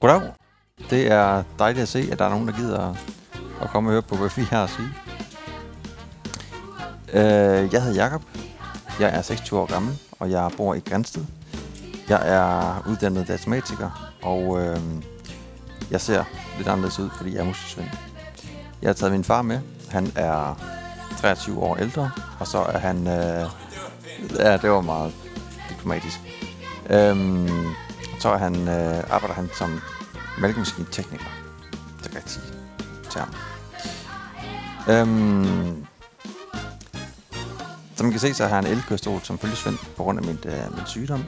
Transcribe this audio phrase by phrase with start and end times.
[0.00, 0.32] Goddag.
[0.90, 2.94] Det er dejligt at se, at der er nogen, der gider
[3.62, 4.88] at komme og høre på, hvad vi har at sige.
[7.14, 8.22] Uh, jeg hedder Jakob.
[9.00, 11.24] Jeg er 26 år gammel, og jeg bor i Grænsted.
[12.08, 14.78] Jeg er uddannet datamatiker, og uh,
[15.90, 16.24] jeg ser
[16.56, 17.88] lidt anderledes ud, fordi jeg er musiksvend.
[18.82, 19.60] Jeg har taget min far med.
[19.90, 20.54] Han er
[21.18, 22.96] 23 år ældre, og så er han...
[22.96, 23.50] Uh,
[24.38, 25.14] ja, det var meget
[25.70, 26.20] diplomatisk.
[26.90, 27.74] Um,
[28.20, 29.80] så er han, øh, arbejder han som
[30.40, 31.24] mælkemaskintekniker.
[32.02, 32.44] Det kan jeg sige
[33.10, 33.34] til ham.
[34.88, 35.86] Øhm,
[37.96, 40.38] som man kan se, så har jeg en elkørestol som følgesvend på grund af min,
[40.46, 41.24] øh, min sygdom.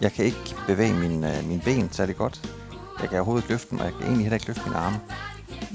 [0.00, 2.50] Jeg kan ikke bevæge min, øh, min ben særlig godt.
[3.00, 5.00] Jeg kan overhovedet ikke løfte dem, og jeg kan egentlig heller ikke løfte mine arme.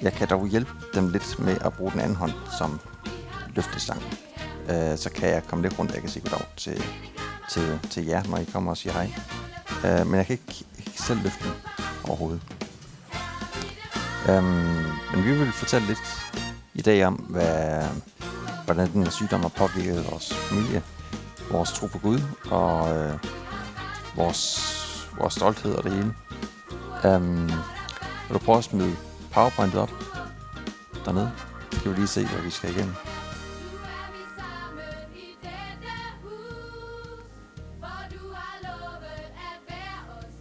[0.02, 2.80] Jeg kan dog hjælpe dem lidt med at bruge den anden hånd som
[3.55, 4.02] løftestang.
[4.69, 6.83] Øh, så kan jeg komme lidt rundt, og jeg kan sige goddag til,
[7.52, 9.11] til, til jer, når I kommer og siger hej.
[9.85, 11.53] Øh, men jeg kan ikke, ikke selv løfte den
[12.03, 12.41] overhovedet.
[14.30, 14.45] Øhm,
[15.13, 16.31] men vi vil fortælle lidt
[16.73, 17.83] i dag om, hvad,
[18.66, 20.83] hvordan den her sygdom har påvirket vores familie,
[21.52, 22.19] vores tro på Gud
[22.52, 23.14] og øh,
[24.16, 24.59] vores,
[25.17, 26.14] vores stolthed og det hele.
[27.05, 27.47] Øhm,
[28.27, 28.95] vil du prøve at smide
[29.31, 29.92] powerpointet op
[31.05, 31.31] dernede?
[31.72, 32.95] Så kan vi lige se, hvad vi skal igennem.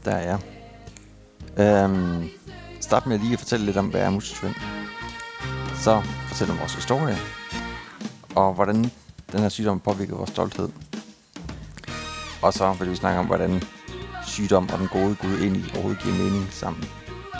[0.04, 0.38] Der er
[1.56, 1.84] jeg.
[1.84, 2.30] Um,
[2.80, 4.54] start med lige at fortælle lidt om, hvad er musiksvend.
[5.74, 7.16] Så fortæl om vores historie,
[8.34, 8.90] og hvordan
[9.32, 10.68] den her sygdom påvirker vores stolthed.
[12.42, 13.62] Og så vil vi snakke om, hvordan
[14.26, 16.84] sygdom og den gode Gud egentlig overhovedet giver mening sammen.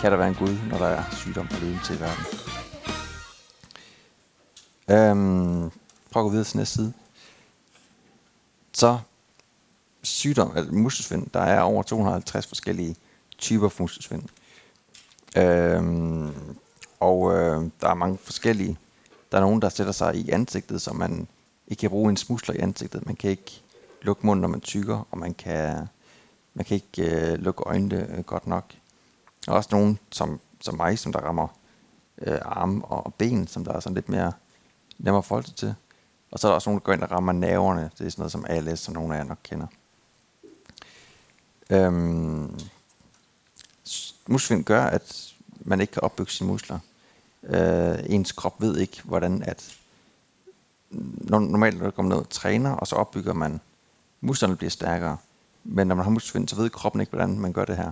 [0.01, 2.25] Kan der være en Gud, når der er sygdom og lidelse i verden?
[4.89, 5.71] Øhm,
[6.11, 6.93] prøv at gå videre til næste side.
[8.73, 8.99] Så
[10.03, 12.95] sygdom, altså muskelsvind, der er over 250 forskellige
[13.37, 14.23] typer for muskelsvind.
[15.37, 16.33] Øhm,
[16.99, 18.77] og øh, der er mange forskellige.
[19.31, 21.27] Der er nogen, der sætter sig i ansigtet, så man
[21.67, 23.05] ikke kan bruge en musler i ansigtet.
[23.05, 23.63] Man kan ikke
[24.01, 25.87] lukke munden, når man tykker, og man kan,
[26.53, 28.73] man kan ikke øh, lukke øjnene øh, godt nok.
[29.45, 31.47] Der er også nogen, som, som mig, som der rammer
[32.21, 34.31] øh, arme og ben, som der er sådan lidt mere
[34.97, 35.75] nemmere at forholde sig til.
[36.31, 37.91] Og så er der også nogen, der går ind og rammer nerverne.
[37.97, 39.67] Det er sådan noget som ALS, som nogle af jer nok kender.
[41.71, 42.59] Øhm,
[44.27, 46.79] muskelvind gør, at man ikke kan opbygge sine muskler.
[47.43, 49.77] Øh, ens krop ved ikke, hvordan at...
[50.91, 53.61] Normalt, når der kommer ned og træner, og så opbygger man...
[54.21, 55.17] Musklerne bliver stærkere.
[55.63, 57.91] Men når man har muskelsvind, så ved kroppen ikke, hvordan man gør det her.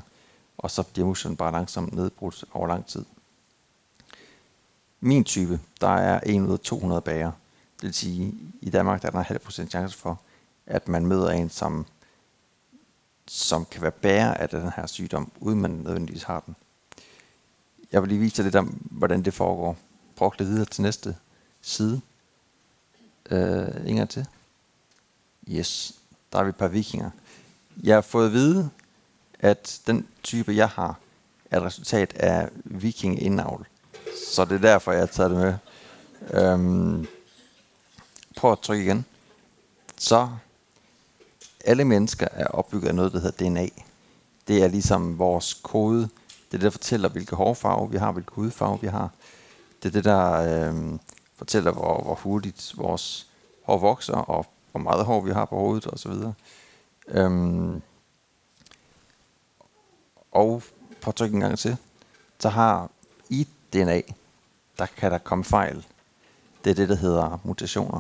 [0.57, 3.05] Og så bliver musklerne bare langsomt nedbrudt over lang tid.
[4.99, 7.31] Min type, der er 1 ud af 200 bager.
[7.75, 10.19] Det vil sige, i Danmark der er der en halv procent chance for,
[10.65, 11.85] at man møder en, som,
[13.29, 16.55] som kan være bærer af den her sygdom, uden man nødvendigvis har den.
[17.91, 19.77] Jeg vil lige vise dig lidt om, hvordan det foregår.
[20.15, 21.15] Prøv at videre til næste
[21.61, 22.01] side.
[23.29, 24.27] Øh, Inger til.
[25.49, 25.95] Yes,
[26.33, 27.09] der er vi et par vikinger.
[27.83, 28.69] Jeg har fået at vide,
[29.39, 30.99] at den type, jeg har,
[31.51, 33.67] er et resultat af vikingeindavl.
[34.27, 35.53] Så det er derfor, jeg har taget det med.
[36.43, 37.07] Øhm,
[38.35, 39.05] prøv at trykke igen.
[39.97, 40.29] Så
[41.65, 43.67] alle mennesker er opbygget af noget, der hedder DNA.
[44.47, 46.01] Det er ligesom vores kode.
[46.01, 49.09] Det er det, der fortæller, hvilke hårfarve vi har, hvilke hudfarve vi har.
[49.83, 50.99] Det er det, der øh,
[51.35, 53.27] fortæller, hvor, hvor hurtigt vores
[53.63, 56.11] hår vokser, og hvor meget hår vi har på hovedet osv.
[57.07, 57.81] Øhm,
[60.31, 60.63] og
[61.01, 61.77] på tryk en gang til,
[62.39, 62.89] så har
[63.29, 64.01] i DNA,
[64.77, 65.85] der kan der komme fejl.
[66.63, 67.99] Det er det, der hedder mutationer.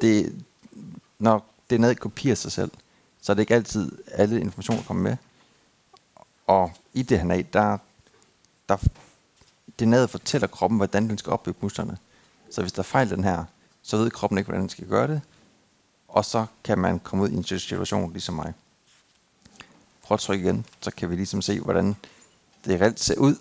[0.00, 0.44] Det,
[1.18, 2.70] når DNA kopierer sig selv,
[3.22, 5.16] så er det ikke altid alle informationer kommer med.
[6.46, 7.78] Og i DNA, der,
[8.68, 8.76] der
[9.82, 11.98] DNA'et fortæller kroppen, hvordan den skal opbygge musklerne.
[12.50, 13.44] Så hvis der er fejl den her,
[13.82, 15.20] så ved kroppen ikke, hvordan den skal gøre det.
[16.08, 18.54] Og så kan man komme ud i en situation ligesom mig.
[20.02, 21.96] Prøv at trykke igen, så kan vi ligesom se, hvordan
[22.64, 23.36] det reelt ser ud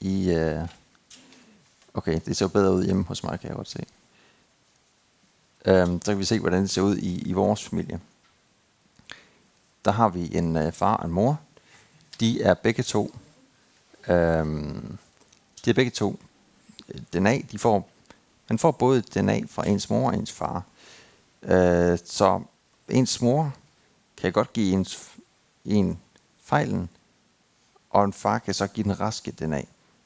[0.00, 0.36] i...
[0.36, 0.68] Uh
[1.98, 3.86] okay, det ser bedre ud hjemme hos mig, kan jeg godt se.
[5.64, 8.00] Øhm, så kan vi se, hvordan det ser ud i, i vores familie.
[9.84, 11.40] Der har vi en øh, far og en mor.
[12.20, 13.14] De er begge to.
[14.08, 14.98] Um,
[15.64, 16.20] de er begge to
[16.88, 17.38] øh, DNA.
[17.52, 17.88] De får,
[18.48, 20.62] man får både DNA fra ens mor og ens far.
[21.42, 22.42] Øh, så
[22.88, 23.54] ens mor
[24.16, 25.10] kan godt give ens,
[25.64, 25.98] en
[26.44, 26.88] fejlen,
[27.90, 29.62] og en far kan så give den raske DNA.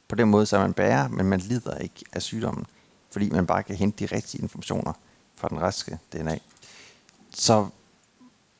[0.08, 2.66] På den måde så er man bærer, men man lider ikke af sygdommen,
[3.10, 4.92] fordi man bare kan hente de rigtige informationer
[5.42, 6.38] fra den raske DNA.
[7.30, 7.68] Så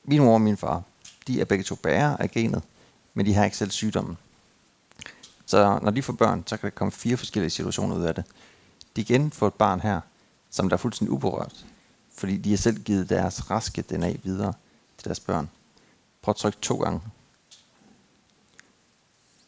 [0.05, 0.83] min mor og min far,
[1.27, 2.63] de er begge to bærere af genet,
[3.15, 4.19] men de har ikke selv sygdommen.
[5.47, 8.25] Så når de får børn, så kan der komme fire forskellige situationer ud af det.
[8.97, 10.01] De igen får et barn her,
[10.51, 11.67] som der er fuldstændig uberørt,
[12.15, 14.53] fordi de har selv givet deres raske DNA videre
[14.99, 15.51] til deres børn.
[16.23, 17.01] Prøv at trykke to gange.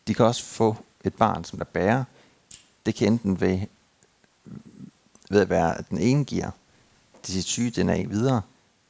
[0.06, 2.04] De kan også få et barn, som der bærer.
[2.86, 3.60] Det kan enten ved,
[5.30, 6.50] ved at være, at den ene giver
[7.32, 8.42] sit syge DNA videre,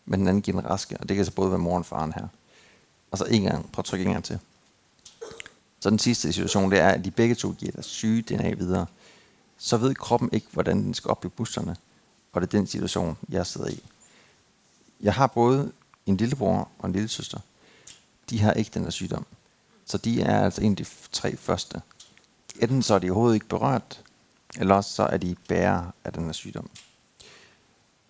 [0.04, 2.12] men den anden giver den raske, og det kan så både være moren og faren
[2.12, 2.28] her.
[3.10, 4.38] Og så en gang, prøv at trykke en gang til.
[5.80, 8.86] Så den sidste situation, det er, at de begge to giver deres syge DNA videre.
[9.58, 11.76] Så ved kroppen ikke, hvordan den skal op i busterne.
[12.32, 13.82] Og det er den situation, jeg sidder i.
[15.00, 15.72] Jeg har både
[16.06, 17.38] en lillebror og en lille søster.
[18.30, 19.26] De har ikke den her sygdom.
[19.84, 21.82] Så de er altså en af de tre første.
[22.60, 24.02] Enten så er de overhovedet ikke berørt,
[24.58, 26.70] eller også så er de bærere af den her sygdom.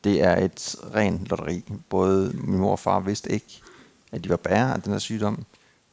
[0.05, 1.65] Det er et rent lotteri.
[1.89, 3.61] Både min mor og far vidste ikke,
[4.12, 5.45] at de var bærere af den her sygdom,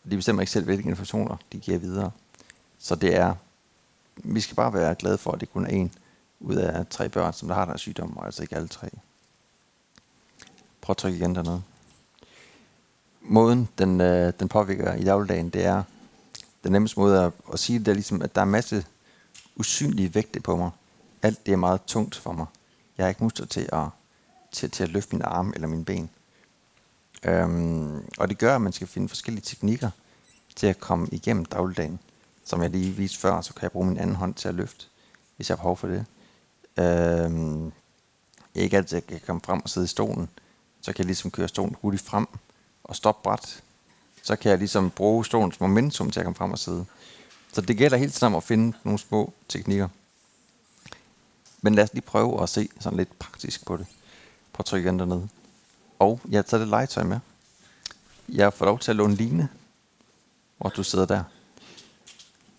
[0.10, 2.12] de bestemmer ikke selv, hvilke informationer de giver videre.
[2.80, 3.36] Så det er,
[4.16, 5.92] vi skal bare være glade for, at det kun er en
[6.40, 8.90] ud af tre børn, som der har den her sygdom, og altså ikke alle tre.
[10.81, 11.62] Prøv at trykke igen dernede.
[13.22, 15.84] Måden, den, øh, den påvirker i dagligdagen, det er,
[16.64, 18.86] den nemmeste måde at, at sige det, er ligesom, at der er en masse
[19.56, 20.69] usynlige vægte på mig.
[21.22, 22.46] Alt det er meget tungt for mig.
[22.98, 23.88] Jeg har ikke muskler til at,
[24.51, 26.09] til, til at løfte min arm eller min ben.
[27.24, 29.89] Øhm, og det gør, at man skal finde forskellige teknikker
[30.56, 32.00] til at komme igennem dagligdagen.
[32.45, 34.86] Som jeg lige viste før, så kan jeg bruge min anden hånd til at løfte,
[35.36, 36.06] hvis jeg har behov for det.
[36.80, 37.71] Øhm,
[38.56, 40.30] jeg ikke altid kan komme frem og sidde i stolen.
[40.81, 42.27] Så kan jeg ligesom køre stolen hurtigt frem
[42.83, 43.63] og stoppe bræt.
[44.24, 46.86] Så kan jeg ligesom bruge stolens momentum til at komme frem og sidde.
[47.54, 49.88] Så det gælder helt tiden at finde nogle små teknikker.
[51.62, 53.86] Men lad os lige prøve at se sådan lidt praktisk på det.
[54.62, 55.30] Prøv at trykke igen dernede.
[56.00, 57.19] Og jeg har taget det legetøj med.
[58.30, 59.50] Jeg får lov til at låne Line,
[60.58, 61.24] hvor du sidder der.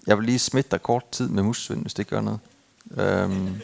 [0.06, 2.40] Jeg vil lige smitte dig kort tid med mussvind, hvis det gør noget.
[2.90, 3.60] Øhm,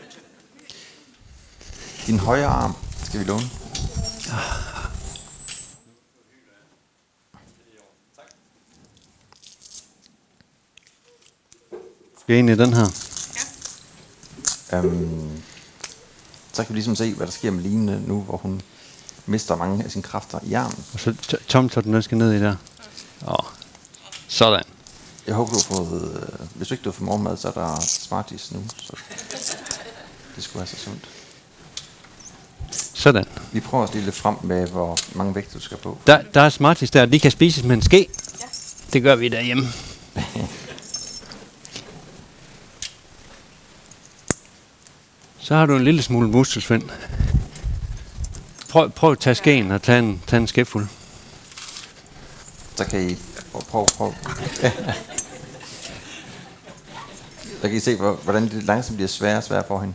[2.06, 2.75] din højre arm
[3.05, 3.50] skal vi låne.
[12.19, 12.87] Skal jeg ind i den her?
[14.73, 15.43] Øhm,
[16.58, 18.60] så kan vi ligesom se, hvad der sker med Line nu, hvor hun
[19.26, 20.84] mister mange af sine kræfter i armen.
[20.94, 22.56] Og så t- Tom tager den skal ned i der.
[23.28, 23.34] Åh.
[24.28, 24.62] Sådan.
[25.26, 26.28] Jeg håber, du har fået...
[26.32, 28.62] Øh, hvis du ikke du har fået morgenmad, så er der Smarties nu.
[28.76, 28.93] Så
[30.37, 31.08] det skulle være så sundt.
[32.94, 33.25] Sådan.
[33.52, 35.99] Vi prøver også lige lidt frem med, hvor mange vægte du skal på.
[36.06, 37.06] Der, der er Smarties der.
[37.06, 38.08] De kan spises med en ske.
[38.40, 38.46] Ja.
[38.93, 39.69] Det gør vi derhjemme.
[45.48, 46.82] Så har du en lille smule muskelsvind.
[48.70, 50.86] Prøv, prøv at tage skeen og tage en, tage en skæfuld.
[52.76, 53.16] Så kan I
[53.52, 54.14] prøv, prøv, prøv.
[57.60, 59.94] Så kan I se, hvordan det langsomt bliver sværere og sværere for hende.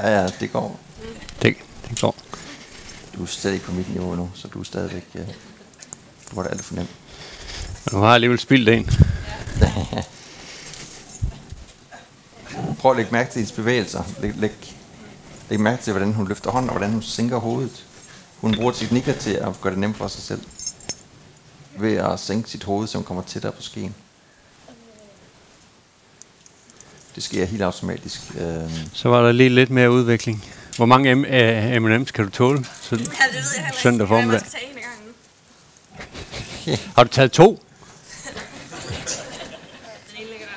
[0.00, 0.80] Ja, ja, det går.
[3.22, 5.06] Du er slet ikke på mit niveau nu, så du er stadigvæk...
[5.14, 5.26] Øh,
[6.30, 6.90] du var det alt for nemt.
[7.92, 8.84] Nu har alligevel spildt en.
[12.78, 14.02] Prøv at lægge mærke til hendes bevægelser.
[14.20, 14.74] Læg, læg,
[15.50, 17.86] læg mærke til, hvordan hun løfter hånden, og hvordan hun sænker hovedet.
[18.40, 20.40] Hun bruger teknikker til at gøre det nemt for sig selv.
[21.78, 23.94] Ved at sænke sit hoved, så hun kommer tættere på skeen.
[27.14, 28.20] Det sker helt automatisk.
[28.38, 30.44] Øh, Så var der lige lidt mere udvikling.
[30.76, 32.64] Hvor mange M- øh, M&M's kan du tåle?
[32.80, 33.06] Så, Ja, det ved
[33.56, 33.78] jeg ikke.
[33.82, 34.40] Søndag Jeg formiddag.
[34.40, 35.14] skal tage en af gangen
[36.66, 36.76] nu.
[36.96, 37.46] har du taget to?
[37.46, 37.58] Den
[40.18, 40.52] ene ligger der.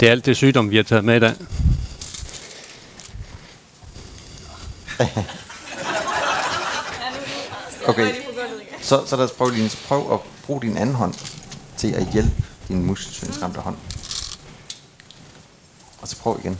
[0.00, 1.34] Det er alt det sygdom, vi har taget med i dag.
[7.88, 8.14] okay,
[8.82, 9.68] så, så lad os prøve lige.
[9.68, 10.18] Så prøv at
[10.48, 11.14] bruge din anden hånd
[11.76, 13.76] til at hjælpe din muskelsvindsramte hånd.
[16.00, 16.58] Og så prøv igen.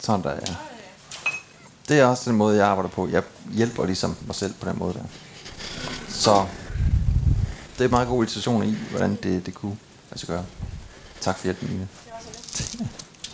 [0.00, 0.54] Sådan der, ja.
[1.88, 3.08] Det er også den måde, jeg arbejder på.
[3.08, 3.22] Jeg
[3.52, 5.04] hjælper ligesom mig selv på den måde der.
[6.08, 6.46] Så
[7.72, 9.76] det er en meget god illustration i, hvordan det, det kunne
[10.10, 10.44] lade sig gøre.
[11.20, 11.88] Tak for hjælpen, Line.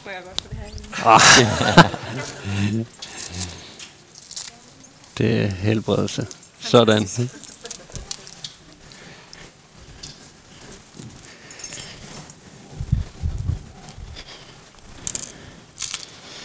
[0.04, 0.66] Må jeg godt få det her
[2.62, 2.86] igen?
[5.18, 6.26] Det er helbredelse.
[6.60, 7.08] Sådan.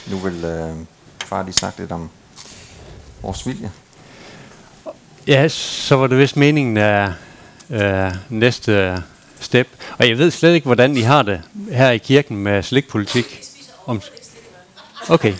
[0.07, 0.75] Nu vil øh,
[1.25, 2.09] far lige snakke lidt om
[3.21, 3.71] vores familie.
[5.27, 7.11] Ja, så var det vist meningen, at
[7.69, 9.03] øh, næste
[9.39, 9.67] step.
[9.97, 11.41] Og jeg ved slet ikke, hvordan I har det
[11.71, 13.41] her i kirken med slikpolitik.
[13.85, 14.01] Om
[15.09, 15.33] okay.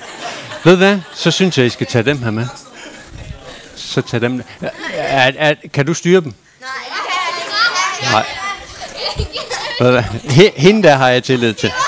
[0.65, 0.99] Ved hvad?
[1.13, 2.47] Så synes jeg, I skal tage dem her med.
[3.85, 4.43] Så tag dem.
[4.93, 6.33] Er, er, kan du styre dem?
[8.11, 8.25] Nej.
[10.23, 11.71] He- Hende der har jeg tillid til.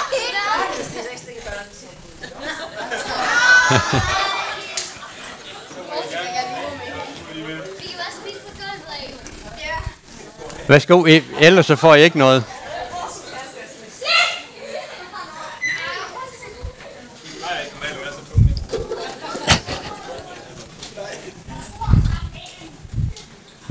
[10.68, 12.44] Værsgo, e- ellers så får jeg ikke noget.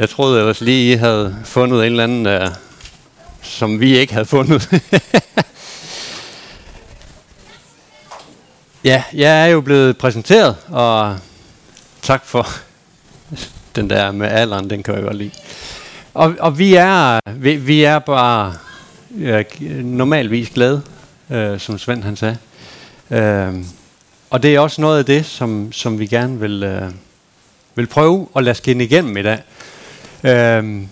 [0.05, 2.49] Jeg troede ellers lige, I havde fundet en eller anden, uh,
[3.43, 4.69] som vi ikke havde fundet.
[8.91, 11.19] ja, jeg er jo blevet præsenteret, og
[12.03, 12.47] tak for
[13.77, 15.31] den der med alderen, den kan jeg godt lide.
[16.15, 18.55] Og, og vi er vi, vi er bare
[19.19, 19.45] øh,
[19.85, 20.83] normalvis glade,
[21.31, 22.39] øh, som Svend han sagde.
[23.11, 23.55] Øh,
[24.31, 26.91] og det er også noget af det, som, som vi gerne vil, øh,
[27.75, 29.43] vil prøve at lade skinne igennem i dag.
[30.25, 30.89] Øhm,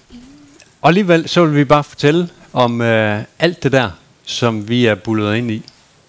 [0.83, 3.91] og alligevel så vil vi bare fortælle om øh, alt det der,
[4.25, 5.63] som vi er bullet ind i.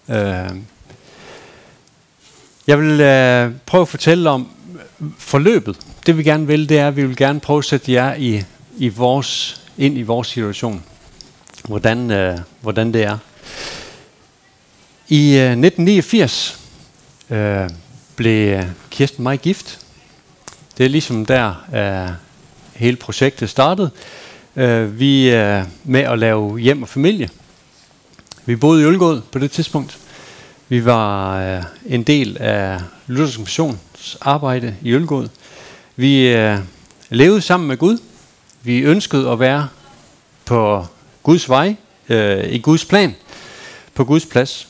[0.09, 0.49] Øh,
[2.67, 4.47] jeg vil øh, prøve at fortælle om
[5.01, 5.77] øh, forløbet.
[6.05, 8.43] Det vi gerne vil, det er, at vi vil gerne prøve at sætte jer i
[8.77, 10.83] i vores, ind i vores situation.
[11.67, 13.17] Hvordan, øh, hvordan det er.
[15.07, 16.59] I øh, 1989
[17.29, 17.69] øh,
[18.15, 19.79] blev øh, Kirsten mig gift.
[20.77, 22.13] Det er ligesom der øh,
[22.75, 23.89] hele projektet startede.
[24.55, 27.29] Øh, vi er med at lave hjem og familie.
[28.45, 29.97] Vi boede i Ølgod på det tidspunkt.
[30.69, 35.27] Vi var øh, en del af Luthers Missions arbejde i Ølgod.
[35.95, 36.57] Vi øh,
[37.09, 37.97] levede sammen med Gud
[38.63, 39.67] vi ønskede at være
[40.45, 40.85] på
[41.23, 41.75] Guds vej,
[42.09, 43.15] øh, i Guds plan,
[43.93, 44.67] på Guds plads.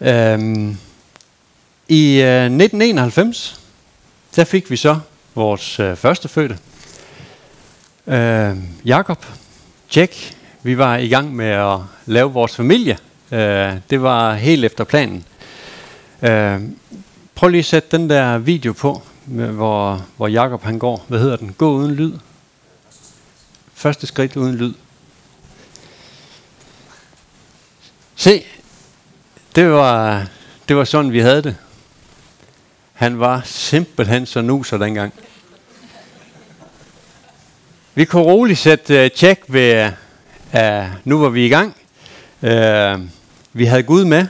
[0.00, 0.78] Øhm,
[1.88, 3.60] I øh, 1991,
[4.36, 5.00] der fik vi så
[5.34, 6.58] vores øh, førstefødte,
[8.06, 9.26] øh, Jakob,
[9.96, 10.34] Jack.
[10.62, 12.98] Vi var i gang med at lave vores familie.
[13.32, 15.24] Øh, det var helt efter planen.
[16.22, 16.60] Øh,
[17.34, 21.04] prøv lige at sætte den der video på hvor, hvor Jakob han går.
[21.08, 21.52] Hvad hedder den?
[21.52, 22.12] Gå uden lyd.
[23.74, 24.74] Første skridt uden lyd.
[28.16, 28.44] Se,
[29.54, 30.26] det var,
[30.68, 31.56] det var sådan, vi havde det.
[33.00, 35.12] Han var simpelthen så nuser dengang.
[37.94, 39.90] Vi kunne roligt sætte uh, tjek ved,
[40.54, 40.60] uh,
[41.04, 41.76] nu var vi i gang.
[42.42, 43.08] Uh,
[43.52, 44.26] vi havde Gud med.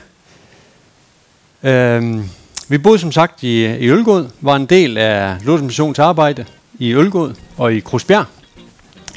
[1.61, 2.25] Uh,
[2.67, 6.45] vi boede som sagt i, i Ølgod, var en del af Luthers Missions arbejde
[6.79, 8.25] i Ølgod og i Krusbjerg,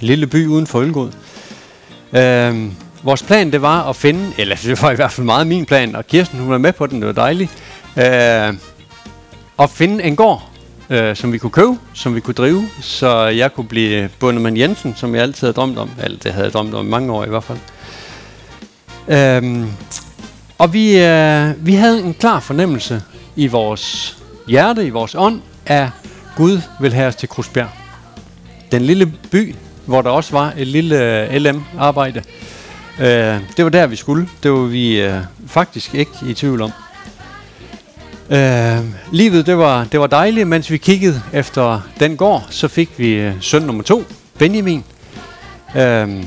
[0.00, 1.11] en lille by uden for Ølgod.
[2.12, 2.73] Uh,
[3.06, 5.96] vores plan det var at finde, eller det var i hvert fald meget min plan,
[5.96, 7.50] og Kirsten hun var med på den, det var dejligt,
[7.96, 8.54] Uh,
[9.58, 10.50] at finde en gård,
[10.90, 14.94] øh, som vi kunne købe, som vi kunne drive, så jeg kunne blive Bundemann Jensen,
[14.96, 17.25] som jeg altid havde drømt om, eller det havde jeg drømt om i mange år
[17.25, 17.58] i hvert fald.
[19.08, 19.70] Øhm,
[20.58, 23.02] og vi, øh, vi havde en klar fornemmelse
[23.37, 24.16] i vores
[24.49, 25.88] hjerte, i vores ånd, at
[26.37, 27.68] Gud vil have os til Krusbjerg.
[28.73, 29.54] Den lille by,
[29.87, 32.23] hvor der også var et lille øh, LM-arbejde,
[33.00, 34.28] øh, det var der, vi skulle.
[34.42, 36.73] Det var vi øh, faktisk ikke i tvivl om.
[38.31, 38.78] Øh,
[39.12, 43.12] livet, det var, det var dejligt, mens vi kiggede efter den gård, så fik vi
[43.12, 44.04] øh, søn nummer to,
[44.38, 44.85] Benjamin.
[45.76, 46.25] Øh,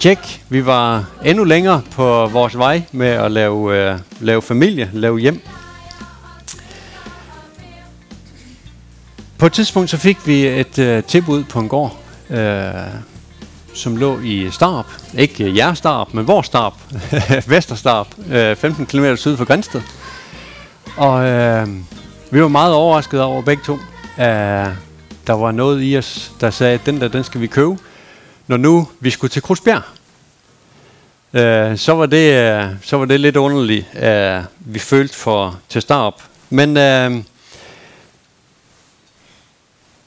[0.00, 5.18] Tjek, vi var endnu længere på vores vej med at lave, øh, lave familie, lave
[5.18, 5.40] hjem.
[9.38, 11.96] På et tidspunkt så fik vi et øh, tilbud på en gård,
[12.30, 12.72] øh,
[13.74, 14.86] som lå i Starp.
[15.14, 16.74] Ikke øh, jeres Starp, men vores Starp.
[17.52, 19.82] Vesterstarp, øh, 15 km syd for Grænsted.
[20.98, 21.68] Og øh,
[22.30, 23.74] vi var meget overrasket over begge to.
[24.18, 24.68] Øh,
[25.26, 27.78] der var noget i os, der sagde, at den der, den skal vi købe
[28.48, 29.82] når nu vi skulle til Krusbjerg,
[31.32, 35.82] øh, så, var det, øh, så var det lidt underligt, øh, vi følte for til
[35.82, 36.14] start.
[36.50, 37.22] Men øh,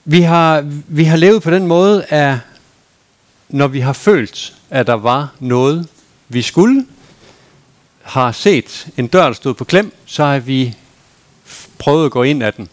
[0.05, 2.37] vi, har, vi har levet på den måde, at
[3.49, 5.87] når vi har følt, at der var noget,
[6.29, 6.85] vi skulle,
[8.01, 10.75] har set en dør, der stod på klem, så har vi
[11.81, 12.69] prøvet at gå ind ad den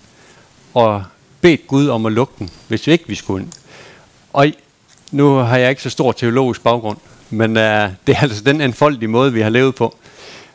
[0.74, 1.04] og
[1.40, 3.52] bedt Gud om at lukke den, hvis vi ikke vi skulle ind.
[4.32, 4.52] Og
[5.10, 6.98] nu har jeg ikke så stor teologisk baggrund,
[7.30, 9.96] men øh, det er altså den enfoldige måde, vi har levet på.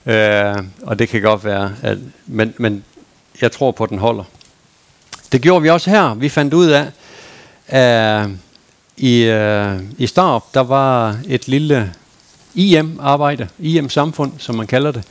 [0.06, 2.84] Øh, og det kan godt være, at, men, men
[3.42, 4.24] jeg tror på, at den holder.
[5.32, 6.14] Det gjorde vi også her.
[6.14, 6.88] Vi fandt ud af,
[7.68, 8.30] at
[8.98, 11.94] i, øh, i Starup, der var et lille
[12.56, 15.04] IM-arbejde, IM-samfund, som man kalder det,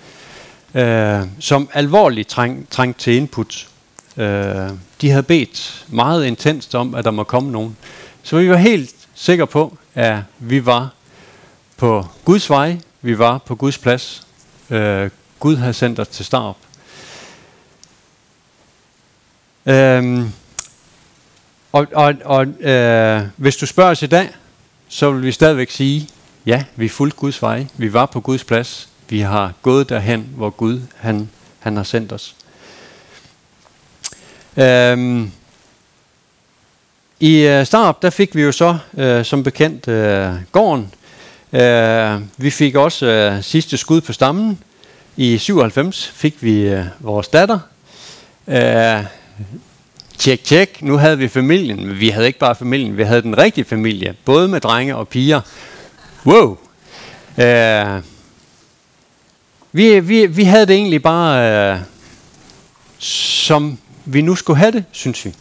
[0.74, 3.68] øh, som alvorligt træng, trængt til input.
[4.16, 7.76] Øh, de havde bedt meget intenst om, at der må komme nogen.
[8.22, 10.90] Så vi var helt sikre på, at vi var
[11.76, 14.26] på Guds vej, vi var på Guds plads.
[14.70, 16.56] Øh, Gud havde sendt os til Starup.
[19.66, 20.32] Øhm,
[21.72, 24.30] og og, og øh, hvis du spørger os i dag,
[24.88, 26.08] så vil vi stadigvæk sige,
[26.46, 27.66] ja, vi fulgte Guds vej.
[27.76, 28.88] Vi var på Guds plads.
[29.08, 32.36] Vi har gået derhen, hvor Gud han, han har sendt os.
[34.56, 35.32] Øhm,
[37.20, 40.92] I øh, Starup, der fik vi jo så øh, som bekendt øh, gården.
[41.52, 44.58] Øh, vi fik også øh, sidste skud på stammen.
[45.16, 47.58] I 97 fik vi øh, vores datter.
[48.48, 49.04] Øh,
[50.18, 50.82] tjek, tjek.
[50.82, 54.14] Nu havde vi familien, men vi havde ikke bare familien, vi havde den rigtige familie.
[54.24, 55.40] Både med drenge og piger.
[56.26, 56.58] Wow!
[57.38, 58.02] Øh,
[59.72, 61.78] vi, vi, vi havde det egentlig bare, øh,
[62.98, 65.34] som vi nu skulle have det, synes vi.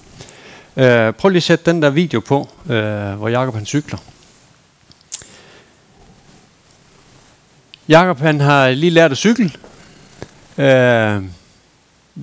[0.78, 3.98] Øh, prøv lige at sætte den der video på, øh, hvor Jakob han cykler.
[7.88, 9.52] Jakob han har lige lært at cykle.
[10.58, 11.24] Øh,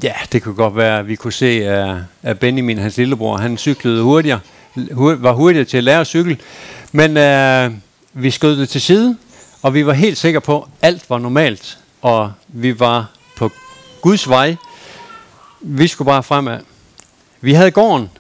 [0.02, 3.58] ja, det kunne godt være, at vi kunne se, at, at Benjamin, hans lillebror, han
[3.58, 4.40] cyklede hurtigere,
[4.96, 6.38] var hurtigere til at lære at cykle.
[6.92, 7.72] Men øh,
[8.12, 9.16] vi skød det til side,
[9.62, 13.50] og vi var helt sikre på, at alt var normalt, og vi var på
[14.00, 14.56] Guds vej.
[15.60, 16.60] Vi skulle bare fremad.
[17.40, 18.10] Vi havde gården,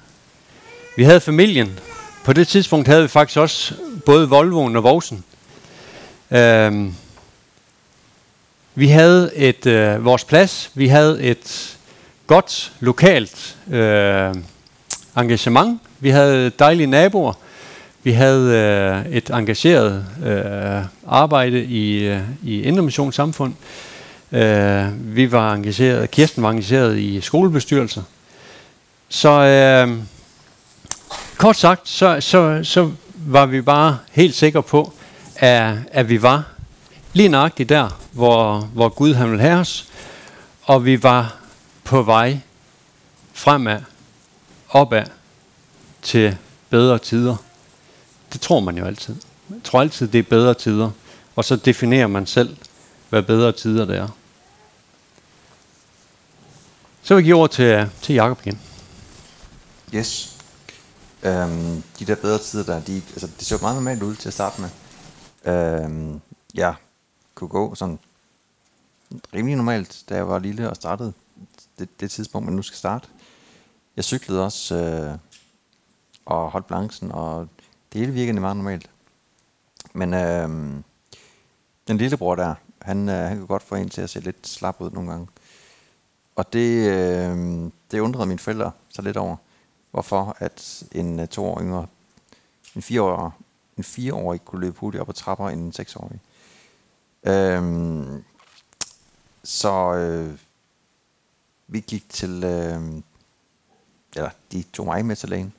[0.96, 1.78] vi havde familien.
[2.24, 3.74] På det tidspunkt havde vi faktisk også
[4.06, 5.24] både Volvoen og Vovsen.
[6.30, 6.92] Øh,
[8.74, 11.78] vi havde et øh, vores plads, vi havde et
[12.26, 14.34] godt lokalt øh,
[15.16, 17.32] engagement, vi havde dejlige naboer,
[18.02, 18.52] vi havde
[19.06, 23.54] øh, et engageret øh, arbejde i, øh, i Indre Samfund.
[24.32, 28.02] Øh, vi var engageret, Kirsten var engageret i skolebestyrelser.
[29.08, 29.98] Så øh,
[31.36, 34.92] kort sagt, så, så, så var vi bare helt sikre på,
[35.36, 36.44] at, at vi var
[37.12, 39.88] lige nøjagtigt der, hvor, hvor Gud han ville have os,
[40.62, 41.36] og vi var
[41.84, 42.38] på vej
[43.32, 43.80] fremad,
[44.68, 45.04] opad
[46.02, 46.36] til
[46.70, 47.36] bedre tider.
[48.32, 49.16] Det tror man jo altid.
[49.48, 50.90] Man tror altid, det er bedre tider,
[51.36, 52.56] og så definerer man selv,
[53.08, 54.08] hvad bedre tider det er.
[57.02, 58.60] Så vil jeg give ord til, til Jacob igen.
[59.94, 60.38] Yes.
[61.22, 64.34] Øhm, de der bedre tider der, de, altså, det så meget normalt ud til at
[64.34, 64.70] starte med.
[65.44, 66.20] Øhm,
[66.54, 66.74] ja,
[67.34, 67.98] kunne gå sådan
[69.34, 71.12] rimelig normalt, da jeg var lille og startede
[71.78, 73.08] det, det tidspunkt, man nu skal starte.
[73.96, 75.18] Jeg cyklede også øh,
[76.26, 77.48] og holdt balancen, og
[77.92, 78.90] det hele virkede meget normalt.
[79.92, 80.48] Men øh,
[81.88, 84.76] den lillebror der, han, øh, han kunne godt få en til at se lidt slap
[84.80, 85.28] ud nogle gange.
[86.36, 89.36] Og det, øh, det undrede mine forældre så lidt over,
[89.90, 91.86] hvorfor at en øh, to år yngre,
[92.76, 93.32] en fireårig,
[93.76, 96.20] en fireårig kunne løbe hurtigt op ad trapper end en seksårig.
[97.24, 98.22] Øh,
[99.42, 100.38] så øh,
[101.66, 102.82] vi gik til, øh,
[104.16, 105.52] eller de tog mig med til lægen,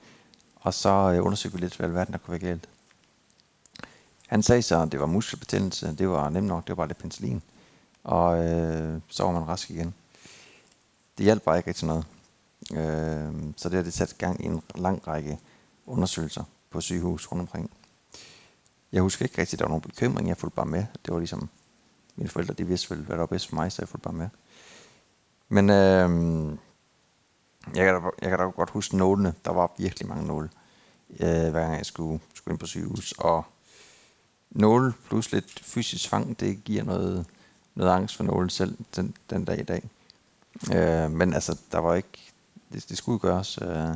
[0.59, 2.69] og så øh, undersøgte vi lidt, hvad verden der kunne være galt.
[4.27, 6.97] Han sagde så, at det var muskelbetændelse, det var nemt nok, det var bare lidt
[6.97, 7.41] penicillin,
[8.03, 9.93] og øh, så var man rask igen.
[11.17, 12.05] Det hjalp bare ikke rigtig noget.
[12.73, 15.39] Øh, så det har det sat gang i en lang række
[15.85, 17.71] undersøgelser på sygehus rundt omkring.
[18.91, 20.27] Jeg husker ikke rigtigt, at der var nogen bekymring.
[20.27, 20.85] Jeg fulgte bare med.
[21.05, 21.49] Det var ligesom,
[22.15, 24.13] mine forældre, de vidste vel, hvad der var bedst for mig, så jeg fulgte bare
[24.13, 24.29] med.
[25.49, 26.57] Men øh,
[27.75, 29.33] jeg, kan da, jeg kan da godt huske nålene.
[29.45, 30.49] Der var virkelig mange nåle,
[31.09, 33.13] øh, hver gang jeg skulle, skulle ind på sygehus.
[33.17, 33.45] Og
[34.51, 37.25] nåle plus lidt fysisk fang, det giver noget,
[37.75, 39.89] noget angst for nålen selv den, den dag i dag.
[40.73, 42.31] Øh, men altså, der var ikke,
[42.73, 43.59] det, det skulle gøres.
[43.61, 43.89] Øh,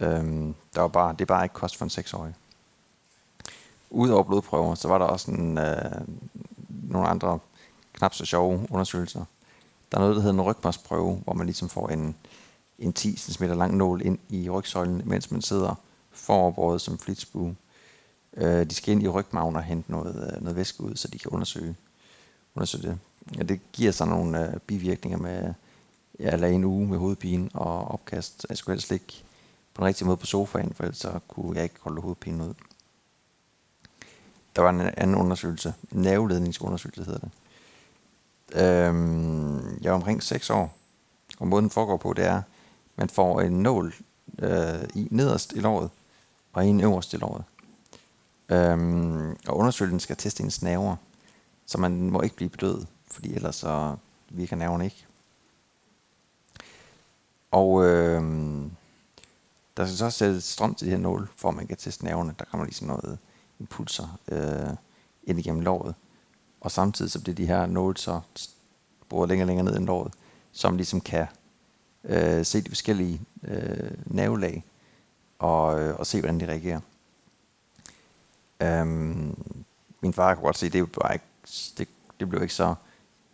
[0.00, 2.34] øh, der var bare, det er bare ikke kost for en seksårig.
[3.90, 6.00] Udover blodprøver, så var der også en, øh,
[6.68, 7.38] nogle andre
[7.92, 9.24] knap så sjove undersøgelser.
[9.92, 12.16] Der er noget, der hedder en rygmarsprøve, hvor man ligesom får en,
[12.78, 15.74] en 10 cm lang nål ind i rygsøjlen, mens man sidder
[16.10, 17.56] foroverbøjet som flitsbue.
[18.36, 21.18] Øh, de skal ind i rygmagen og hente noget, øh, noget væske ud, så de
[21.18, 21.76] kan undersøge,
[22.54, 22.98] undersøge det.
[23.36, 25.54] Ja, det giver sig nogle øh, bivirkninger med,
[26.20, 28.46] ja, eller en uge med hovedpine og opkast.
[28.48, 29.14] Jeg skulle helst ligge
[29.74, 32.54] på den rigtige måde på sofaen, for ellers så kunne jeg ikke holde hovedpinen ud.
[34.56, 37.30] Der var en anden undersøgelse, en nerveledningsundersøgelse hedder det.
[38.54, 40.76] Øhm, jeg var omkring 6 år,
[41.38, 42.42] og måden den foregår på, det er,
[42.98, 43.94] man får en nål
[44.38, 45.90] øh, i nederst i låret,
[46.52, 47.44] og en øverst i låret.
[48.48, 50.96] Øhm, og undersøgelsen skal teste ens nerver,
[51.66, 53.96] så man må ikke blive bedøvet, fordi ellers så
[54.28, 55.06] virker nerven ikke.
[57.50, 58.70] Og øhm,
[59.76, 62.34] der skal så sættes strøm til de her nåle, for at man kan teste nerverne.
[62.38, 63.18] Der kommer ligesom noget
[63.60, 64.76] impulser øh,
[65.24, 65.94] ind igennem låret.
[66.60, 68.20] Og samtidig så bliver de her nåle så
[69.08, 70.12] boret længere og længere ned i låret,
[70.52, 71.26] som ligesom kan
[72.04, 74.64] øh, se de forskellige øh, nervelag
[75.38, 76.80] og, øh, og se, hvordan de reagerer.
[78.62, 79.36] Øhm,
[80.00, 81.24] min far kunne godt se, det, var ikke,
[81.78, 81.88] det,
[82.20, 82.74] det blev ikke så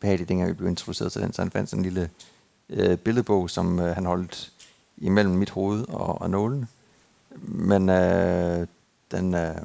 [0.01, 2.11] behageligt, dengang vi blev introduceret til den, så han fandt sådan en lille
[2.69, 4.53] øh, billedbog, som øh, han holdt
[4.97, 6.69] imellem mit hoved og, og nålen.
[7.43, 8.67] Men øh,
[9.11, 9.35] den...
[9.35, 9.63] Øh,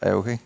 [0.00, 0.38] er okay?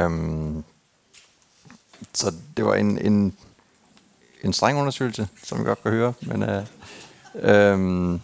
[0.00, 0.64] Øhm,
[2.12, 3.36] så det var en, en,
[4.42, 6.66] en streng undersøgelse, som vi godt kan høre, men øh,
[7.34, 8.20] øh,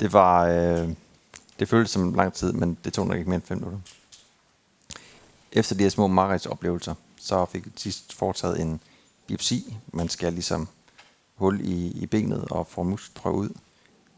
[0.00, 0.88] det var øh,
[1.58, 3.80] det føltes som lang tid, men det tog nok ikke mere end 5 minutter.
[5.52, 6.20] Efter de her små
[6.50, 8.80] oplevelser, så fik vi sidst foretaget en
[9.26, 9.76] biopsi.
[9.92, 10.68] Man skal ligesom
[11.34, 13.48] hul i, i benet og få muskelprøve ud.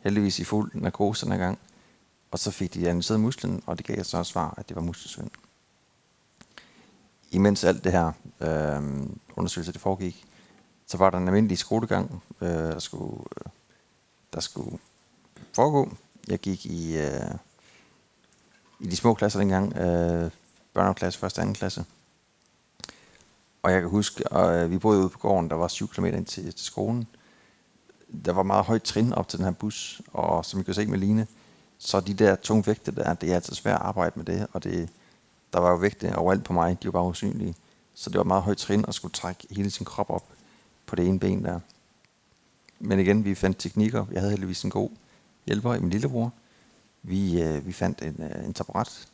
[0.05, 1.59] Heldigvis i fuld narkose den gang.
[2.31, 5.31] Og så fik de analyseret musklen, og det gav så svar, at det var muskelsvind
[7.31, 10.25] imens alt det her øh, undersøgelse det foregik,
[10.87, 13.51] så var der en almindelig skolegang, øh, der, skulle, øh,
[14.33, 14.79] der skulle
[15.53, 15.93] foregå.
[16.29, 17.35] Jeg gik i, øh,
[18.81, 20.31] i de små klasser dengang, øh,
[20.75, 21.85] børneklasse, første og anden klasse.
[23.63, 26.05] Og jeg kan huske, at øh, vi boede ude på gården, der var 7 km
[26.05, 27.07] ind til, til skolen.
[28.25, 30.87] Der var meget højt trin op til den her bus, og som I kan se
[30.87, 31.27] med Line,
[31.79, 34.65] så de der tunge vægte der, det er altså svært at arbejde med det, og
[34.65, 34.89] det,
[35.53, 37.55] der var jo vægte overalt på mig, de var bare usynlige.
[37.95, 40.25] Så det var meget højt trin at skulle trække hele sin krop op
[40.87, 41.61] på det ene ben der.
[42.81, 44.07] Men igen, vi fandt teknikker.
[44.13, 44.91] Jeg havde heldigvis en god
[45.47, 46.33] hjælper i min lillebror.
[47.03, 49.09] Vi, øh, vi fandt en, øh, en taburet,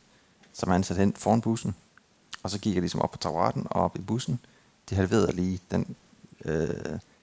[0.53, 1.75] som han satte hen foran bussen.
[2.43, 4.41] Og så gik jeg ligesom op på taburetten og op i bussen.
[4.89, 5.97] Det halverede lige den,
[6.45, 6.69] øh,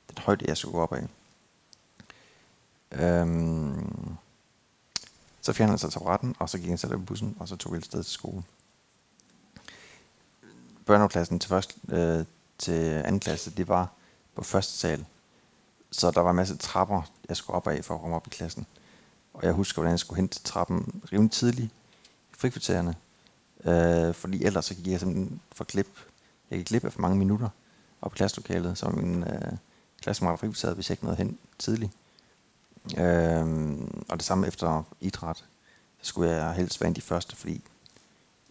[0.09, 1.07] den højde, jeg skulle gå op af.
[2.91, 4.15] Øhm,
[5.41, 7.55] så fjernede han sig taburetten, og så gik han selv op i bussen, og så
[7.55, 8.45] tog vi et sted til skolen
[10.91, 12.25] børneklassen til, første, øh,
[12.57, 13.91] til anden klasse, det var
[14.35, 15.05] på første sal.
[15.91, 18.29] Så der var en masse trapper, jeg skulle op af for at komme op i
[18.29, 18.65] klassen.
[19.33, 21.71] Og jeg husker, hvordan jeg skulle hen til trappen rimelig tidligt
[22.31, 22.95] i frikvartererne.
[23.65, 25.87] Øh, fordi ellers så gik jeg simpelthen for klip.
[26.49, 27.49] Jeg gik glip af for mange minutter
[28.01, 29.51] op i klasselokalet, så min øh,
[30.01, 31.91] klassemakker frikvarteret, hvis jeg ikke nåede hen tidligt.
[32.97, 33.77] Øh,
[34.09, 35.45] og det samme efter idræt.
[36.01, 37.61] Så skulle jeg helst være en de første, fordi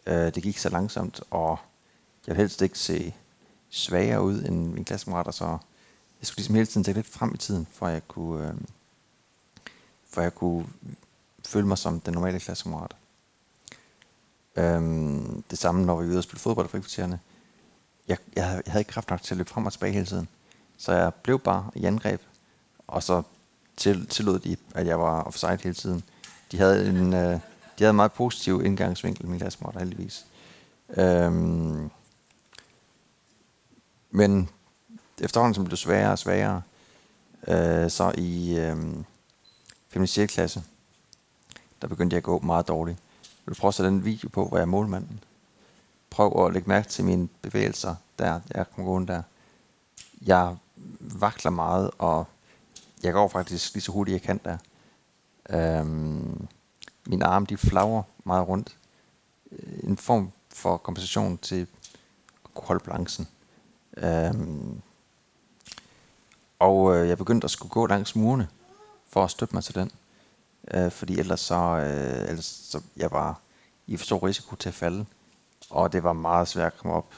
[0.07, 1.59] øh, det gik så langsomt, og
[2.27, 3.15] jeg vil helst ikke se
[3.71, 5.45] svagere ud end mine klassekammerater, så
[6.21, 8.55] jeg skulle ligesom hele tiden tænke lidt frem i tiden, for at jeg kunne, øh,
[10.11, 10.67] for at jeg kunne
[11.47, 12.97] føle mig som den normale klassekammerat.
[14.57, 17.21] Øhm, det samme, når vi var ude og spille fodbold i frikvartererne.
[18.09, 20.29] Jeg, jeg, jeg havde ikke kraft nok til at løbe frem og tilbage hele tiden.
[20.77, 22.21] Så jeg blev bare i angreb,
[22.87, 23.23] og så
[23.77, 26.05] til, tillod de, at jeg var offside hele tiden.
[26.53, 27.41] De havde en, øh, de
[27.79, 30.27] havde en meget positiv indgangsvinkel, min klassekammerater heldigvis.
[30.97, 31.91] Øhm,
[34.11, 34.49] men
[35.21, 36.63] efterhånden som det blev sværere og sværere,
[37.49, 38.77] øh, så i øh,
[39.89, 40.07] 5.
[40.07, 40.35] 6.
[40.35, 40.63] klasse,
[41.83, 42.99] der begyndte jeg at gå meget dårligt.
[43.23, 45.25] Jeg vil prøve at sætte en video på, hvor jeg er målmanden.
[46.11, 49.23] Prøv at lægge mærke til mine bevægelser, der jeg kommer gående der.
[50.23, 50.57] Jeg
[51.01, 52.27] vakler meget, og
[53.03, 54.59] jeg går faktisk lige så hurtigt jeg kan der.
[55.51, 56.49] Øhm,
[57.07, 58.77] mine arme de flager meget rundt.
[59.53, 61.67] Øh, en form for kompensation til
[62.45, 63.29] at kunne holde balancen.
[63.97, 64.81] Øhm,
[66.59, 68.49] og øh, jeg begyndte at skulle gå langs murene
[69.09, 69.91] for at støtte mig til den.
[70.75, 73.41] Øh, fordi ellers så, øh, ellers så jeg var
[73.87, 75.07] i for stor risiko til at falde.
[75.71, 77.15] Og det var meget svært at komme op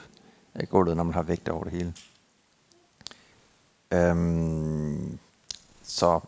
[0.55, 1.95] af gulvet, når man har vægt over det hele.
[3.91, 5.19] Øhm,
[5.83, 6.21] så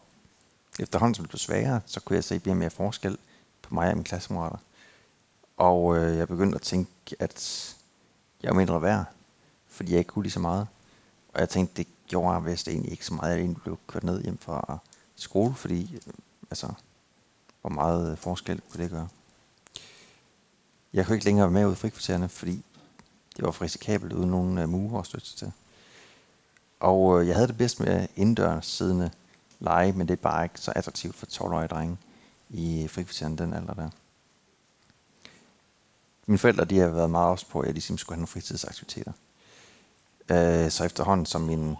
[0.78, 3.18] efterhånden som det blev sværere, så kunne jeg se mere og mere forskel
[3.62, 4.58] på mig og mine klassekammerater.
[5.56, 7.76] Og øh, jeg begyndte at tænke, at
[8.42, 9.04] jeg var mindre værd,
[9.74, 10.66] fordi jeg ikke kunne lige så meget.
[11.34, 14.04] Og jeg tænkte, det gjorde jeg vist egentlig ikke så meget, jeg egentlig blev kørt
[14.04, 14.78] ned hjem fra
[15.16, 15.98] skole, fordi
[16.50, 16.72] altså,
[17.60, 19.08] hvor meget øh, forskel kunne det gøre.
[20.92, 22.64] Jeg kunne ikke længere være med ud i frikvartererne, fordi
[23.36, 25.52] det var for risikabelt uden nogen øh, mure at støtte sig til.
[26.80, 29.10] Og øh, jeg havde det bedst med indendørs siddende
[29.58, 31.96] lege, men det er bare ikke så attraktivt for 12-årige drenge
[32.50, 33.90] i frikvarteren den alder der.
[36.26, 39.12] Mine forældre de har været meget også på, at jeg ligesom skulle have nogle fritidsaktiviteter.
[40.28, 41.76] Øh, så efterhånden som min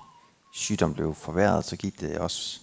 [0.52, 2.61] sygdom blev forværret, så gik det også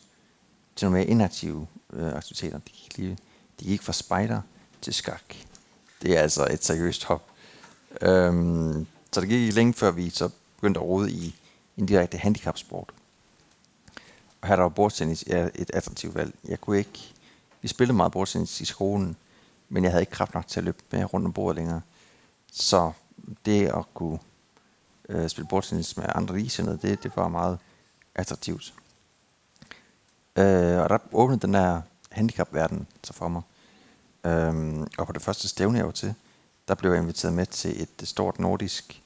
[0.76, 2.58] til nogle mere inaktive øh, aktiviteter.
[2.58, 3.18] Det gik, lige,
[3.60, 4.42] det gik fra spejder
[4.82, 5.36] til skak.
[6.02, 7.32] Det er altså et seriøst hop.
[8.02, 11.36] Øhm, så det gik længe før vi så begyndte at rode i
[11.78, 12.94] en direkte handicapsport.
[14.42, 16.34] Og her der var bordtennis ja, et attraktivt valg.
[16.48, 17.14] Jeg kunne ikke,
[17.62, 19.16] vi spillede meget bordtennis i skolen,
[19.70, 21.82] men jeg havde ikke kraft nok til at løbe med rundt om bordet længere.
[22.52, 22.92] Så
[23.46, 24.20] det at kunne
[25.12, 27.60] øh, spille bordtennis med andre ligesindede, det, det var meget
[28.16, 28.74] attraktivt.
[30.36, 33.42] Øh, og der åbnede den der handicapverden så for mig.
[34.26, 36.14] Øh, og på det første stævne, jeg var til,
[36.68, 39.02] der blev jeg inviteret med til et stort nordisk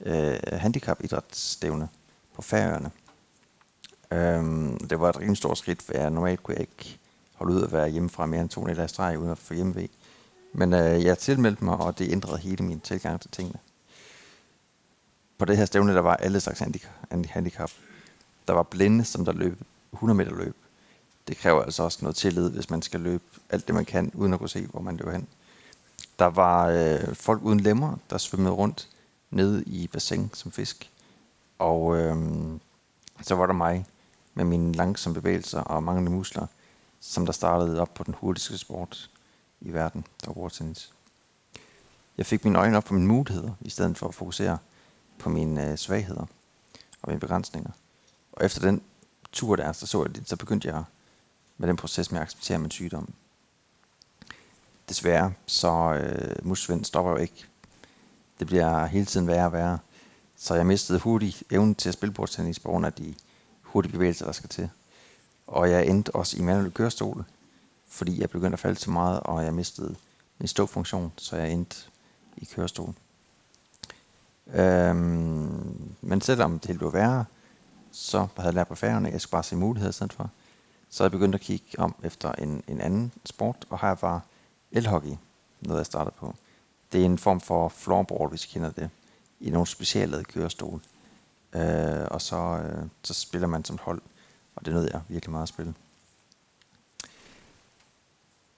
[0.00, 1.88] øh, handicapidrætsstævne
[2.34, 2.90] på Færøerne.
[4.10, 4.42] Øh,
[4.90, 6.98] det var et rimelig stort skridt, for jeg normalt kunne jeg ikke
[7.34, 9.90] holde ud at være hjemmefra mere end to nætter i streg, uden at få hjemmevæg.
[10.52, 13.58] Men øh, jeg tilmeldte mig, og det ændrede hele min tilgang til tingene.
[15.38, 16.62] På det her stævne, der var alle slags
[17.28, 17.70] handicap.
[18.46, 19.58] Der var blinde, som der løb
[19.92, 20.56] 100 meter løb.
[21.28, 24.32] Det kræver altså også noget tillid, hvis man skal løbe alt det, man kan, uden
[24.32, 25.28] at kunne se, hvor man løber hen.
[26.18, 28.88] Der var øh, folk uden lemmer, der svømmede rundt
[29.30, 30.90] nede i bassin som fisk.
[31.58, 32.16] Og øh,
[33.22, 33.86] så var der mig
[34.34, 36.46] med mine langsomme bevægelser og manglende muskler,
[37.00, 39.10] som der startede op på den hurtigste sport
[39.60, 40.92] i verden, der var bordtennis.
[42.18, 44.58] Jeg fik mine øjne op på mine muligheder, i stedet for at fokusere
[45.18, 46.26] på mine øh, svagheder
[47.02, 47.70] og mine begrænsninger.
[48.32, 48.82] Og efter den
[49.32, 50.84] tur der, så, så, jeg det, så begyndte jeg
[51.58, 53.12] med den proces med at acceptere min sygdom.
[54.88, 57.46] Desværre, så øh, musvind stopper jo ikke.
[58.38, 59.78] Det bliver hele tiden værre og værre.
[60.36, 63.14] Så jeg mistede hurtigt evnen til at spille bordtennis på grund af de
[63.62, 64.70] hurtige bevægelser, der skal til.
[65.46, 67.24] Og jeg endte også i manuel kørestol,
[67.88, 69.96] fordi jeg begyndte at falde så meget, og jeg mistede
[70.38, 71.76] min ståfunktion, så jeg endte
[72.36, 72.94] i kørestol.
[74.46, 77.24] Øhm, men selvom det blev værre,
[77.92, 80.30] så havde jeg lært på færgerne, jeg skulle bare se muligheder i stedet for.
[80.90, 84.22] Så jeg begyndte at kigge om efter en, en anden sport, og her var
[84.72, 85.16] elhockey
[85.60, 86.34] noget, jeg startede på.
[86.92, 88.90] Det er en form for floorball, hvis I kender det,
[89.40, 90.80] i nogle specialede kørestol.
[91.52, 94.02] Øh, og så, øh, så spiller man som hold,
[94.56, 95.74] og det nød jeg virkelig meget at spille.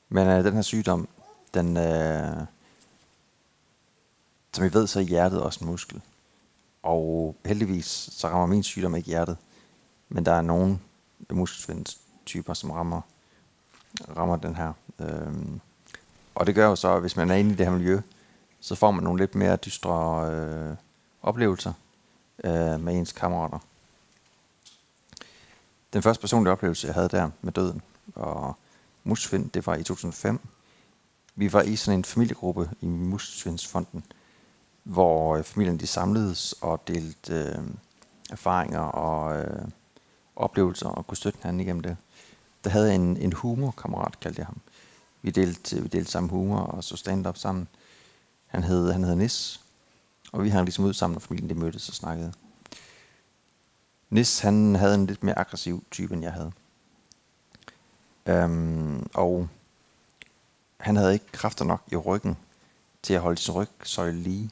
[0.09, 1.09] Men øh, den her sygdom,
[1.55, 2.47] den, øh,
[4.57, 6.01] som I ved, så er hjertet også en muskel.
[6.83, 9.37] Og heldigvis så rammer min sygdom ikke hjertet.
[10.09, 10.79] Men der er nogle
[11.31, 13.01] muskelsvindstyper, som rammer,
[14.17, 14.73] rammer den her.
[14.99, 15.61] Øhm,
[16.35, 18.01] og det gør jo så, at hvis man er inde i det her miljø,
[18.61, 20.77] så får man nogle lidt mere dystre øh,
[21.23, 21.73] oplevelser
[22.45, 23.59] øh, med ens kammerater.
[25.93, 27.83] Den første personlige oplevelse, jeg havde der med døden
[28.15, 28.57] og
[29.05, 30.41] muskelsvind, det var i 2005.
[31.35, 34.05] Vi var i sådan en familiegruppe i Muskelsvindsfonden,
[34.87, 37.65] hvor øh, familien de samledes og delte øh,
[38.31, 39.69] erfaringer og øh,
[40.37, 41.97] oplevelser og kunne støtte hinanden igennem det.
[42.65, 44.61] Der havde en, en humorkammerat, kaldte jeg ham.
[45.23, 47.69] Vi delte, vi delte sammen humor og så stand-up sammen.
[48.47, 49.61] Han hed, han hed Nis,
[50.33, 52.33] og vi hang ligesom ud sammen, når familien de mødtes og snakkede.
[54.11, 56.53] Nis, han havde en lidt mere aggressiv type, end jeg havde.
[58.27, 59.49] Øhm, og
[60.77, 62.37] han havde ikke kræfter nok i ryggen
[63.03, 64.51] til at holde sin rygsøjle lige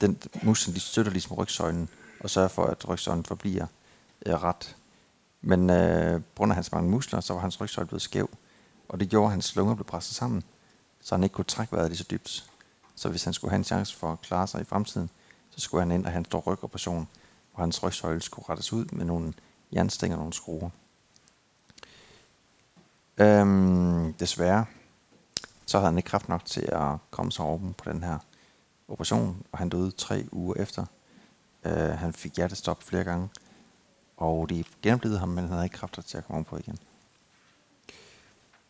[0.00, 1.88] den musklen de støtter ligesom rygsøjlen,
[2.20, 3.66] og sørger for, at rygsøjlen forbliver
[4.26, 4.76] øh, ret.
[5.40, 8.30] Men øh, på grund af hans mange muskler, så var hans rygsøjle blevet skæv,
[8.88, 10.42] og det gjorde, at hans lunger blev presset sammen,
[11.00, 12.50] så han ikke kunne trække vejret lige så dybt.
[12.94, 15.10] Så hvis han skulle have en chance for at klare sig i fremtiden,
[15.50, 17.08] så skulle han ind og have en stor rygoperation,
[17.54, 19.32] hvor hans rygsøjle skulle rettes ud med nogle
[19.72, 20.70] jernstænger og nogle skruer.
[23.18, 24.64] Øhm, desværre,
[25.66, 28.18] så havde han ikke kraft nok til at komme sig oven på den her
[28.88, 30.84] operation, og han døde tre uger efter.
[31.64, 33.28] Øh, han fik hjertestop flere gange,
[34.16, 36.78] og de genoplevede ham, men han havde ikke kræfter til at komme på igen.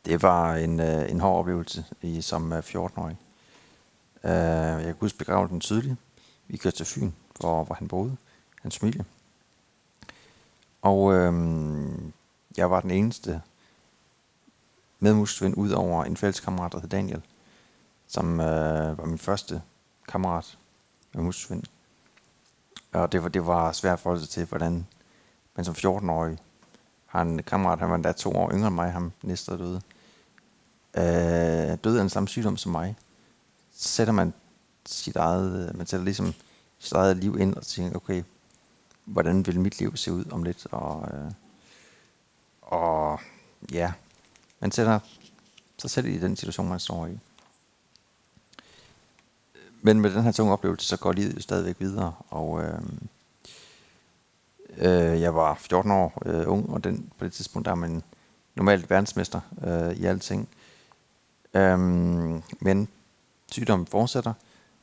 [0.05, 3.17] Det var en, øh, en hård oplevelse i, som øh, 14-årig.
[4.25, 5.97] Øh, jeg kan huske begravelsen tydeligt.
[6.49, 8.17] Vi kørte til Fyn, hvor, hvor han boede,
[8.63, 9.05] hans familie.
[10.83, 11.33] Og øh,
[12.57, 13.43] jeg var den eneste
[14.99, 17.23] medmuskelven ud over en fælleskammerat, der hed Daniel.
[18.07, 19.63] som øh, var min første
[20.09, 20.59] kammerat
[21.13, 21.63] med muskelsvind.
[22.93, 24.87] Og det var, det var svært at forholde sig til, hvordan
[25.57, 26.39] man som 14-årig
[27.07, 29.81] har en kammerat, han var endda to år yngre end mig, ham næste døde.
[30.95, 32.97] Øh, døde af den samme sygdom som mig.
[33.73, 34.33] Så sætter man
[34.87, 36.35] sit eget, øh, man sætter ligesom
[36.79, 38.23] sit eget liv ind og tænker, okay,
[39.05, 40.67] hvordan vil mit liv se ud om lidt?
[40.71, 41.33] Og, øh,
[42.63, 43.21] og
[43.73, 43.93] ja,
[44.61, 45.01] man sætter
[45.79, 47.19] sig selv i den situation, man står i.
[49.83, 52.81] Men med den her tunge oplevelse, så går livet jo stadigvæk videre, og øh,
[54.77, 58.03] øh, jeg var 14 år øh, ung, og den, på det tidspunkt der er man
[58.55, 60.49] normalt verdensmester øh, i alting.
[61.55, 61.79] Øh,
[62.61, 62.89] men
[63.53, 64.33] sygdommen fortsætter,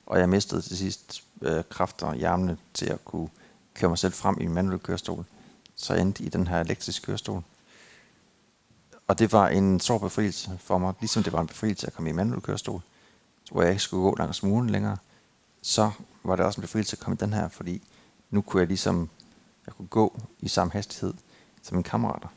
[0.05, 3.29] og jeg mistede til sidst øh, kræfter i armene til at kunne
[3.73, 5.25] køre mig selv frem i en manuel kørestol.
[5.75, 7.43] Så jeg endte i den her elektriske kørestol.
[9.08, 12.10] Og det var en stor befrielse for mig, ligesom det var en befrielse at komme
[12.10, 12.81] i en manuel kørestol,
[13.51, 14.97] hvor jeg ikke skulle gå langs muren længere.
[15.62, 15.91] Så
[16.23, 17.88] var det også en befrielse at komme i den her, fordi
[18.29, 19.10] nu kunne jeg ligesom
[19.65, 21.13] jeg kunne gå i samme hastighed
[21.62, 22.27] som mine kammerater.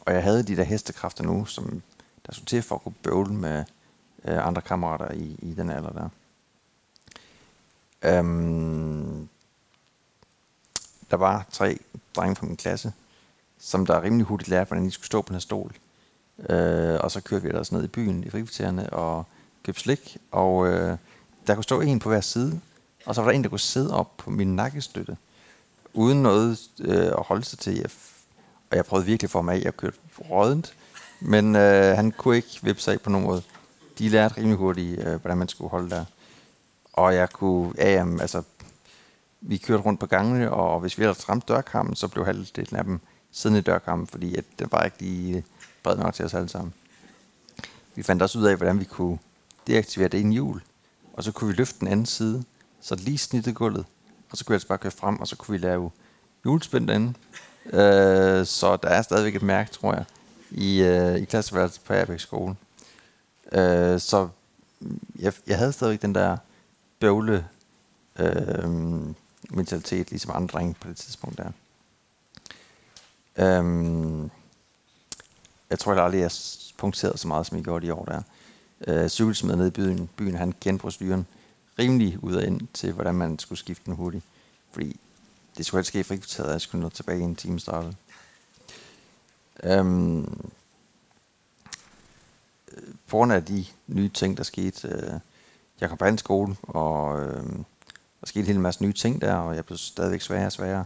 [0.00, 1.82] Og jeg havde de der hestekræfter nu, som
[2.26, 3.64] der skulle til for at kunne bøvle med
[4.24, 6.08] øh, andre kammerater i, i den alder der.
[8.02, 9.28] Øhm,
[11.10, 11.78] der var tre
[12.16, 12.92] drenge fra min klasse,
[13.58, 15.72] som der rimelig hurtigt lærte, hvordan de skulle stå på den her stol.
[16.50, 19.26] Øh, og så kørte vi ellers ned i byen i frikvartererne og
[19.64, 20.16] købte slik.
[20.30, 20.96] Og øh,
[21.46, 22.60] der kunne stå en på hver side,
[23.06, 25.16] og så var der en, der kunne sidde op på min nakkestøtte,
[25.94, 27.76] uden noget øh, at holde sig til.
[27.76, 27.90] Jeg,
[28.70, 29.98] og jeg prøvede virkelig for mig af, jeg kørte
[30.30, 30.74] rådent,
[31.20, 33.42] men øh, han kunne ikke vippe sig af på nogen måde.
[33.98, 36.04] De lærte rimelig hurtigt, øh, hvordan man skulle holde der.
[36.92, 38.42] Og jeg kunne, ja, jamen, altså,
[39.40, 42.84] vi kørte rundt på gangene, og hvis vi ellers ramte dørkammen, så blev halvdelen af
[42.84, 43.00] dem
[43.32, 45.42] siddende i dørkammen, fordi at den var ikke lige øh,
[45.82, 46.74] bred nok til os alle sammen.
[47.94, 49.18] Vi fandt også ud af, hvordan vi kunne
[49.66, 50.62] deaktivere det i hjul,
[51.12, 52.44] og så kunne vi løfte den anden side,
[52.80, 53.86] så lige snittede gulvet,
[54.30, 55.90] og så kunne jeg altså bare køre frem, og så kunne vi lave
[56.44, 57.14] hjulspænd derinde.
[57.66, 60.04] Øh, så der er stadigvæk et mærke, tror jeg,
[60.50, 62.56] i, øh, i klasseværelset på Airbags skole.
[63.52, 64.28] Øh, så
[65.18, 66.36] jeg, jeg havde stadigvæk den der
[67.00, 67.46] bøvle
[68.18, 68.70] øh,
[69.50, 71.50] mentalitet, ligesom andre drenge på det tidspunkt der.
[73.36, 74.30] Øhm,
[75.70, 76.30] jeg tror jeg aldrig, jeg
[76.78, 78.22] punkterede så meget, som jeg gjorde de år der.
[78.86, 81.26] Øh, cykelsmed nede i byen, byen han kendte proceduren
[81.78, 84.24] rimelig ud og ind til, hvordan man skulle skifte den hurtigt.
[84.72, 85.00] Fordi
[85.56, 87.96] det skulle helst ske i frikvarteret, at jeg skulle nå tilbage i en time startet.
[89.64, 90.50] Øhm,
[93.06, 95.12] på grund af de nye ting, der skete, øh,
[95.80, 97.44] jeg kom på anden skole, og øh,
[98.20, 100.84] der skete en hel masse nye ting der, og jeg blev stadigvæk sværere og sværere.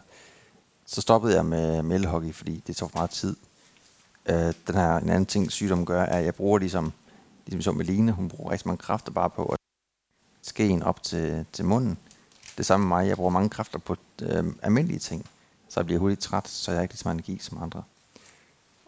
[0.86, 3.36] Så stoppede jeg med meldehockey, fordi det tog for meget tid.
[4.26, 6.92] Øh, den her en anden ting, sygdommen gør, er, at jeg bruger ligesom,
[7.46, 9.58] ligesom som Meline, hun bruger rigtig mange kræfter bare på at
[10.42, 11.98] skeen op til, til munden.
[12.58, 15.26] Det samme med mig, jeg bruger mange kræfter på øh, almindelige ting,
[15.68, 17.82] så jeg bliver hurtigt træt, så jeg har ikke lige så meget energi som andre.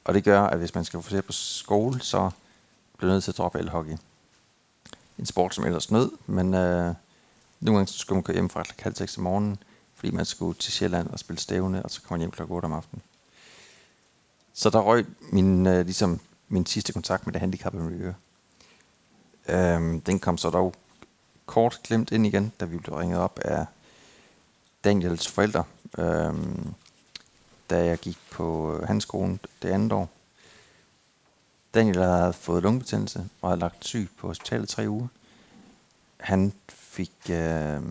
[0.05, 2.31] Og det gør, at hvis man skal fokusere på skole, så
[2.99, 3.97] bliver nødt til at droppe elhockey.
[5.18, 6.94] En sport, som ellers nød, men øh,
[7.61, 9.59] nogle gange skulle man køre hjem fra halv om morgenen,
[9.94, 12.42] fordi man skulle til Sjælland og spille stævne, og så kom man hjem kl.
[12.49, 13.03] 8 om aftenen.
[14.53, 18.12] Så der røg min, øh, ligesom min sidste kontakt med det handicappede miljø.
[19.48, 20.74] Øhm, den kom så dog
[21.46, 23.66] kort glemt ind igen, da vi blev ringet op af
[24.84, 25.64] Daniels forældre,
[25.98, 26.74] øhm,
[27.70, 30.08] da jeg gik på øh, hans skole det andet år.
[31.74, 35.06] Daniel havde fået lungebetændelse og havde lagt syg på hospitalet tre uger.
[36.20, 37.82] Han fik øh,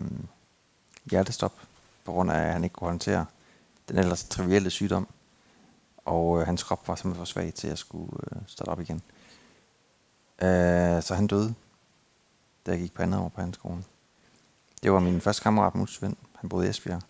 [1.10, 1.52] hjertestop,
[2.04, 3.26] på grund af, at han ikke kunne håndtere
[3.88, 5.08] den ellers trivielle sygdom.
[6.04, 9.02] Og øh, hans krop var simpelthen for svag til at skulle øh, starte op igen.
[10.42, 11.54] Øh, så han døde,
[12.66, 13.84] da jeg gik på andet år på hans skole.
[14.82, 16.16] Det var min første kammerat, Musvend.
[16.34, 17.02] Han boede i Esbjerg.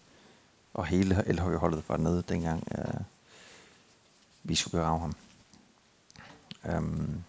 [0.75, 3.01] Og hele LHV-holdet var nede dengang, øh,
[4.43, 5.15] vi skulle begrave ham.
[6.65, 7.25] Øhm,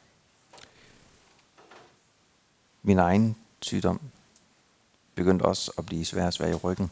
[2.84, 4.02] min egen sygdom
[5.16, 6.91] begyndte også at blive svær og svær i ryggen.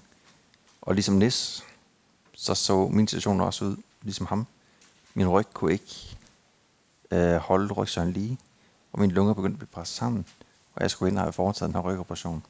[0.82, 1.64] Og ligesom Nis,
[2.34, 4.48] så så min situation også ud, ligesom ham.
[5.14, 6.18] Min ryg kunne ikke
[7.12, 8.38] øh, holde rygsøjlen lige,
[8.94, 10.26] og mine lunger begyndte at blive presset sammen,
[10.76, 12.44] og jeg skulle ind og have foretaget den her rygoperation.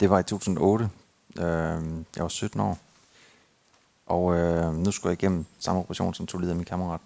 [0.00, 0.90] Det var i 2008.
[1.36, 1.42] Øh,
[2.16, 2.78] jeg var 17 år.
[4.06, 7.00] Og øh, nu skulle jeg igennem samme operation, som tog lidt af min kammerat.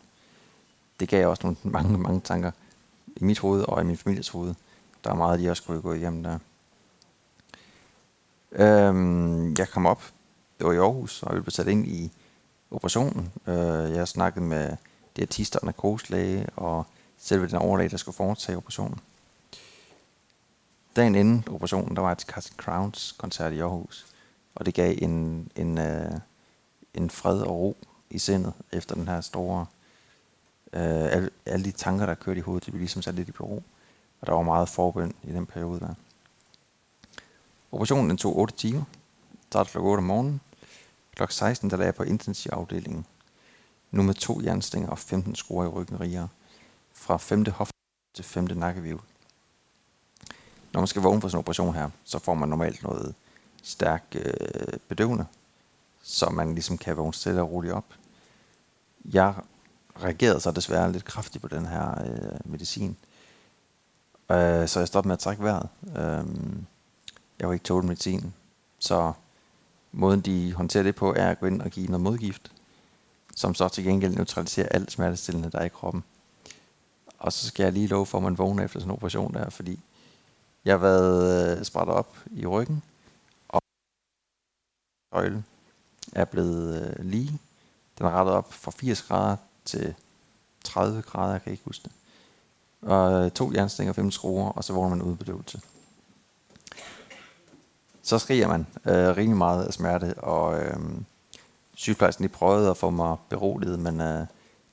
[1.01, 2.51] Det gav også nogle mange, mange tanker
[3.17, 4.55] i mit hoved og i min families hoved.
[5.05, 6.39] Der er meget, de også skulle gå igennem der.
[8.53, 10.03] Øh, jeg kom op,
[10.59, 12.13] det var i Aarhus, og jeg blev sat ind i
[12.71, 13.33] operationen.
[13.47, 14.77] Øh, jeg snakkede med
[15.17, 16.87] diætister og narkoselæge, og
[17.25, 19.01] selve den overlæge, der skulle foretage operationen.
[20.97, 24.07] dagen inden operationen, der var jeg til Casting Crowns koncert i Aarhus.
[24.55, 26.13] Og det gav en, en, øh,
[26.95, 27.77] en fred og ro
[28.11, 29.67] i sindet efter den her store...
[30.73, 33.33] Øh, alle, alle de tanker, der kørte i hovedet, de blev ligesom sat lidt i
[33.33, 33.63] bero.
[34.21, 35.95] Og der var meget forbøn i den periode der.
[37.73, 38.85] Operationen den tog 8 timer.
[39.47, 39.79] Startede kl.
[39.79, 40.41] 8 om morgenen.
[41.17, 41.23] Kl.
[41.29, 43.07] 16 der lagde jeg på intensivafdelingen.
[43.91, 46.29] Nu med to jernstænger og 15 skruer i ryggen rigere.
[47.05, 47.45] Fra 5.
[47.47, 47.75] hofte
[48.15, 48.45] til 5.
[48.45, 49.03] nakkeviv.
[50.73, 53.15] Når man skal vågne for sådan en operation her, så får man normalt noget
[53.63, 55.27] stærk øh, bedøvende,
[56.03, 57.85] så man ligesom kan vågne stille og roligt op.
[59.05, 59.35] Jeg
[60.03, 62.97] reagerede så desværre lidt kraftigt på den her øh, medicin,
[64.31, 65.69] øh, så jeg stoppede med at trække vejret.
[65.89, 66.35] Øh,
[67.39, 68.35] jeg var ikke tåle medicinen,
[68.79, 69.13] så
[69.93, 72.53] måden de håndterer det på, er at gå ind og give noget modgift,
[73.37, 76.05] som så til gengæld neutraliserer alt smertestillende, der er i kroppen.
[77.25, 79.51] Og så skal jeg lige love for, at man vågner efter sådan en operation der,
[79.51, 79.81] fordi
[80.65, 82.83] jeg har været øh, spredt op i ryggen,
[83.49, 83.61] og
[85.13, 85.45] øjle
[86.13, 87.41] er blevet øh, lige.
[87.99, 89.95] Den er rettet op fra 80 grader til
[90.65, 91.93] 30 grader, jeg kan ikke huske det.
[92.83, 95.61] Og øh, to jernstænger, fem skruer, og så vågner man uden bedøvelse.
[98.03, 100.77] Så skriger man øh, rimelig meget af smerte, og øh,
[101.75, 104.27] sygeplejersken lige prøvede at få mig beroliget, men øh,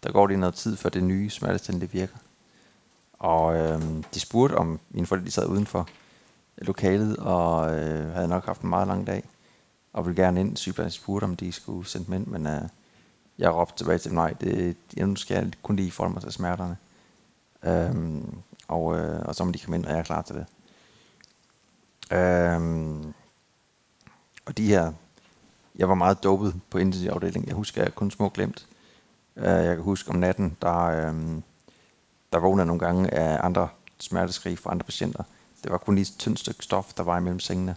[0.03, 2.17] der går lige noget tid, før det nye smertestillende virker.
[3.21, 3.81] Og øh,
[4.13, 5.87] de spurgte, om mine forældre sad udenfor
[6.57, 9.23] lokalet, og øh, havde nok haft en meget lang dag,
[9.93, 10.57] og ville gerne ind.
[10.57, 12.61] Sygeplejersken spurgte, om de skulle sende dem ind, men øh,
[13.37, 16.23] jeg råbte tilbage til dem, nej, det, jeg, nu skal jeg kun lige forholde mig
[16.23, 16.77] til smerterne.
[17.63, 20.45] Øhm, og, øh, og så må de komme ind, og jeg er klar til det.
[22.17, 23.13] Øhm,
[24.45, 24.93] og de her,
[25.75, 27.47] jeg var meget dopet på intensivafdelingen.
[27.47, 28.67] Jeg husker, jeg kun små glemt.
[29.35, 31.41] Øh, jeg kan huske om natten, der, Øh,
[32.31, 33.69] der vågner nogle gange af andre
[33.99, 35.23] smerteskrig fra andre patienter.
[35.63, 37.75] Det var kun lige et tyndt stykke stof, der var imellem sengene,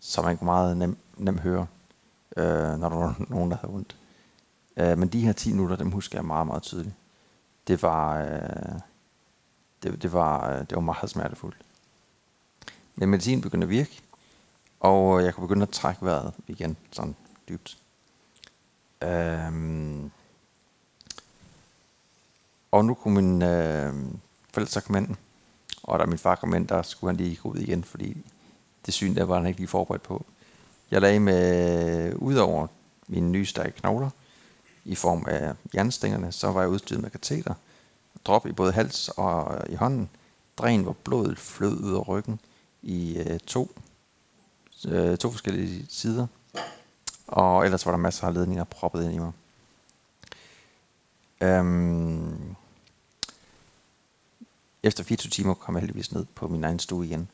[0.00, 1.66] så man kunne meget nem, nem høre,
[2.36, 3.96] øh, når der var nogen, der havde ondt.
[4.76, 6.94] Øh, men de her 10 minutter, dem husker jeg meget, meget tydeligt.
[7.68, 8.80] Det var, øh,
[9.82, 11.56] det, det var, øh, det var meget smertefuldt.
[12.94, 14.02] Men medicinen begyndte at virke,
[14.80, 17.16] og jeg kunne begynde at trække vejret igen, sådan
[17.48, 17.78] dybt.
[19.02, 20.10] Øhm,
[22.72, 23.94] og nu kunne min øh,
[24.52, 25.16] forældre så komme ind,
[25.82, 28.16] og da min far kom ind, der skulle han lige gå ud igen, fordi
[28.86, 30.24] det syn der var han ikke lige forberedt på.
[30.90, 32.66] Jeg lagde med, udover
[33.08, 34.10] mine nye stærke knogler,
[34.84, 37.54] i form af jernstængerne, så var jeg udstyret med kateter,
[38.24, 40.10] drop i både hals og i hånden,
[40.58, 42.40] dræn, hvor blodet flød ud af ryggen
[42.82, 43.70] i øh, to
[44.88, 46.26] øh, to forskellige sider.
[47.26, 49.32] Og ellers var der masser af ledninger proppet ind i mig.
[51.40, 52.56] Øhm,
[54.82, 57.28] efter 24 timer kom jeg heldigvis ned på min egen stue igen.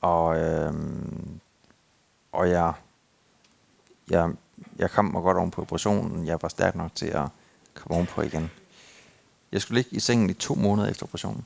[0.00, 0.74] Og, øh,
[2.32, 2.72] og jeg,
[4.10, 4.32] jeg,
[4.78, 6.26] jeg kom mig godt oven på operationen.
[6.26, 7.28] Jeg var stærk nok til at
[7.74, 8.50] komme ovenpå igen.
[9.52, 11.44] Jeg skulle ligge i sengen i to måneder efter operationen.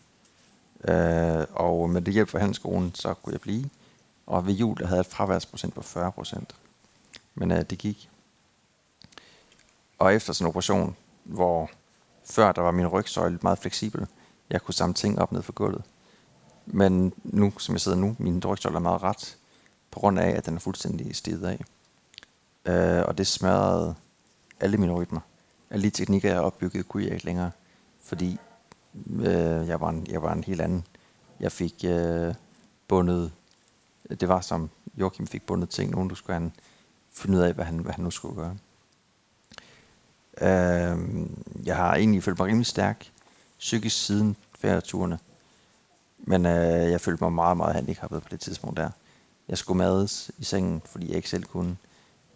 [0.88, 3.70] Øh, og med det hjælp fra handelsskolen, så kunne jeg blive.
[4.26, 6.54] Og ved jul der havde jeg et fraværsprocent på 40 procent.
[7.34, 8.10] Men øh, det gik.
[9.98, 11.70] Og efter sådan en operation, hvor
[12.24, 14.06] før der var min rygsøjle meget fleksibel,
[14.53, 15.82] jeg kunne samle ting op ned for gulvet.
[16.66, 19.36] Men nu, som jeg sidder nu, min drygstol er meget ret,
[19.90, 21.64] på grund af, at den er fuldstændig stivet af.
[22.66, 23.94] Øh, og det smadrede
[24.61, 25.20] alle mine rytmer.
[25.70, 27.50] Alle de teknikker, jeg opbyggede, kunne jeg ikke længere,
[28.00, 28.38] fordi
[29.11, 30.86] øh, jeg, var en, jeg var en helt anden.
[31.40, 32.34] Jeg fik øh,
[32.88, 33.32] bundet
[34.20, 36.53] det var som Joachim fik bundet ting, nogen du skulle han
[37.12, 38.57] finde ud af, hvad han, hvad han nu skulle gøre.
[40.40, 41.26] Øh,
[41.64, 43.11] jeg har egentlig følt mig rimelig stærk
[43.62, 45.18] psykisk siden færdeturene.
[46.18, 48.90] Men øh, jeg følte mig meget, meget handicappet på det tidspunkt der.
[49.48, 51.76] Jeg skulle mades i sengen, fordi jeg ikke selv kunne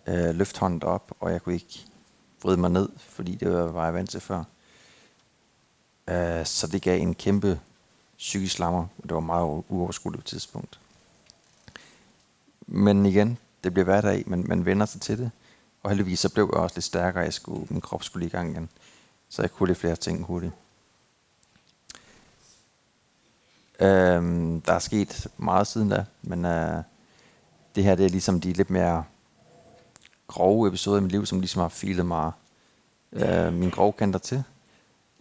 [0.07, 1.87] øh, løfte hånden op, og jeg kunne ikke
[2.43, 4.45] vride mig ned, fordi det var jeg vant til før.
[6.09, 7.61] Øh, så det gav en kæmpe
[8.19, 10.81] psykisk lammer, det var meget uoverskueligt tidspunkt.
[12.67, 15.31] Men igen, det bliver hverdag, men man vender sig til det.
[15.83, 18.51] Og heldigvis så blev jeg også lidt stærkere, jeg skulle, min krop skulle i gang
[18.51, 18.69] igen.
[19.29, 20.53] Så jeg kunne lidt flere ting hurtigt.
[23.81, 26.83] Øhm, der er sket meget siden da, men øh,
[27.75, 29.05] det her det er ligesom de lidt mere
[30.29, 32.33] grove episoder i mit liv, som ligesom har filet mig
[33.13, 34.45] øh, min grove kanter til.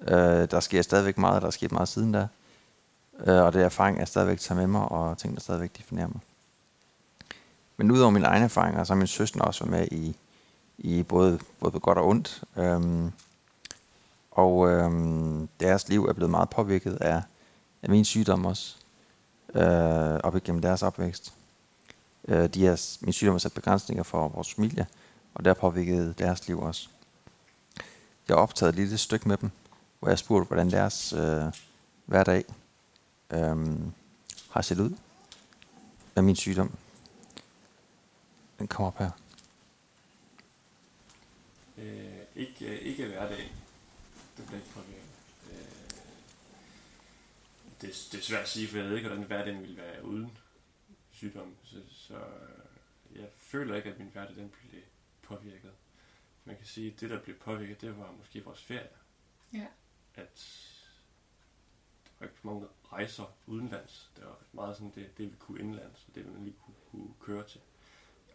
[0.02, 2.28] Øh, der sker stadigvæk meget, der er sket meget siden da.
[3.20, 6.08] Øh, og det er erfaring, jeg stadigvæk tager med mig, og ting, der stadigvæk definerer
[6.08, 6.20] mig.
[7.78, 10.16] Men udover mine egne erfaringer, så har min søster også været med i,
[10.78, 12.44] i både, både på godt og ondt.
[12.58, 13.12] Øhm,
[14.32, 17.22] og øhm, deres liv er blevet meget påvirket af,
[17.82, 18.76] af min sygdom også.
[19.56, 21.34] øh, op igennem deres opvækst.
[22.28, 24.88] Øh, de er, min sygdom har sat begrænsninger for vores familie,
[25.34, 26.90] og der påvirkede deres liv også.
[28.28, 29.52] Jeg har optaget et lille stykke med dem,
[30.00, 31.44] hvor jeg spurgte, hvordan deres øh,
[32.06, 32.46] hverdag
[33.32, 33.76] øh,
[34.50, 34.98] har set ud
[36.16, 36.72] af min sygdom.
[38.60, 39.12] Den kommer op her.
[41.78, 41.86] Øh,
[42.36, 43.52] ikke, øh, ikke hverdag.
[44.38, 44.95] Det bliver ikke påvirket.
[47.82, 50.38] Det, det er svært at sige, for jeg ved ikke, hvordan hverdagen ville være uden
[51.12, 51.56] sygdom.
[51.64, 54.82] Så, så øh, jeg føler ikke, at min hverdag den blev
[55.22, 55.72] påvirket.
[56.46, 58.90] Man kan sige, at det, der blev påvirket, det var måske vores ferie.
[59.54, 59.68] Ja.
[60.16, 60.62] At
[62.06, 64.12] der var ikke mange rejser udenlands.
[64.16, 67.14] Det var meget sådan det, det vi kunne indlands, og det man lige kunne, kunne
[67.20, 67.62] køre til.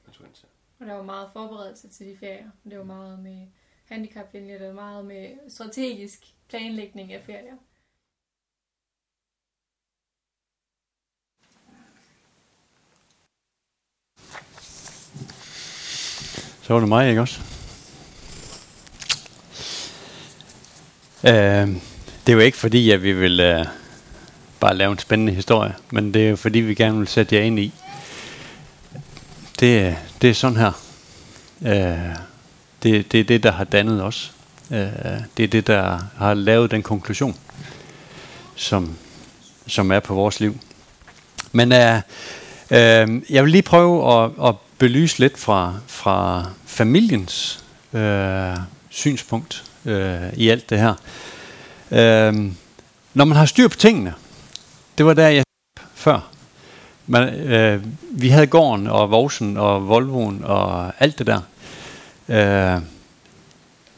[0.07, 0.49] Man tog ind til.
[0.78, 2.51] Og der var meget forberedelse til de ferier.
[2.64, 3.47] Det var meget med
[3.84, 7.57] handicapvenligt, det var meget med strategisk planlægning af ferier.
[16.71, 17.41] Så var det mig, ikke også?
[21.25, 21.68] Øh,
[22.27, 23.66] det er jo ikke fordi, at vi vil øh,
[24.61, 27.43] bare lave en spændende historie, men det er jo fordi, vi gerne vil sætte jer
[27.43, 27.73] ind i.
[29.61, 30.73] Det, det er sådan her.
[31.66, 32.16] Øh,
[32.83, 34.33] det, det er det, der har dannet os.
[34.71, 34.89] Øh,
[35.37, 37.37] det er det, der har lavet den konklusion,
[38.55, 38.97] som,
[39.66, 40.59] som er på vores liv.
[41.53, 41.97] Men øh,
[42.71, 48.57] øh, jeg vil lige prøve at, at belyse lidt fra, fra familiens øh,
[48.89, 50.95] synspunkt øh, i alt det her.
[51.91, 52.53] Øh,
[53.14, 54.14] når man har styr på tingene,
[54.99, 55.45] det var der jeg
[55.95, 56.31] før.
[57.07, 61.41] Man, øh, vi havde gården og Vogsen og Volvoen og alt det der.
[62.28, 62.83] Øh,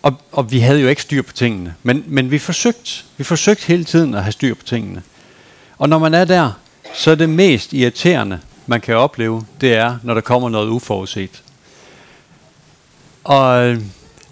[0.02, 1.74] og, og vi havde jo ikke styr på tingene.
[1.82, 5.02] Men, men vi forsøgte vi forsøgte hele tiden at have styr på tingene.
[5.78, 6.52] Og når man er der,
[6.94, 11.42] så er det mest irriterende, man kan opleve, det er, når der kommer noget uforudset.
[13.24, 13.80] Og øh,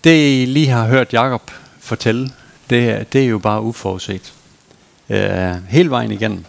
[0.04, 1.50] det, I lige har hørt Jakob
[1.80, 2.30] fortælle,
[2.70, 4.34] det, det er jo bare uforudset.
[5.08, 6.44] Øh, hele vejen igennem.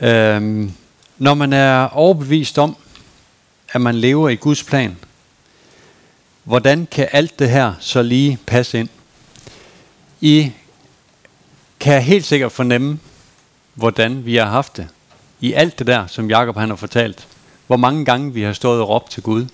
[0.00, 0.70] Øh,
[1.18, 2.76] når man er overbevist om,
[3.72, 4.96] at man lever i Guds plan,
[6.44, 8.88] hvordan kan alt det her så lige passe ind?
[10.20, 10.52] I
[11.80, 12.98] kan helt sikkert fornemme,
[13.74, 14.88] hvordan vi har haft det.
[15.40, 17.26] I alt det der, som Jakob han har fortalt.
[17.66, 19.46] Hvor mange gange vi har stået og råbt til Gud.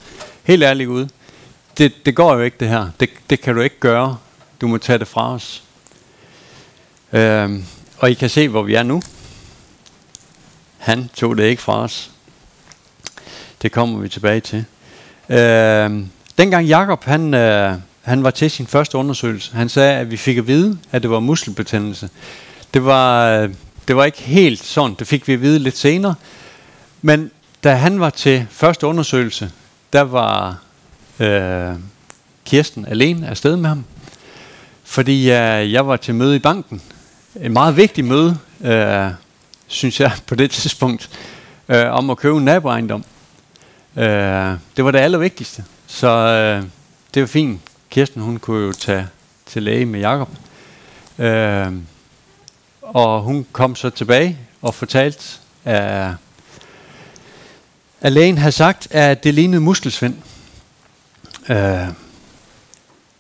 [0.45, 1.07] Helt ærligt Gud,
[1.79, 2.89] det, det går jo ikke det her.
[3.01, 4.19] Det, det kan du ikke gøre.
[4.61, 5.63] Du må tage det fra os.
[7.13, 7.65] Øhm,
[7.99, 9.03] og I kan se, hvor vi er nu.
[10.79, 12.11] Han tog det ikke fra os.
[13.63, 14.65] Det kommer vi tilbage til.
[15.29, 16.09] Øhm,
[16.39, 20.39] dengang Jakob han, øh, han var til sin første undersøgelse, han sagde, at vi fik
[20.39, 22.11] at vide, at det var muskelbetændelse.
[22.75, 23.55] Det var, øh,
[23.89, 26.15] det var ikke helt sådan, det fik vi at vide lidt senere.
[27.03, 27.31] Men
[27.65, 29.51] da han var til første undersøgelse,
[29.93, 30.59] der var
[31.21, 31.75] øh,
[32.45, 33.85] Kirsten alene afsted med ham.
[34.85, 36.83] Fordi øh, jeg var til møde i banken.
[37.41, 39.11] Et meget vigtigt møde, øh,
[39.67, 41.11] synes jeg på det tidspunkt,
[41.69, 43.05] øh, om at købe en naboejendom.
[43.97, 44.05] Øh,
[44.77, 45.65] det var det allervigtigste.
[45.87, 46.65] Så øh,
[47.15, 47.61] det var fint.
[47.91, 49.09] Kirsten hun kunne jo tage
[49.47, 50.29] til læge med Jakob.
[51.19, 51.73] Øh,
[52.87, 55.25] og hun kom så tilbage og fortalte,
[55.65, 56.11] at,
[58.01, 60.15] at lægen havde sagt, at det lignede muskelsvind.
[61.51, 61.89] Uh,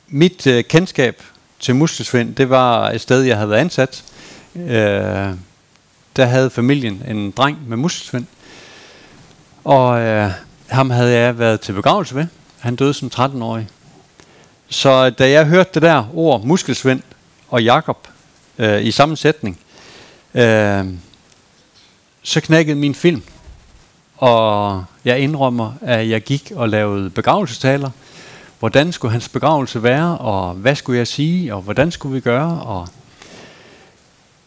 [0.08, 1.22] mit uh, kendskab
[1.60, 4.04] til muskelsvind, det var et sted, jeg havde været ansat.
[4.54, 4.62] Uh,
[6.16, 8.26] der havde familien en dreng med muskelsvind.
[9.64, 10.32] Og uh,
[10.66, 12.26] ham havde jeg været til begravelse ved.
[12.58, 13.68] Han døde som 13-årig.
[14.68, 17.02] Så da jeg hørte det der ord, muskelsvind
[17.48, 18.08] og Jakob
[18.58, 19.58] øh, i sammensætning,
[20.34, 20.84] øh,
[22.22, 23.22] så knækkede min film.
[24.16, 27.90] Og jeg indrømmer, at jeg gik og lavede begravelsestaler.
[28.58, 32.62] Hvordan skulle hans begravelse være, og hvad skulle jeg sige, og hvordan skulle vi gøre?
[32.62, 32.88] Og,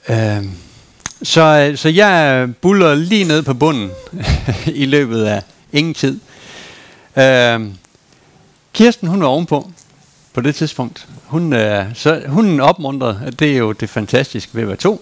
[0.10, 0.46] øh,
[1.24, 3.92] så, så jeg buller lige ned på bunden
[4.66, 5.44] i løbet af
[5.74, 6.20] ingen tid.
[7.18, 7.68] Øh,
[8.74, 9.72] Kirsten, hun var ovenpå
[10.34, 11.08] på det tidspunkt.
[11.30, 15.02] Hun, øh, så, hun opmuntrede, at det er jo det fantastiske ved at være to.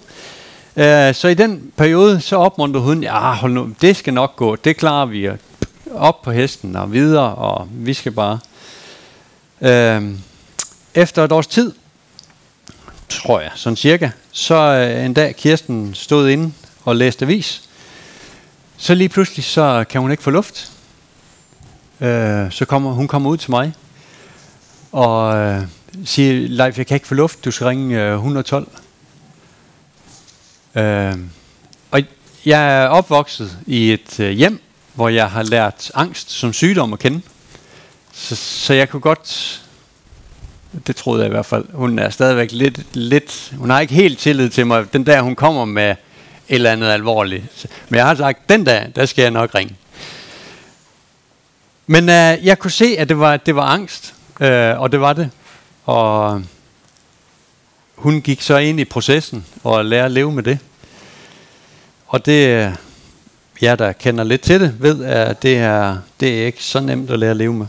[0.76, 4.56] Øh, så i den periode, så opmuntrede hun, ja, hold nu, det skal nok gå,
[4.56, 5.30] det klarer vi,
[5.94, 8.40] op på hesten og videre, og vi skal bare.
[9.62, 10.12] Øh,
[10.94, 11.74] efter et års tid,
[13.10, 16.54] tror jeg, sådan cirka, så øh, en dag Kirsten stod inde
[16.86, 17.70] og læste avis,
[18.78, 20.72] så lige pludselig, så kan hun ikke få luft.
[22.02, 23.74] Øh, så kommer hun kommer ud til mig,
[24.92, 25.62] og øh,
[26.06, 28.68] siger, Leif, jeg kan ikke få luft, du skal ringe øh, 112.
[30.76, 31.14] Øh,
[31.92, 32.02] og
[32.46, 34.62] jeg er opvokset i et øh, hjem,
[34.94, 37.22] hvor jeg har lært angst som sygdom at kende.
[38.14, 39.62] Så, så jeg kunne godt,
[40.88, 44.20] det troede jeg i hvert fald, hun er stadigvæk lidt, lidt, hun har ikke helt
[44.20, 45.98] tillid til mig, den der hun kommer med et
[46.50, 47.66] eller andet alvorligt.
[47.90, 49.76] Men jeg har sagt, den dag, der skal jeg nok ringe.
[51.88, 55.14] Men øh, jeg kunne se, at det var, det var angst, øh, og det var
[55.14, 55.30] det.
[55.88, 56.44] Og
[57.96, 60.60] hun gik så ind i processen og lærte at leve med det.
[62.08, 62.72] Og det, øh,
[63.62, 67.12] jer der kender lidt til det, ved, at det er, det er ikke så nemt
[67.12, 67.68] at lære at leve med.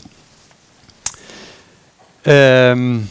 [2.27, 3.09] Øhm,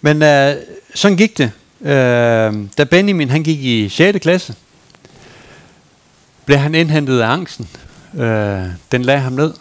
[0.00, 0.56] men øh,
[0.94, 1.52] sådan gik det.
[1.80, 4.18] Øh, da Benjamin han gik i 6.
[4.18, 4.54] klasse,
[6.44, 7.68] blev han indhentet af angsten.
[8.14, 9.54] Øh, den lagde ham ned,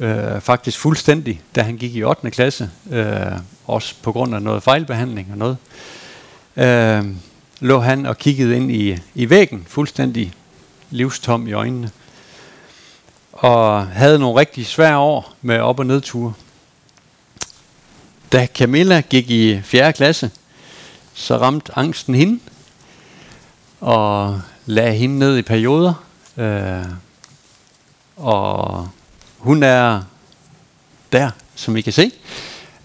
[0.00, 2.30] øh, faktisk fuldstændig, da han gik i 8.
[2.30, 2.70] klasse.
[2.90, 3.32] Øh,
[3.66, 5.56] også på grund af noget fejlbehandling og noget.
[6.56, 7.04] Øh,
[7.60, 10.32] lå han og kiggede ind i, i væggen, fuldstændig
[10.90, 11.90] livstom i øjnene.
[13.32, 16.32] Og havde nogle rigtig svære år med op- og nedture.
[18.32, 19.92] Da Camilla gik i 4.
[19.92, 20.30] klasse,
[21.14, 22.40] så ramte angsten hende,
[23.80, 26.04] og lagde hende ned i perioder.
[26.36, 26.84] Øh,
[28.16, 28.88] og
[29.38, 30.02] hun er
[31.12, 32.12] der, som I kan se,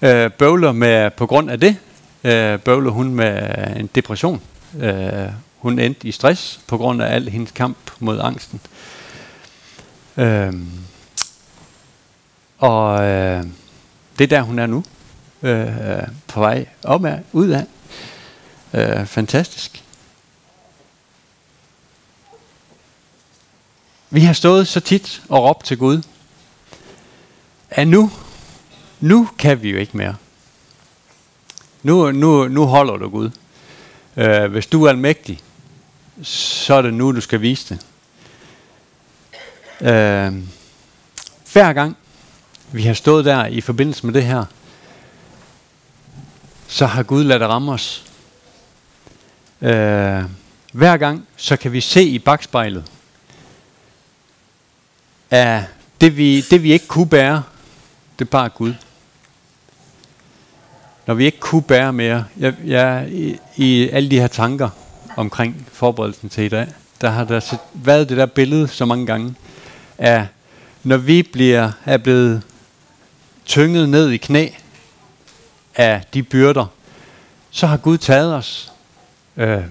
[0.01, 1.77] øh, bøvler med, på grund af det,
[2.23, 4.41] øh, bøvler hun med en depression.
[4.79, 8.61] Øh, hun endte i stress på grund af al hendes kamp mod angsten.
[10.17, 10.53] Øh,
[12.57, 13.43] og øh,
[14.17, 14.83] det er der, hun er nu.
[15.43, 17.65] Øh, på vej op af, ud af.
[18.73, 19.83] Øh, fantastisk.
[24.09, 26.01] Vi har stået så tit og råbt til Gud,
[27.69, 28.11] at nu,
[28.99, 30.15] nu kan vi jo ikke mere.
[31.83, 33.31] Nu, nu, nu holder du Gud.
[34.17, 35.39] Øh, hvis du er almægtig,
[36.23, 37.85] så er det nu, du skal vise det.
[39.81, 40.33] Øh,
[41.53, 41.97] hver gang
[42.71, 44.45] vi har stået der i forbindelse med det her,
[46.67, 48.05] så har Gud ladet det ramme os.
[49.61, 50.23] Øh,
[50.73, 52.91] hver gang, så kan vi se i bagspejlet,
[55.29, 55.63] at
[56.01, 57.43] det vi, det vi ikke kunne bære,
[58.19, 58.73] det er bare Gud.
[61.09, 64.69] Når vi ikke kunne bære mere, jeg, jeg, i, i alle de her tanker
[65.17, 66.67] omkring forberedelsen til i dag,
[67.01, 69.35] der har der været det der billede så mange gange,
[69.97, 70.25] at
[70.83, 72.41] når vi bliver, er blevet
[73.45, 74.47] tynget ned i knæ
[75.75, 76.65] af de byrder,
[77.51, 78.71] så har Gud taget os.
[79.37, 79.63] Øh,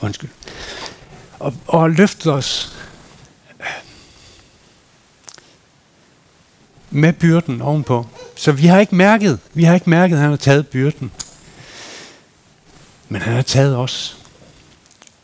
[0.00, 0.30] undskyld.
[1.38, 2.78] Og, og løftet os
[6.92, 8.06] med byrden ovenpå.
[8.36, 11.10] Så vi har ikke mærket, vi har ikke mærket, at han har taget byrden.
[13.08, 14.16] Men han har taget os.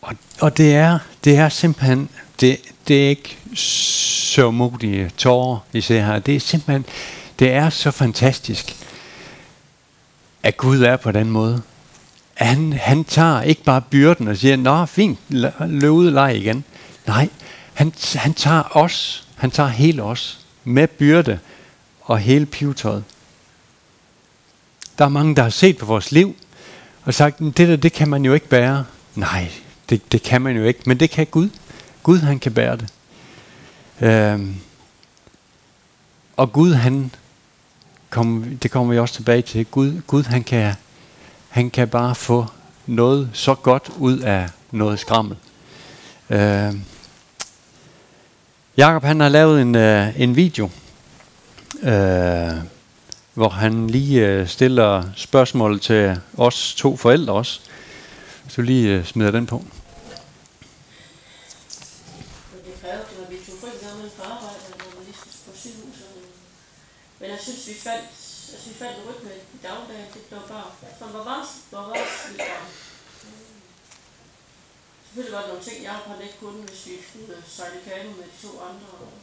[0.01, 2.09] Og, og det er, det er simpelthen,
[2.41, 2.59] det,
[2.89, 6.19] det er ikke så modige tårer, I ser her.
[6.19, 6.85] Det er simpelthen,
[7.39, 8.77] det er så fantastisk,
[10.43, 11.63] at Gud er på den måde.
[12.35, 15.19] Han, han tager ikke bare byrden og siger, nå fint,
[15.61, 16.65] løb ud leg igen.
[17.07, 17.29] Nej,
[17.75, 21.39] han, han tager os, han tager hele os med byrde
[22.09, 23.05] og hele pivetøjet.
[24.99, 26.37] Der er mange, der har set på vores liv
[27.05, 28.85] og sagt, det der, det kan man jo ikke bære.
[29.15, 29.51] Nej,
[29.91, 31.49] det, det kan man jo ikke, men det kan Gud.
[32.03, 32.89] Gud, han kan bære det.
[34.01, 34.57] Øhm,
[36.37, 37.15] og Gud, han,
[38.11, 40.75] kom, det kommer vi også tilbage til, Gud, Gud han, kan,
[41.49, 42.47] han kan bare få
[42.87, 45.37] noget så godt ud af noget skrammel.
[46.31, 46.83] Øhm,
[48.77, 50.71] Jakob han har lavet en, øh, en video,
[51.83, 52.55] øh,
[53.35, 57.61] hvor han lige øh, stiller spørgsmål til os to forældre også.
[58.43, 59.65] Hvis du lige øh, smider den på.
[67.21, 68.07] Men jeg synes, vi fandt,
[68.53, 70.09] altså, vi faldt rytme i dagligdagen.
[70.15, 72.09] Det blev bare, som var vores, var vores
[75.05, 78.11] Selvfølgelig var der nogle ting, jeg har ikke kunnet, hvis vi skulle øh, sejle kano
[78.19, 79.18] med de to andre.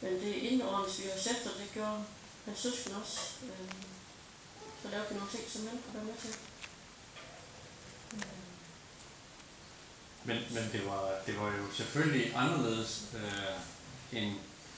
[0.00, 2.04] Men det indordnes vi har sat, og det gjorde
[2.44, 3.18] hans søsken også.
[3.44, 3.72] Øh,
[4.82, 6.34] så lavede vi nogle ting, som han kunne være med til.
[10.24, 14.34] Men, men det, var, det var jo selvfølgelig anderledes øh, end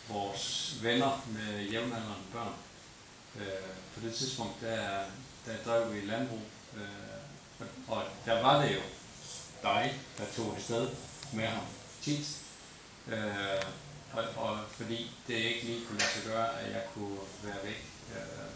[0.08, 2.54] vores venner med jævnaldrende børn.
[3.36, 5.04] Øh, på det tidspunkt, der,
[5.46, 6.42] der drev vi landbrug,
[6.76, 8.80] øh, og der var det jo
[9.62, 10.88] dig, der tog det sted
[11.32, 11.64] med ham
[12.02, 12.38] tit.
[13.08, 13.62] Øh,
[14.12, 17.84] og, og fordi det ikke lige kunne lade sig gøre, at jeg kunne være væk.
[18.16, 18.52] Øh,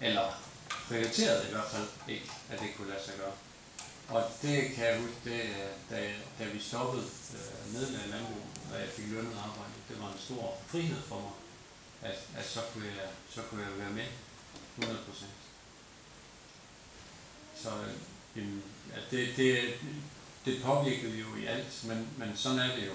[0.00, 0.42] eller
[0.88, 3.32] prioriteret i hvert fald ikke, at det kunne lade sig gøre.
[4.08, 8.46] og det kan jeg huske, det, øh, da, da vi stoppede øh, ned med landbrug,
[8.72, 11.32] og jeg fik lønnet arbejde, det var en stor frihed for mig,
[12.10, 14.06] at, at så, kunne jeg, så kunne jeg være med
[14.78, 15.30] 100 procent.
[17.62, 17.70] Så
[18.36, 18.58] øh,
[18.94, 19.74] at det, det,
[20.44, 22.94] det påvirkede jo i alt, men, men sådan er det jo.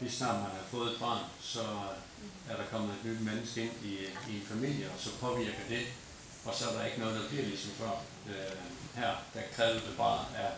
[0.00, 1.62] Lige snart man har fået et barn, så
[2.50, 3.94] er der kommet et nyt menneske ind i,
[4.30, 5.86] i en familie, og så påvirker det,
[6.44, 7.90] og så er der ikke noget, der bliver ligesom før.
[8.28, 8.56] Øh,
[8.94, 10.52] her, der krævede det bare, at,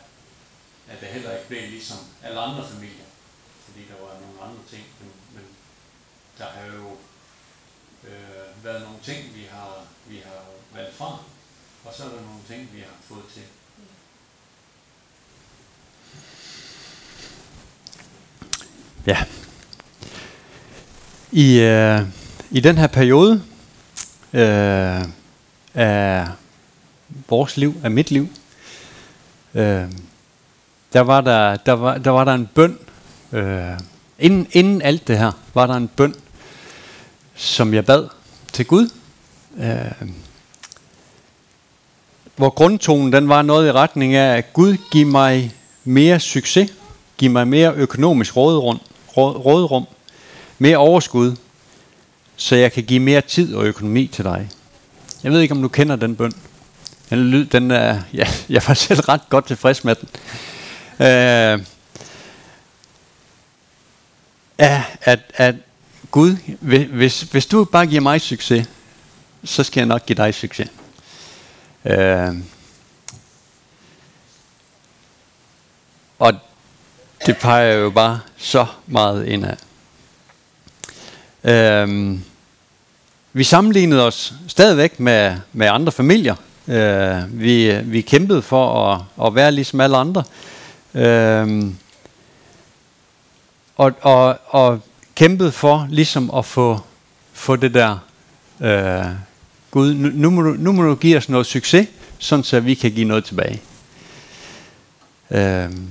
[0.88, 3.08] at det heller ikke blev ligesom alle andre familier,
[3.64, 5.44] fordi der var nogle andre ting, men, men
[6.38, 6.96] der har jo
[8.04, 11.18] øh, været nogle ting, vi har, vi har valgt fra,
[11.84, 13.42] og så er der nogle ting, vi har fået til.
[19.06, 19.16] Ja.
[21.32, 22.00] I, øh,
[22.50, 23.42] I den her periode
[24.32, 25.04] øh,
[25.74, 26.26] af
[27.28, 28.28] vores liv, af mit liv,
[29.54, 29.84] øh,
[30.92, 32.78] der, var der, der, var, der var der en bøn.
[33.32, 33.78] Øh,
[34.18, 36.14] inden, inden alt det her, var der en bøn,
[37.34, 38.08] som jeg bad
[38.52, 38.90] til Gud.
[39.58, 40.08] Øh,
[42.36, 45.54] hvor grundtonen den var noget i retning af, at Gud giv mig
[45.84, 46.72] mere succes,
[47.16, 48.80] giv mig mere økonomisk råderum,
[49.16, 49.86] rådrum,
[50.58, 51.36] mere overskud,
[52.36, 54.48] så jeg kan give mere tid og økonomi til dig.
[55.22, 56.32] Jeg ved ikke, om du kender den bøn.
[57.10, 60.08] Den, lyd, den er, ja, jeg var selv ret godt tilfreds med den.
[61.06, 61.64] Øh,
[64.58, 65.54] at, at, at
[66.10, 66.36] Gud,
[66.86, 68.68] hvis, hvis du bare giver mig succes,
[69.44, 70.68] så skal jeg nok give dig succes.
[71.84, 72.34] Øh,
[76.18, 76.34] og
[77.26, 79.56] det peger jo bare så meget indad.
[81.44, 82.22] Øhm,
[83.32, 86.34] vi sammenlignede os stadigvæk med, med andre familier.
[86.68, 90.24] Øh, vi, vi kæmpede for at, at være ligesom alle andre.
[90.94, 91.76] Øhm,
[93.76, 94.80] og, og, og
[95.14, 96.80] kæmpede for ligesom at få,
[97.32, 97.98] få det der
[98.60, 99.04] øh,
[99.70, 102.74] Gud, nu, nu, må du, nu må du give os noget succes, sådan så vi
[102.74, 103.62] kan give noget tilbage.
[105.30, 105.88] Øhm,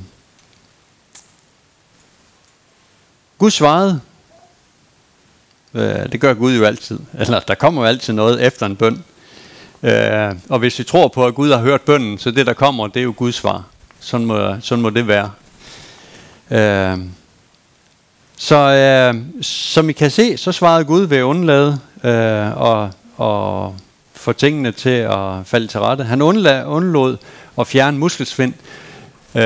[3.37, 4.01] Gud svarede,
[5.73, 9.03] øh, det gør Gud jo altid, eller der kommer jo altid noget efter en bøn.
[9.83, 12.87] Øh, og hvis vi tror på, at Gud har hørt bønnen, så det der kommer,
[12.87, 13.63] det er jo Guds svar.
[13.99, 15.31] Sådan må, sådan må det være.
[16.51, 16.97] Øh,
[18.37, 23.75] så øh, som I kan se, så svarede Gud ved at undlade øh, og, og
[24.13, 26.03] få tingene til at falde til rette.
[26.03, 27.17] Han undlade, undlod
[27.59, 28.53] at fjerne muskelsvind,
[29.35, 29.43] øh,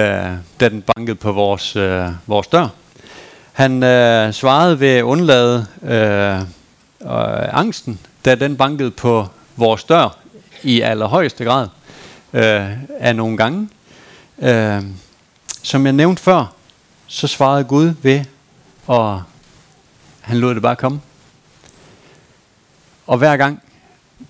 [0.60, 2.68] da den bankede på vores, øh, vores dør.
[3.60, 10.18] Han øh, svarede ved at undlade øh, øh, angsten, da den bankede på vores dør
[10.64, 11.68] i allerhøjeste grad
[12.34, 13.70] øh, af nogle gange.
[14.40, 14.84] Øh,
[15.64, 16.54] som jeg nævnte før,
[17.08, 18.26] så svarede Gud ved,
[18.88, 19.24] og
[20.22, 21.02] han lod det bare komme.
[23.08, 23.62] Og hver gang,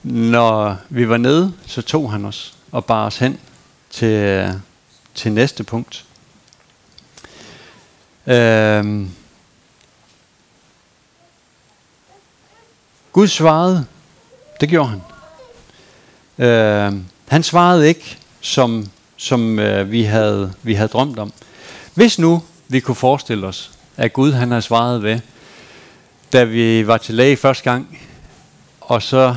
[0.03, 3.39] når vi var nede, så tog han os og bar os hen
[3.89, 4.47] til,
[5.15, 6.05] til næste punkt.
[8.27, 9.05] Øh,
[13.20, 13.86] Gud svarede,
[14.61, 15.01] det gjorde han.
[16.47, 16.93] Øh,
[17.28, 21.34] han svarede ikke, som, som øh, vi, havde, vi havde drømt om.
[21.93, 25.20] Hvis nu vi kunne forestille os, at Gud han har svaret ved,
[26.34, 27.99] da vi var til læge første gang,
[28.82, 29.36] og så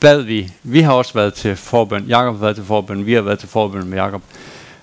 [0.00, 3.22] bad vi, vi har også været til forbøn, Jakob har været til forbøn, vi har
[3.22, 4.22] været til forbøn med Jakob.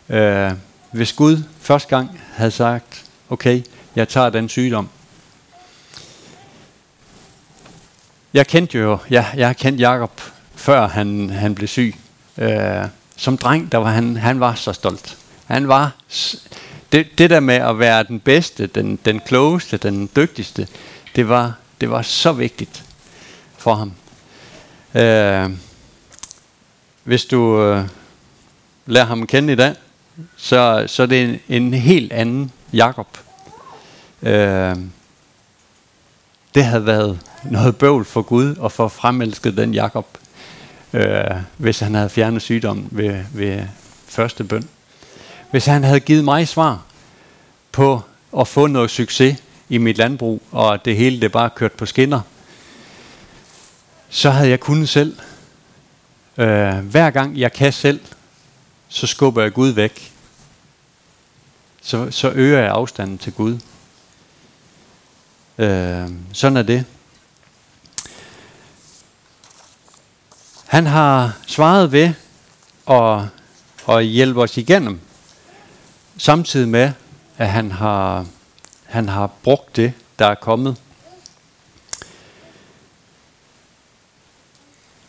[0.09, 0.51] Øh,
[0.91, 3.61] hvis Gud første gang havde sagt, okay,
[3.95, 4.89] jeg tager den sygdom,
[8.34, 10.21] Jeg kendte jo, ja, jeg har kendt Jakob
[10.55, 11.95] før han, han blev syg.
[12.38, 15.17] Øh, som dreng, der var han, han var så stolt.
[15.45, 15.91] Han var,
[16.91, 20.67] det, det der med at være den bedste, den, den klogeste, den dygtigste,
[21.15, 22.84] det var, det var så vigtigt
[23.57, 23.93] for ham.
[24.95, 25.49] Øh,
[27.03, 27.84] hvis du øh,
[28.86, 29.75] lærer ham at kende i dag,
[30.38, 33.17] så, så det er en, en helt anden Jakob.
[34.21, 34.75] Øh,
[36.56, 40.18] det havde været noget bøvl for Gud og for fremelsket den Jakob,
[40.93, 41.24] øh,
[41.58, 43.64] hvis han havde fjernet sygdommen ved, ved
[44.08, 44.70] første bøn.
[45.51, 46.82] Hvis han havde givet mig svar
[47.72, 48.01] på
[48.38, 52.22] at få noget succes i mit landbrug, og det hele det bare kørt på skinner,
[54.10, 55.18] så havde jeg kunnet selv.
[56.38, 57.99] Øh, hver gang jeg kan selv,
[58.88, 60.12] så skubber jeg Gud væk.
[61.82, 63.60] Så, så øger jeg afstanden til Gud.
[65.58, 66.86] Øh, sådan er det.
[70.68, 72.14] Han har svaret ved
[72.89, 73.28] at
[73.86, 74.99] og hjælpe os igennem,
[76.18, 76.91] samtidig med,
[77.38, 78.26] at han har,
[78.86, 80.78] han har brugt det, der er kommet.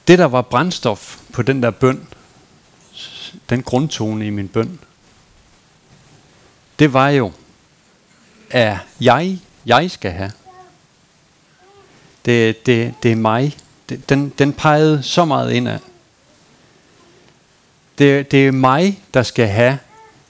[0.09, 2.09] Det, der var brændstof på den der bøn,
[3.51, 4.81] den grundtone i min bøn,
[6.79, 7.33] det var jo,
[8.51, 10.33] at jeg, jeg skal have.
[12.25, 13.57] Det, det, det er mig.
[13.89, 15.79] Det, den, den pegede så meget indad.
[17.99, 19.79] Det, det er mig, der skal have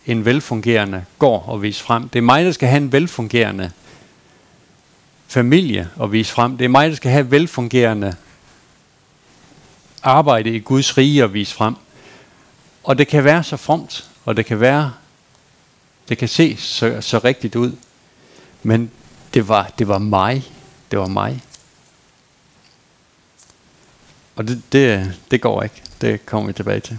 [0.06, 2.08] en velfungerende gård og vise frem.
[2.08, 3.70] Det er mig, der skal have en velfungerende
[5.26, 6.56] familie og vise frem.
[6.56, 8.16] Det er mig, der skal have velfungerende
[10.02, 11.74] arbejde i Guds rige og vise frem.
[12.82, 14.92] Og det kan være så fromt, og det kan være,
[16.08, 17.72] det kan se så, så rigtigt ud.
[18.62, 18.90] Men
[19.34, 20.52] det var, det var mig.
[20.90, 21.42] Det var mig.
[24.36, 25.82] Og det, det, det går ikke.
[26.00, 26.98] Det kommer vi tilbage til.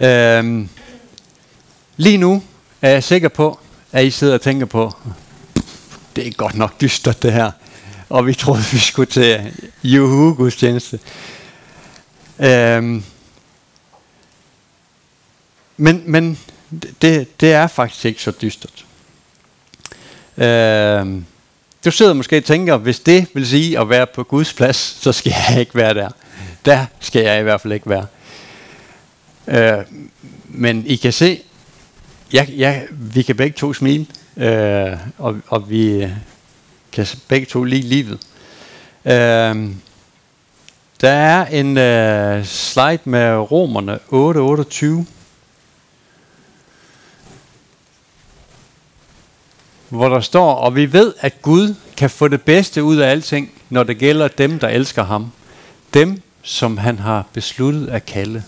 [0.00, 0.68] Øhm,
[1.96, 2.42] lige nu
[2.82, 3.58] er jeg sikker på,
[3.92, 4.92] at I sidder og tænker på,
[6.16, 7.50] det er godt nok dystert det her.
[8.08, 9.52] Og vi troede, vi skulle til
[9.82, 11.00] Juhu gudstjeneste.
[12.38, 13.04] Øhm,
[15.76, 16.38] men men
[17.02, 18.86] det, det er faktisk ikke så dystert.
[20.38, 21.22] Øh,
[21.84, 25.12] du sidder måske og tænker, hvis det vil sige at være på Guds plads, så
[25.12, 26.08] skal jeg ikke være der.
[26.64, 28.06] Der skal jeg i hvert fald ikke være.
[29.48, 29.84] Øh,
[30.48, 31.40] men I kan se,
[32.32, 34.06] jeg, jeg, vi kan begge to smile,
[34.36, 36.08] øh, og, og vi
[36.92, 38.18] kan begge to lide livet.
[39.04, 39.70] Øh,
[41.00, 45.06] der er en øh, slide med romerne 8.28,
[49.88, 53.50] hvor der står, og vi ved, at Gud kan få det bedste ud af alting,
[53.70, 55.32] når det gælder dem, der elsker ham.
[55.94, 58.42] Dem, som han har besluttet at kalde.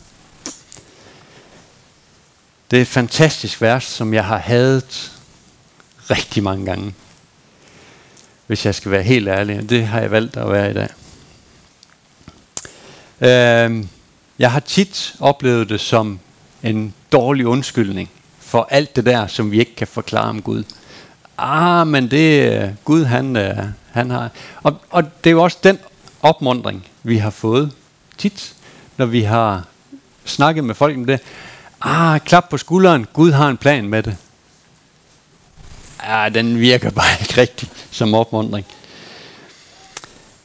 [2.71, 5.13] Det er et fantastisk vers, som jeg har hadet
[6.11, 6.95] rigtig mange gange.
[8.47, 9.71] Hvis jeg skal være helt ærlig.
[9.71, 10.89] Det har jeg valgt at være i dag.
[13.21, 13.85] Øh,
[14.39, 16.21] jeg har tit oplevet det som
[16.63, 20.65] en dårlig undskyldning for alt det der, som vi ikke kan forklare om Gud.
[21.39, 23.57] Ah, men det øh, Gud, han, øh,
[23.93, 24.31] han har...
[24.63, 25.79] Og, og det er jo også den
[26.23, 27.73] opmundring, vi har fået
[28.19, 28.55] tit,
[28.97, 29.65] når vi har
[30.25, 31.21] snakket med folk om det.
[31.81, 34.17] Ah, klap på skulderen, Gud har en plan med det.
[35.99, 38.67] Ah, den virker bare ikke rigtigt som opmundring.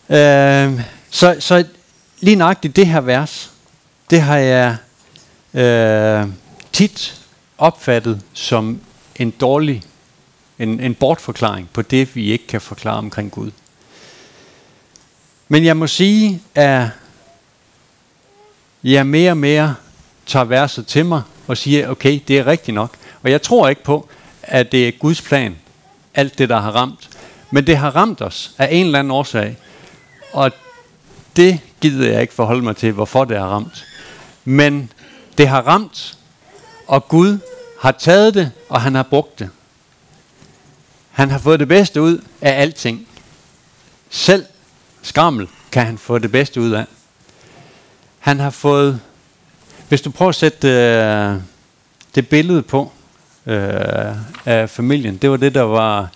[0.09, 1.65] Øh, så, så
[2.19, 3.51] lige nøjagtigt det her vers,
[4.09, 4.77] det har jeg
[5.53, 6.27] øh,
[6.71, 7.21] tit
[7.57, 8.79] opfattet som
[9.15, 9.83] en dårlig
[10.61, 13.51] en, en bortforklaring på det, vi ikke kan forklare omkring Gud.
[15.47, 16.87] Men jeg må sige, at
[18.83, 19.75] jeg mere og mere
[20.25, 22.97] tager verset til mig og siger, okay, det er rigtigt nok.
[23.23, 24.09] Og jeg tror ikke på,
[24.43, 25.55] at det er Guds plan,
[26.13, 27.09] alt det, der har ramt.
[27.51, 29.57] Men det har ramt os af en eller anden årsag.
[30.33, 30.51] Og
[31.35, 33.85] det gider jeg ikke forholde mig til, hvorfor det har ramt.
[34.45, 34.91] Men
[35.37, 36.17] det har ramt,
[36.87, 37.37] og Gud
[37.81, 39.49] har taget det, og han har brugt det.
[41.21, 43.07] Han har fået det bedste ud af alting.
[44.09, 44.45] Selv
[45.01, 46.85] skrammel kan han få det bedste ud af.
[48.19, 48.99] Han har fået,
[49.89, 51.35] hvis du prøver at sætte øh,
[52.15, 52.91] det billede på
[53.45, 54.15] øh,
[54.45, 56.11] af familien, det var det, der var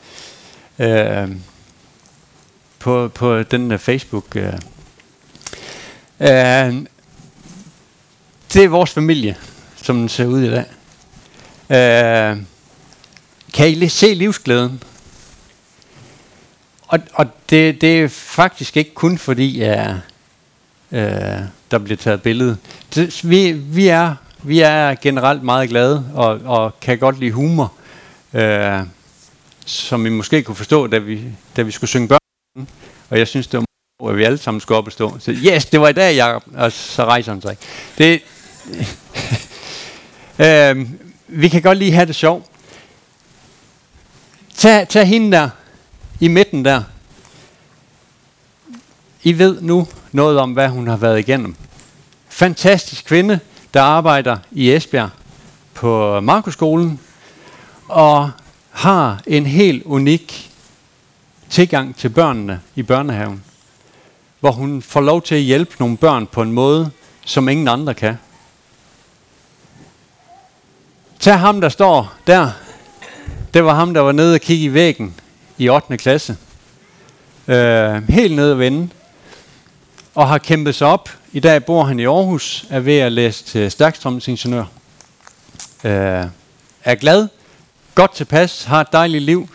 [0.80, 1.36] øh,
[2.80, 4.36] på, på den der Facebook.
[4.36, 4.54] Øh.
[6.20, 6.86] Øh,
[8.54, 9.38] det er vores familie,
[9.76, 10.66] som den ser ud i dag.
[11.70, 12.38] Øh,
[13.54, 14.84] kan I se livsglæden?
[16.88, 19.96] Og, og det, det er faktisk ikke kun fordi, at
[20.92, 21.40] øh,
[21.72, 22.58] der bliver taget billede.
[22.96, 27.74] Det, vi, vi, er, vi er generelt meget glade og, og kan godt lide humor,
[28.34, 28.80] øh,
[29.66, 31.22] som I måske kunne forstå, da vi,
[31.56, 32.68] da vi skulle synge børn.
[33.10, 33.66] Og jeg synes, det var
[34.10, 35.20] at vi alle sammen skulle op og stå.
[35.20, 37.58] Så yes, det var i dag, jeg, og så rejser han sig.
[37.98, 38.22] Det,
[40.46, 40.90] øh,
[41.28, 42.46] vi kan godt lige have det sjovt.
[44.56, 45.50] Tag, tag hende der,
[46.20, 46.84] i midten der.
[49.24, 51.56] I ved nu noget om, hvad hun har været igennem.
[52.30, 53.40] Fantastisk kvinde,
[53.74, 55.10] der arbejder i Esbjerg
[55.74, 57.00] på Markuskolen,
[57.88, 58.32] og
[58.72, 60.52] har en helt unik
[61.50, 63.44] tilgang til børnene i børnehaven,
[64.40, 66.92] hvor hun får lov til at hjælpe nogle børn på en måde,
[67.26, 68.18] som ingen andre kan.
[71.20, 72.52] Tag ham, der står der
[73.56, 75.16] det var ham, der var nede og kigge i væggen
[75.58, 75.98] i 8.
[75.98, 76.38] klasse.
[77.48, 78.90] Øh, helt nede at vende.
[80.16, 83.44] Og har kæmpet sig op I dag bor han i Aarhus, er ved at læse
[83.44, 84.66] til stærkstrømsingeniør.
[85.84, 86.26] Øh,
[86.84, 87.28] er glad,
[87.96, 89.50] godt tilpas, har et dejligt liv,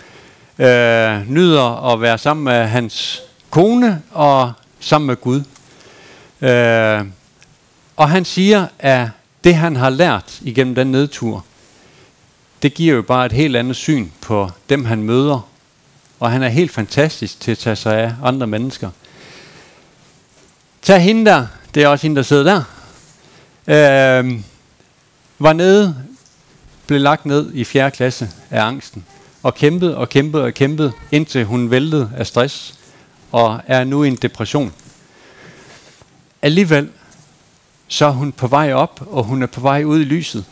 [0.59, 5.43] øh, nyder at være sammen med hans kone og sammen med Gud.
[6.41, 7.05] Øh,
[7.97, 9.09] og han siger, at
[9.45, 11.45] det han har lært igennem den nedtur,
[12.63, 15.50] det giver jo bare et helt andet syn på dem, han møder.
[16.21, 18.91] Og han er helt fantastisk til at tage sig af andre mennesker.
[20.83, 22.63] Tag hende der, det er også hende, der sidder der,
[23.67, 24.41] øh,
[25.39, 25.97] var nede,
[26.87, 27.91] blev lagt ned i 4.
[27.91, 29.05] klasse af angsten,
[29.43, 32.75] og kæmpede og kæmpede og kæmpede, indtil hun væltede af stress,
[33.33, 34.73] og er nu i en depression.
[36.43, 36.91] Alligevel,
[37.89, 40.45] så er hun på vej op, og hun er på vej ud i lyset.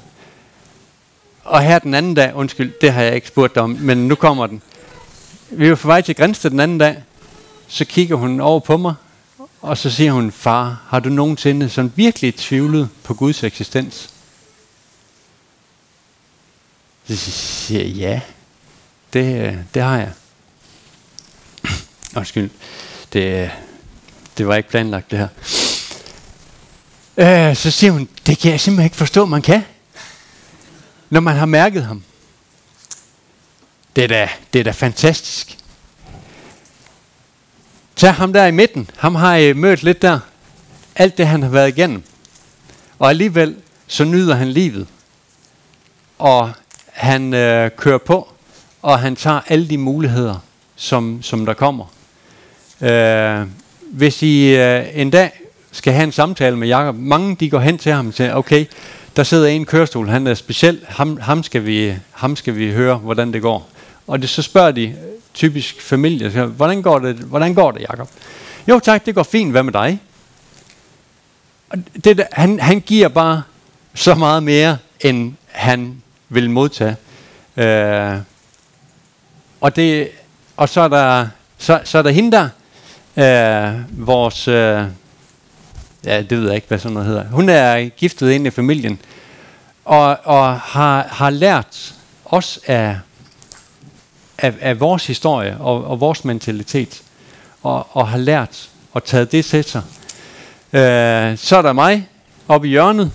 [1.45, 4.15] Og her den anden dag, undskyld, det har jeg ikke spurgt dig om, men nu
[4.15, 4.63] kommer den.
[5.51, 7.03] Vi var på vej til Grænsted den anden dag,
[7.69, 8.95] så kigger hun over på mig,
[9.61, 14.11] og så siger hun, far, har du nogensinde sådan virkelig tvivlet på Guds eksistens?
[17.07, 18.21] Så siger jeg, ja,
[19.13, 20.13] det, det har jeg.
[22.17, 22.51] Undskyld,
[23.13, 23.51] det,
[24.39, 25.29] det var ikke planlagt det her.
[27.17, 29.65] Øh, så siger hun, det kan jeg simpelthen ikke forstå, man kan.
[31.11, 32.03] Når man har mærket ham.
[33.99, 35.59] Det er da, det er da fantastisk.
[37.97, 38.91] Tag ham der i midten.
[38.97, 40.21] Ham har I mødt lidt der.
[40.97, 42.03] Alt det, han har været igennem.
[42.99, 44.87] Og alligevel, så nyder han livet.
[46.19, 46.51] Og
[46.93, 48.29] han øh, kører på,
[48.83, 50.37] og han tager alle de muligheder,
[50.77, 51.85] som, som der kommer.
[52.81, 53.47] Øh,
[53.81, 55.31] hvis I øh, en dag
[55.73, 58.67] skal have en samtale med Jakob, mange de går hen til ham og siger, okay,
[59.17, 62.97] der sidder en kørestol, han er speciel, ham, ham, skal vi, ham skal vi høre,
[62.97, 63.71] hvordan det går.
[64.09, 64.97] Og det, så spørger de
[65.35, 68.09] typisk familie, så, hvordan går det, hvordan går det Jacob?
[68.69, 70.01] Jo tak, det går fint, hvad med dig?
[71.71, 73.43] Og det, han, han giver bare
[73.95, 76.97] så meget mere, end han vil modtage.
[77.57, 78.17] Øh,
[79.61, 80.09] og, det,
[80.57, 81.29] og så er der,
[81.59, 82.49] så, så er der hende der,
[83.17, 84.85] øh, vores, øh,
[86.05, 87.25] ja det ved jeg ikke, hvad sådan noget hedder.
[87.25, 89.01] Hun er giftet ind i familien,
[89.85, 91.95] og, og har, har lært
[92.25, 92.99] os af,
[94.39, 97.03] af, af vores historie og, og vores mentalitet,
[97.63, 99.83] og, og har lært og taget det til sig.
[100.73, 102.09] Øh, så er der mig
[102.49, 103.13] oppe i hjørnet.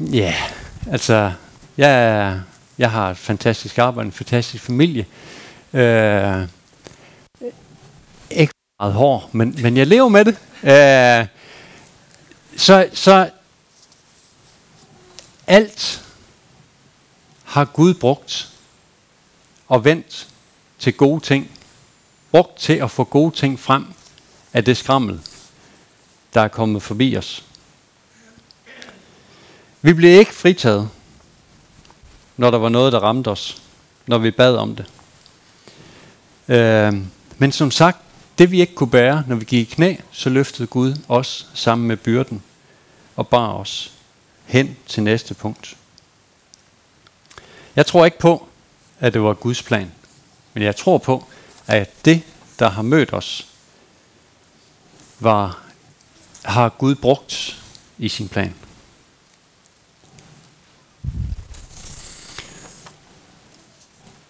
[0.00, 0.50] Ja, yeah,
[0.92, 1.32] altså,
[1.76, 2.40] jeg,
[2.78, 5.06] jeg har et fantastisk arbejde, en fantastisk familie.
[5.72, 6.48] Øh,
[8.30, 10.36] ikke meget hård, men, men jeg lever med det.
[10.62, 11.26] Øh,
[12.56, 13.30] så, så
[15.46, 16.02] alt
[17.44, 18.55] har Gud brugt
[19.68, 20.28] og vendt
[20.78, 21.50] til gode ting.
[22.30, 23.86] Brugt til at få gode ting frem
[24.52, 25.20] af det skrammel,
[26.34, 27.44] der er kommet forbi os.
[29.82, 30.90] Vi blev ikke fritaget,
[32.36, 33.62] når der var noget, der ramte os,
[34.06, 34.86] når vi bad om det.
[36.48, 36.92] Øh,
[37.38, 37.98] men som sagt,
[38.38, 41.88] det vi ikke kunne bære, når vi gik i knæ, så løftede Gud os sammen
[41.88, 42.42] med byrden
[43.16, 43.92] og bar os
[44.44, 45.76] hen til næste punkt.
[47.76, 48.48] Jeg tror ikke på,
[49.00, 49.92] at det var Guds plan,
[50.54, 51.24] men jeg tror på,
[51.66, 52.22] at det,
[52.58, 53.52] der har mødt os,
[55.20, 55.62] var,
[56.44, 57.62] har Gud brugt
[57.98, 58.54] i sin plan.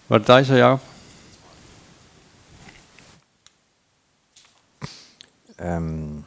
[0.09, 0.79] Var det dig så, Jacob?
[5.59, 6.23] Øhm,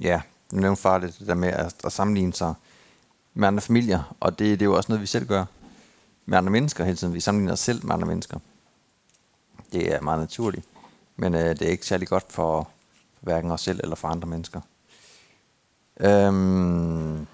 [0.00, 0.22] ja,
[0.52, 2.54] nu nævnte far lidt det der med at, at sammenligne sig
[3.34, 5.44] med andre familier, og det, det er jo også noget, vi selv gør
[6.30, 7.14] med andre mennesker hele tiden.
[7.14, 8.38] Vi sammenligner os selv med andre mennesker.
[9.72, 10.66] Det er meget naturligt,
[11.16, 12.70] men øh, det er ikke særlig godt for,
[13.14, 14.60] for hverken os selv eller for andre mennesker.
[16.00, 17.26] Øhm,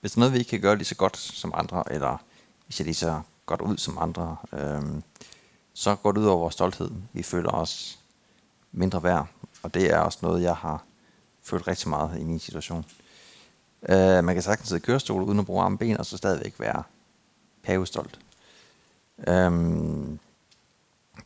[0.00, 2.22] hvis der er noget, vi ikke kan gøre lige så godt som andre, eller
[2.66, 5.02] vi ser lige så godt ud som andre, øhm,
[5.74, 6.90] så går det ud over vores stolthed.
[7.12, 7.98] Vi føler os
[8.72, 9.26] mindre værd,
[9.62, 10.84] og det er også noget, jeg har
[11.42, 12.84] følt rigtig meget i min situation.
[13.88, 16.54] Øh, man kan sagtens sidde i kørestol uden at bruge arme ben, og så stadigvæk
[16.58, 16.82] være
[17.62, 18.18] pavestolt.
[19.28, 20.18] Øhm,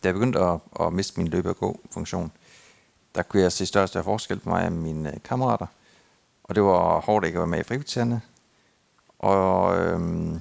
[0.02, 2.32] da jeg begyndte at, at miste min løbe- og gå-funktion,
[3.14, 5.66] der kunne jeg se større og større forskel på mig og mine øh, kammerater.
[6.44, 8.20] Og det var hårdt ikke at være med i frikvartererne.
[9.18, 10.40] Og øhm,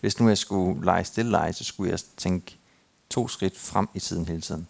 [0.00, 2.58] hvis nu jeg skulle lege stille lege, så skulle jeg tænke
[3.10, 4.68] to skridt frem i tiden hele tiden.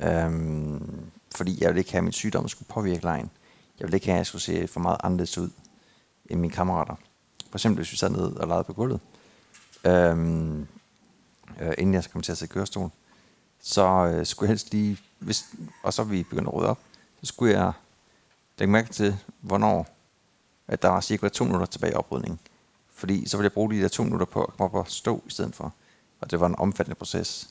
[0.00, 3.30] Øhm, fordi jeg ville ikke have, at min sygdom skulle påvirke lejen.
[3.78, 5.50] Jeg ville ikke have, at jeg skulle se for meget anderledes ud
[6.26, 6.94] end mine kammerater.
[7.50, 9.00] For eksempel hvis vi sad ned og legede på gulvet,
[9.84, 10.66] øhm,
[11.60, 12.90] øh, inden jeg kom til at sætte kørestol,
[13.60, 15.44] så øh, skulle jeg helst lige, hvis,
[15.82, 16.78] og så vi begyndte at rydde op,
[17.20, 17.72] så skulle jeg
[18.58, 19.86] lægge mærke til, hvornår
[20.68, 22.40] at der var cirka to minutter tilbage i oprydningen.
[22.94, 25.22] Fordi så ville jeg bruge de der to minutter på at komme op og stå
[25.26, 25.72] i stedet for.
[26.20, 27.50] Og det var en omfattende proces.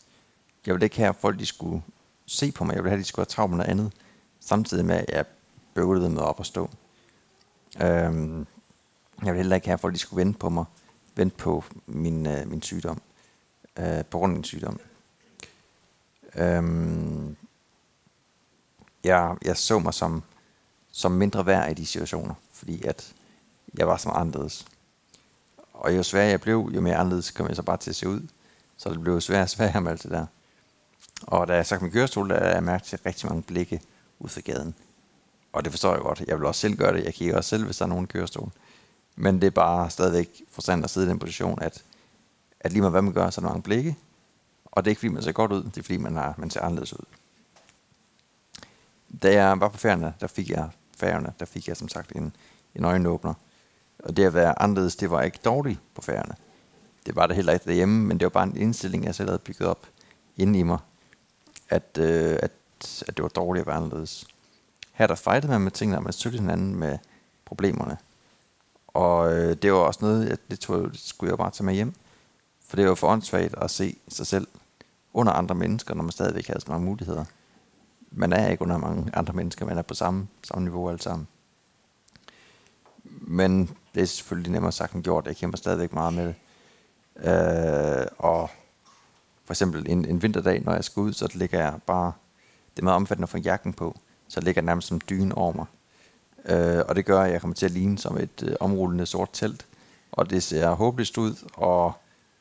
[0.65, 1.83] Jeg ville ikke have, at folk de skulle
[2.25, 2.75] se på mig.
[2.75, 3.91] Jeg ville have, at de skulle have travlt med noget andet.
[4.39, 5.25] Samtidig med, at jeg
[5.73, 6.69] bøvlede med op og stå.
[7.81, 8.47] Øhm,
[9.23, 10.65] jeg ville heller ikke have, at folk de skulle vente på mig.
[11.15, 13.01] Vente på min, øh, min sygdom.
[13.79, 14.79] Øh, på grund af min sygdom.
[16.35, 17.35] Øhm,
[19.03, 20.23] jeg, jeg så mig som,
[20.91, 23.13] som mindre værd i de situationer, fordi at
[23.77, 24.65] jeg var så meget anderledes.
[25.73, 28.07] Og jo sværere jeg blev, jo mere anderledes kom jeg så bare til at se
[28.07, 28.27] ud.
[28.77, 30.25] Så det blev sværere og sværere med alt det der.
[31.21, 33.81] Og da jeg så kom i kørestol, der jeg mærke til rigtig mange blikke
[34.19, 34.75] ud fra gaden.
[35.53, 36.23] Og det forstår jeg godt.
[36.27, 37.03] Jeg vil også selv gøre det.
[37.03, 38.51] Jeg kigger også selv, hvis der er nogen kørestol.
[39.21, 41.83] Men det er bare stadigvæk forstand at sidde i den position, at,
[42.59, 43.97] at lige med hvad man gør, så er der mange blikke.
[44.65, 45.63] Og det er ikke fordi, man ser godt ud.
[45.63, 47.05] Det er fordi, man, har, man ser anderledes ud.
[49.23, 52.35] Da jeg var på færgerne, der fik jeg, færgerne, der fik jeg som sagt en,
[52.75, 53.33] en øjenåbner.
[53.99, 56.35] Og det at være anderledes, det var ikke dårligt på færgerne.
[57.05, 59.39] Det var det heller ikke derhjemme, men det var bare en indstilling, jeg selv havde
[59.39, 59.87] bygget op
[60.37, 60.79] inde i mig,
[61.69, 62.51] at, øh, at,
[63.07, 64.27] at det var dårligt at være anderledes.
[64.93, 66.97] Her der fejlede man med tingene, og man støttede hinanden med
[67.45, 67.97] problemerne.
[68.93, 71.73] Og øh, det var også noget, at det, tog, det skulle jeg bare tage med
[71.73, 71.93] hjem.
[72.67, 74.47] For det var for åndssvagt at se sig selv
[75.13, 77.25] under andre mennesker, når man stadigvæk havde så mange muligheder.
[78.11, 81.27] Man er ikke under mange andre mennesker, man er på samme, samme niveau alle sammen.
[83.21, 85.27] Men det er selvfølgelig nemmere sagt end gjort.
[85.27, 86.35] Jeg kæmper stadigvæk meget med det.
[87.15, 88.49] Øh, og
[89.45, 92.11] for eksempel en, en vinterdag, når jeg skal ud, så ligger jeg bare,
[92.75, 95.53] det er meget omfattende at få jakken på, så ligger jeg nærmest som dyne over
[95.53, 95.65] mig.
[96.45, 99.29] Øh, og det gør, at jeg kommer til at ligne som et øh, omrullende sort
[99.33, 99.65] telt.
[100.11, 101.93] Og det ser håbløst ud, og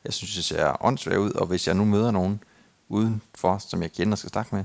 [0.03, 1.31] jeg synes, det ser åndssvagt ud.
[1.31, 2.43] Og hvis jeg nu møder nogen
[2.89, 4.63] udenfor, som jeg kender og skal snakke med,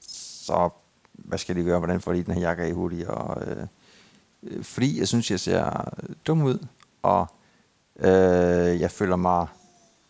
[0.00, 0.70] så
[1.12, 3.08] hvad skal de gøre, hvordan får de den her jakke af hurtigt?
[3.08, 3.66] Og, øh,
[4.42, 6.66] øh, fordi jeg synes, jeg ser øh, dum ud,
[7.02, 7.26] og
[7.98, 9.46] øh, jeg føler mig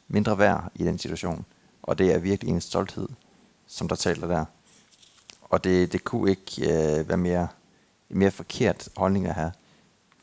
[0.09, 1.45] mindre værd i den situation.
[1.83, 3.09] Og det er virkelig en stolthed,
[3.67, 4.45] som der taler der.
[5.43, 7.49] Og det, det kunne ikke øh, være mere,
[8.09, 9.53] mere forkert holdning at have.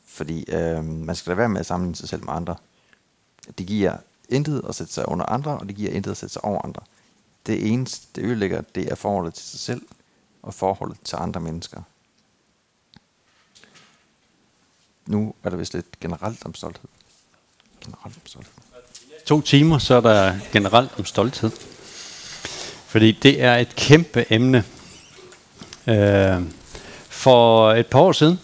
[0.06, 2.56] Fordi øh, man skal da være med at sammenligne sig selv med andre.
[3.58, 3.96] Det giver
[4.28, 6.82] intet at sætte sig under andre, og det giver intet at sætte sig over andre.
[7.46, 9.82] Det eneste, det ødelægger, det er forholdet til sig selv,
[10.42, 11.82] og forholdet til andre mennesker.
[15.06, 16.88] Nu er der vist lidt generelt om stolthed.
[17.80, 18.52] Generelt om stolthed.
[19.26, 21.50] To timer, så er der generelt om stolthed.
[22.86, 24.64] Fordi det er et kæmpe emne.
[25.86, 26.42] Øh,
[27.24, 28.40] for et par år siden,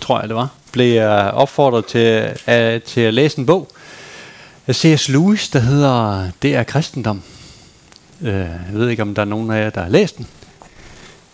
[0.00, 3.68] tror jeg det var, blev jeg opfordret til, at, til at læse en bog
[4.66, 5.08] af C.S.
[5.08, 7.22] Lewis, der hedder Det er kristendom.
[8.22, 10.26] Øh, jeg ved ikke, om der er nogen af jer, der har læst den.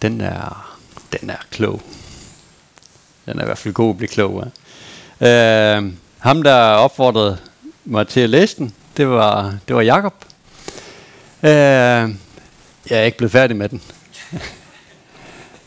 [0.03, 0.77] Den er,
[1.21, 1.81] den er klog.
[3.27, 4.45] Den er i hvert fald god at blive klog
[5.21, 5.77] af.
[5.79, 7.39] Øh, ham, der opfordrede
[7.85, 10.15] mig til at læse den, det var, det var Jakob.
[11.43, 13.83] Øh, jeg er ikke blevet færdig med den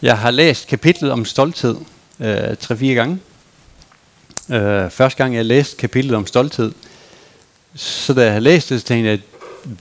[0.03, 1.75] jeg har læst kapitlet om stolthed
[2.19, 3.19] øh, tre-fire gange.
[4.49, 6.71] Øh, første gang jeg læste kapitlet om stolthed,
[7.75, 9.19] så da jeg læste det, så tænkte jeg,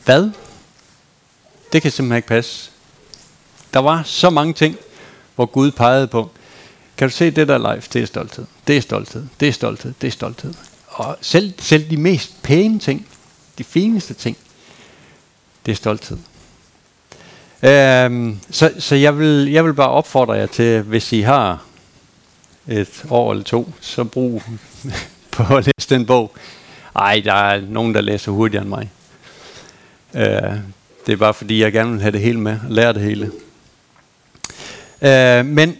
[0.04, 0.30] hvad?
[1.72, 2.70] Det kan simpelthen ikke passe.
[3.74, 4.76] Der var så mange ting,
[5.34, 6.30] hvor Gud pegede på,
[6.96, 9.94] kan du se det der life, det er stolthed, det er stolthed, det er stolthed,
[10.00, 10.54] det er stolthed.
[10.86, 13.06] Og selv, selv de mest pæne ting,
[13.58, 14.36] de fineste ting,
[15.66, 16.18] det er stolthed.
[17.62, 21.64] Øhm, så så jeg, vil, jeg vil bare opfordre jer til, hvis I har
[22.68, 24.42] et år eller to, så brug
[25.32, 26.34] på at læse den bog.
[26.96, 28.90] Ej, der er nogen, der læser hurtigere end mig.
[30.14, 30.56] Øh,
[31.06, 33.30] det er bare fordi, jeg gerne vil have det hele med, og lære det hele.
[35.02, 35.76] Øh, men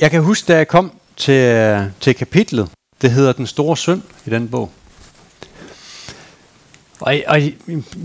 [0.00, 2.68] jeg kan huske, da jeg kom til, til kapitlet,
[3.02, 4.70] det hedder Den Store Synd i den bog.
[7.04, 7.40] Og, og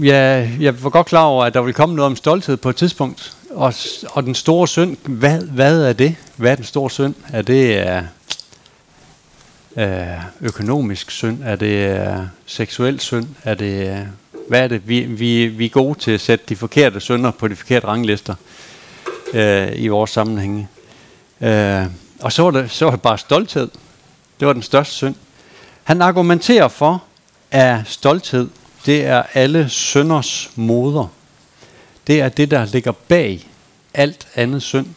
[0.03, 2.75] ja, jeg var godt klar over, at der ville komme noget om stolthed på et
[2.75, 3.37] tidspunkt.
[3.49, 3.73] Og,
[4.09, 6.15] og den store synd, hvad, hvad er det?
[6.35, 7.15] Hvad er den store synd?
[7.33, 7.87] Er det
[9.77, 11.43] øh, øh økonomisk synd?
[11.43, 13.27] Er det øh, seksuel synd?
[13.43, 13.97] Er det, øh,
[14.47, 14.87] hvad er det?
[14.87, 18.35] Vi, vi, vi er gode til at sætte de forkerte synder på de forkerte ranglister
[19.33, 20.67] øh, i vores sammenhænge.
[21.41, 21.85] Øh,
[22.21, 23.69] og så var, det, så var det bare stolthed.
[24.39, 25.15] Det var den største synd.
[25.83, 27.03] Han argumenterer for,
[27.51, 28.49] at stolthed,
[28.89, 31.07] det er alle synders moder.
[32.07, 33.47] Det er det, der ligger bag
[33.93, 34.87] alt andet synd.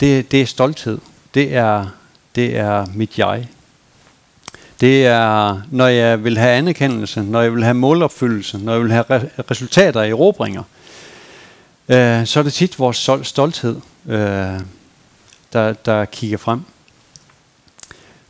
[0.00, 0.98] Det, det er stolthed.
[1.34, 1.86] Det er,
[2.34, 3.48] det er mit jeg.
[4.80, 8.92] Det er, når jeg vil have anerkendelse, når jeg vil have målopfyldelse, når jeg vil
[8.92, 10.62] have re- resultater i erobringer,
[11.88, 14.60] øh, så er det tit vores stolthed, øh,
[15.52, 16.62] der, der kigger frem.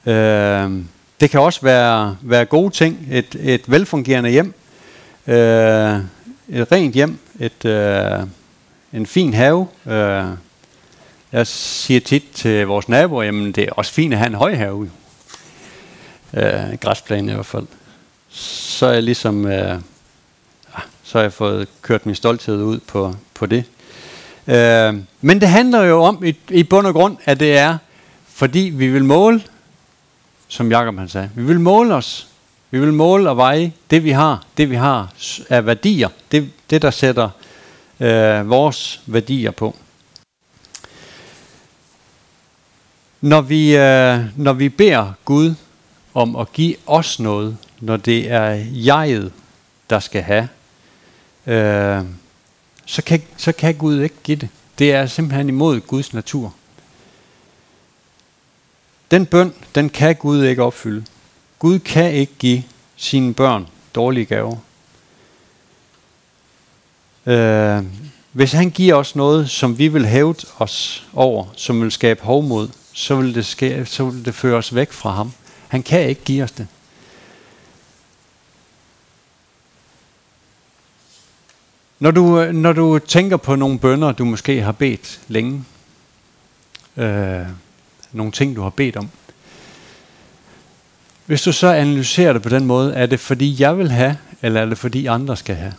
[0.06, 3.08] Øh, det kan også være, være gode ting.
[3.10, 4.54] Et, et velfungerende hjem.
[5.26, 5.96] Øh,
[6.48, 7.18] et rent hjem.
[7.40, 8.26] Et, øh,
[8.92, 9.66] en fin have.
[9.86, 10.24] Øh,
[11.32, 14.54] jeg siger tit til vores naboer, jamen det er også fint at have en høj
[14.54, 14.90] have.
[16.34, 17.66] Øh, græsplæne i hvert fald.
[18.30, 19.46] Så er jeg ligesom...
[19.46, 19.72] Øh,
[20.74, 23.64] ah, så har jeg fået kørt min stolthed ud på, på det.
[24.46, 27.78] Øh, men det handler jo om, i, i bund og grund, at det er,
[28.28, 29.42] fordi vi vil måle,
[30.48, 32.28] som Jakob han sagde, vi vil måle os.
[32.70, 35.12] Vi vil måle og veje det, vi har, det vi har
[35.48, 37.30] af værdier, det, det der sætter
[38.00, 39.76] øh, vores værdier på.
[43.20, 45.54] Når vi, øh, når vi beder Gud
[46.14, 49.32] om at give os noget, når det er jeget,
[49.90, 50.48] der skal have,
[51.46, 52.04] øh,
[52.86, 54.48] så, kan, så kan Gud ikke give det.
[54.78, 56.54] Det er simpelthen imod Guds natur.
[59.10, 61.04] Den bøn, den kan Gud ikke opfylde.
[61.58, 62.62] Gud kan ikke give
[62.96, 64.56] sine børn dårlige gaver.
[67.26, 67.84] Øh,
[68.32, 72.68] hvis han giver os noget, som vi vil hæve os over, som vil skabe hovmod,
[72.92, 75.32] så vil det, ske, så vil det føre os væk fra ham.
[75.68, 76.66] Han kan ikke give os det.
[81.98, 85.64] Når du, øh, når du tænker på nogle bønder, du måske har bedt længe,
[86.96, 87.46] øh,
[88.12, 89.08] nogle ting, du har bedt om,
[91.26, 94.60] hvis du så analyserer det på den måde, er det fordi jeg vil have, eller
[94.60, 95.74] er det fordi andre skal have?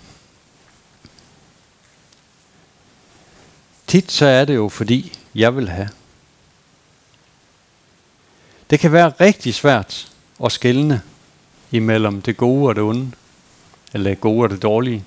[3.87, 5.89] Tit så er det jo fordi jeg vil have.
[8.69, 10.11] Det kan være rigtig svært
[10.45, 11.01] at skelne
[11.71, 13.11] imellem det gode og det onde,
[13.93, 15.03] eller det gode og det dårlige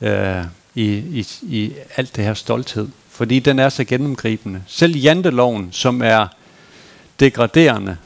[0.00, 0.44] øh,
[0.74, 2.88] i, i, i alt det her stolthed.
[3.10, 4.62] Fordi den er så gennemgribende.
[4.66, 6.26] Selv janteloven, som er
[7.20, 7.96] degraderende,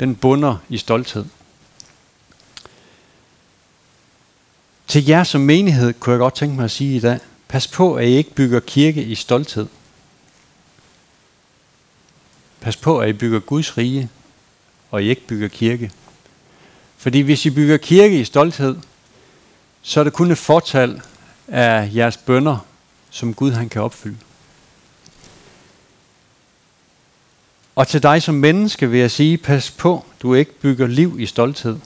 [0.00, 1.24] den bunder i stolthed.
[4.86, 7.18] Til jer som menighed kunne jeg godt tænke mig at sige i dag,
[7.48, 9.66] pas på, at I ikke bygger kirke i stolthed.
[12.60, 14.10] Pas på, at I bygger Guds rige,
[14.90, 15.92] og I ikke bygger kirke.
[16.96, 18.76] Fordi hvis I bygger kirke i stolthed,
[19.82, 21.02] så er det kun et fortal
[21.48, 22.66] af jeres bønder,
[23.10, 24.16] som Gud han kan opfylde.
[27.80, 31.26] Og til dig som menneske vil jeg sige, pas på, du ikke bygger liv i
[31.26, 31.78] stolthed,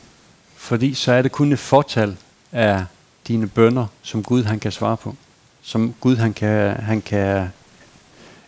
[0.56, 2.16] fordi så er det kun et fortal
[2.52, 2.84] af
[3.28, 5.16] dine bønder, som Gud han kan svare på,
[5.62, 7.48] som Gud han kan, han kan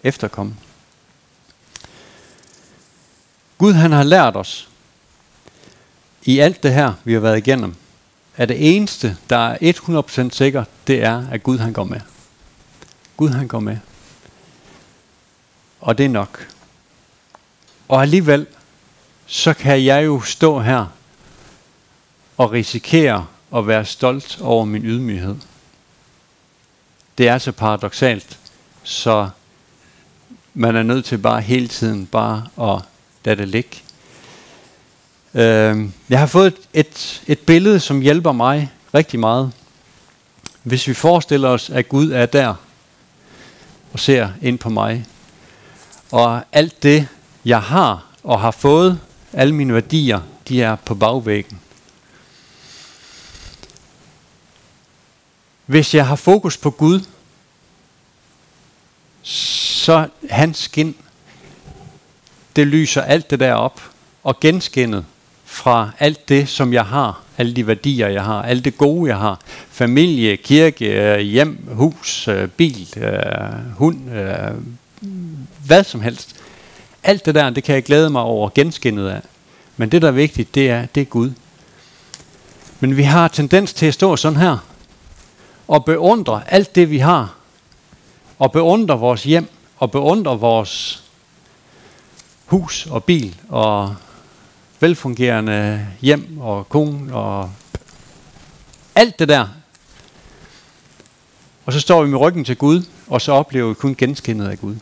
[0.03, 0.57] efterkomme.
[3.59, 4.69] Gud han har lært os
[6.23, 7.75] i alt det her, vi har været igennem,
[8.37, 12.01] at det eneste, der er 100% sikkert, det er, at Gud han går med.
[13.17, 13.79] Gud han går med.
[15.81, 16.56] Og det er nok.
[17.89, 18.47] Og alligevel,
[19.27, 20.87] så kan jeg jo stå her
[22.37, 23.27] og risikere
[23.57, 25.37] at være stolt over min ydmyghed.
[27.19, 28.39] Det er så paradoxalt,
[28.83, 29.29] så
[30.55, 32.83] man er nødt til bare hele tiden bare at
[33.25, 33.83] lade det ligge.
[35.35, 39.53] Øh, jeg har fået et, et billede, som hjælper mig rigtig meget.
[40.63, 42.55] Hvis vi forestiller os, at Gud er der
[43.93, 45.07] og ser ind på mig,
[46.13, 47.09] og alt det,
[47.47, 49.01] jeg har og har fået,
[49.33, 51.61] alle mine værdier, de er på bagvæggen.
[55.67, 57.01] Hvis jeg har fokus på Gud,
[59.23, 60.95] så hans skin,
[62.57, 63.81] det lyser alt det der op,
[64.25, 65.05] og genskinnet
[65.45, 69.19] fra alt det, som jeg har, alle de værdier, jeg har, alt det gode, jeg
[69.19, 69.41] har,
[69.71, 74.01] familie, kirke, øh, hjem, hus, øh, bil, øh, hund,
[75.67, 76.37] hvad som helst.
[77.07, 79.21] Alt det der, det kan jeg glæde mig over genskinnet af.
[79.77, 81.33] Men det, der er vigtigt, det er, det er Gud.
[82.81, 84.59] Men vi har tendens til at stå sådan her,
[85.69, 87.35] og beundre alt det, vi har,
[88.39, 91.05] og beundre vores hjem, og beundre vores
[92.47, 93.97] hus og bil, og
[94.81, 97.51] velfungerende hjem og kone og
[98.95, 99.49] alt det der.
[101.67, 104.59] Og så står vi med ryggen til Gud, og så oplever vi kun genskinnet af
[104.59, 104.77] Gud.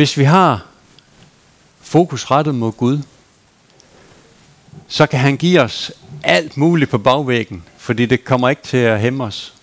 [0.00, 0.66] Hvis vi har
[1.80, 3.02] fokus rettet mod Gud,
[4.88, 9.00] så kan han give os alt muligt på bagvæggen, fordi det kommer ikke til at
[9.00, 9.54] hæmme os.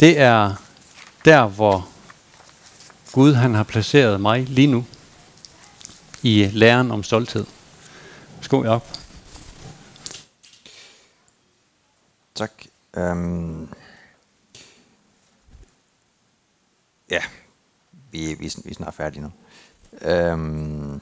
[0.00, 0.54] Det er
[1.24, 1.88] der, hvor
[3.12, 4.86] Gud han har placeret mig lige nu
[6.22, 7.46] i læren om stolthed.
[8.40, 8.88] Skål op.
[12.34, 12.52] Tak.
[12.96, 13.74] Um,
[17.10, 17.22] ja,
[18.10, 19.30] vi, vi, vi er snart færdige nu.
[20.02, 21.00] Øhm,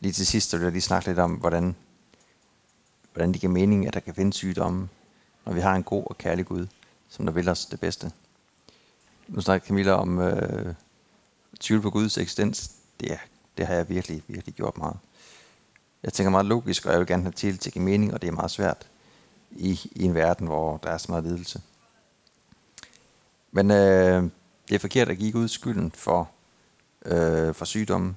[0.00, 1.76] lige til sidst så vil jeg lige snakke lidt om, hvordan,
[3.12, 4.88] hvordan det giver mening, at der kan findes sygdomme,
[5.44, 6.66] når vi har en god og kærlig Gud,
[7.08, 8.12] som der vil os det bedste.
[9.28, 10.74] Nu snakker Camilla om øh,
[11.60, 12.72] tvivl på Guds eksistens.
[13.00, 13.18] Det, er,
[13.58, 14.96] det har jeg virkelig, virkelig gjort meget.
[16.02, 18.28] Jeg tænker meget logisk, og jeg vil gerne have til at give mening, og det
[18.28, 18.86] er meget svært
[19.50, 21.62] i, i en verden, hvor der er så meget lidelse.
[23.52, 24.24] Men øh,
[24.70, 26.30] det er forkert at give Gud skylden for,
[27.04, 28.16] øh, for sygdommen.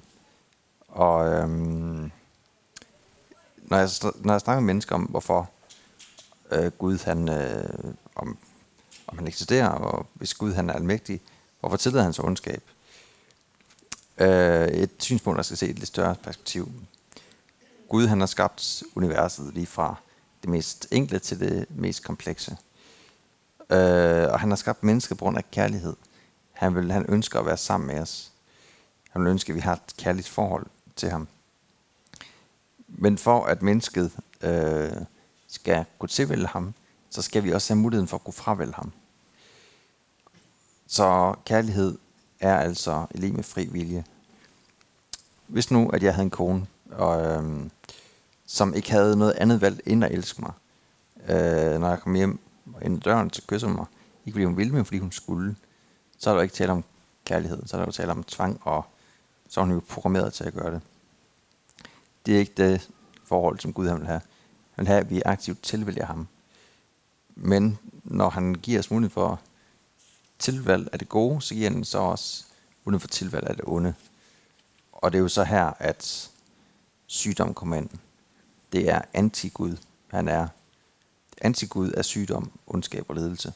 [0.88, 1.48] Og øh,
[3.58, 3.88] når, jeg,
[4.20, 5.50] når jeg snakker med mennesker om, hvorfor
[6.50, 8.38] øh, Gud han, øh, om,
[9.06, 11.20] om han eksisterer, og hvis Gud han er almægtig,
[11.60, 12.62] hvorfor tillader han så ondskab?
[14.18, 16.72] Øh, et synspunkt, der skal se et lidt større perspektiv.
[17.88, 19.94] Gud han har skabt universet lige fra
[20.42, 22.56] det mest enkle til det mest komplekse.
[23.70, 25.94] Øh, og han har skabt mennesker på grund af kærlighed.
[26.54, 28.32] Han, vil, han ønsker at være sammen med os.
[29.10, 30.66] Han vil ønske, at vi har et kærligt forhold
[30.96, 31.28] til ham.
[32.88, 34.92] Men for at mennesket øh,
[35.48, 36.74] skal kunne tilvælge ham,
[37.10, 38.92] så skal vi også have muligheden for at kunne fravælge ham.
[40.86, 41.98] Så kærlighed
[42.40, 44.04] er altså lige med fri vilje.
[45.46, 47.70] Hvis nu, at jeg havde en kone, og, øh,
[48.46, 50.52] som ikke havde noget andet valg end at elske mig,
[51.28, 52.38] øh, når jeg kom hjem
[52.82, 53.86] ind døren, så kysser hun mig.
[54.26, 55.56] Ikke fordi hun ville, men fordi hun skulle.
[56.24, 56.84] Så er der ikke tale om
[57.24, 58.84] kærlighed, så er der jo tale om tvang, og
[59.48, 60.82] så er hun jo programmeret til at gøre det.
[62.26, 62.90] Det er ikke det
[63.24, 64.20] forhold, som Gud han vil have.
[64.70, 66.28] Han vil have, at vi aktivt tilvælger ham.
[67.34, 69.40] Men når han giver os mulighed for
[70.38, 72.44] tilvalg af det gode, så giver han så også
[72.84, 73.94] mulighed for tilvalg af det onde.
[74.92, 76.30] Og det er jo så her, at
[77.06, 77.90] sygdom kommer ind.
[78.72, 79.76] Det er antigud,
[80.08, 80.48] Han er
[81.40, 83.52] Antigud er sygdom, ondskab og ledelse.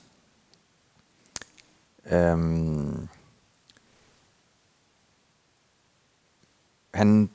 [2.11, 3.09] Øhm,
[6.95, 7.31] han,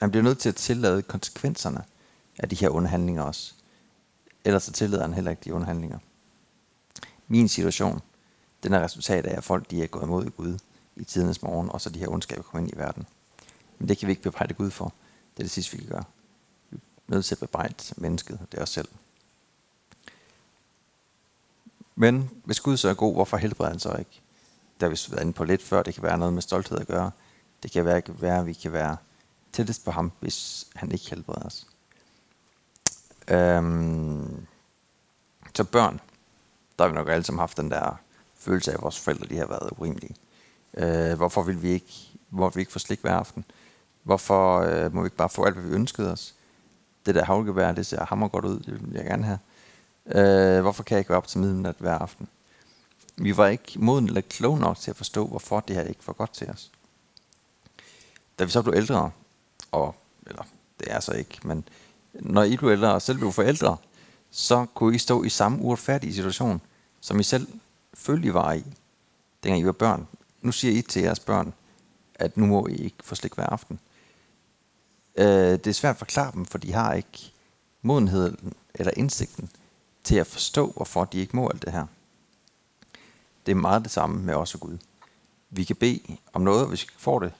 [0.00, 1.84] han bliver nødt til at tillade konsekvenserne
[2.38, 3.54] af de her onde handlinger også.
[4.44, 5.98] Ellers så tillader han heller ikke de onde handlinger.
[7.28, 8.00] Min situation,
[8.62, 10.58] den er resultat af, at folk de er gået imod Gud
[10.96, 13.06] i tidens morgen, og så de her ondskaber kommer ind i verden.
[13.78, 14.94] Men det kan vi ikke bebrejde Gud for.
[15.36, 16.04] Det er det sidste, vi kan gøre
[17.12, 18.88] nødt til at bebrejde mennesket, det er os selv.
[21.96, 24.22] Men hvis Gud så er god, hvorfor helbreder han så ikke?
[24.80, 26.86] Der har vi været inde på lidt før, det kan være noget med stolthed at
[26.86, 27.10] gøre.
[27.62, 28.96] Det kan være, være at vi kan være
[29.52, 31.66] tættest på ham, hvis han ikke helbreder os.
[33.28, 34.46] Øhm,
[35.54, 36.00] så børn,
[36.78, 38.00] der har vi nok alle sammen haft den der
[38.34, 40.16] følelse af, at vores forældre de har været urimelige.
[40.74, 43.44] Øh, hvorfor vil vi ikke, hvorfor vi ikke få slik hver aften?
[44.02, 46.34] Hvorfor øh, må vi ikke bare få alt, hvad vi ønskede os?
[47.06, 49.38] det der havlgevær, det ser hammer godt ud, det vil jeg gerne have.
[50.06, 52.28] Øh, hvorfor kan jeg ikke være op til midnat hver aften?
[53.16, 56.12] Vi var ikke moden eller klog nok til at forstå, hvorfor det her ikke var
[56.12, 56.70] godt til os.
[58.38, 59.10] Da vi så blev ældre,
[59.72, 59.94] og,
[60.26, 60.42] eller
[60.80, 61.68] det er så ikke, men
[62.12, 63.76] når I blev ældre og selv blev forældre,
[64.30, 66.60] så kunne I stå i samme uretfærdige situation,
[67.00, 67.48] som I selv
[67.94, 68.64] følte I var i,
[69.42, 70.08] dengang I var børn.
[70.40, 71.52] Nu siger I til jeres børn,
[72.14, 73.80] at nu må I ikke få slik hver aften.
[75.16, 77.32] Øh, det er svært at forklare dem, for de har ikke
[77.82, 79.50] modenheden eller indsigten
[80.04, 81.86] til at forstå, hvorfor de ikke må alt det her.
[83.46, 84.78] Det er meget det samme med os og Gud.
[85.50, 86.00] Vi kan bede
[86.32, 87.32] om noget, og hvis vi ikke får det,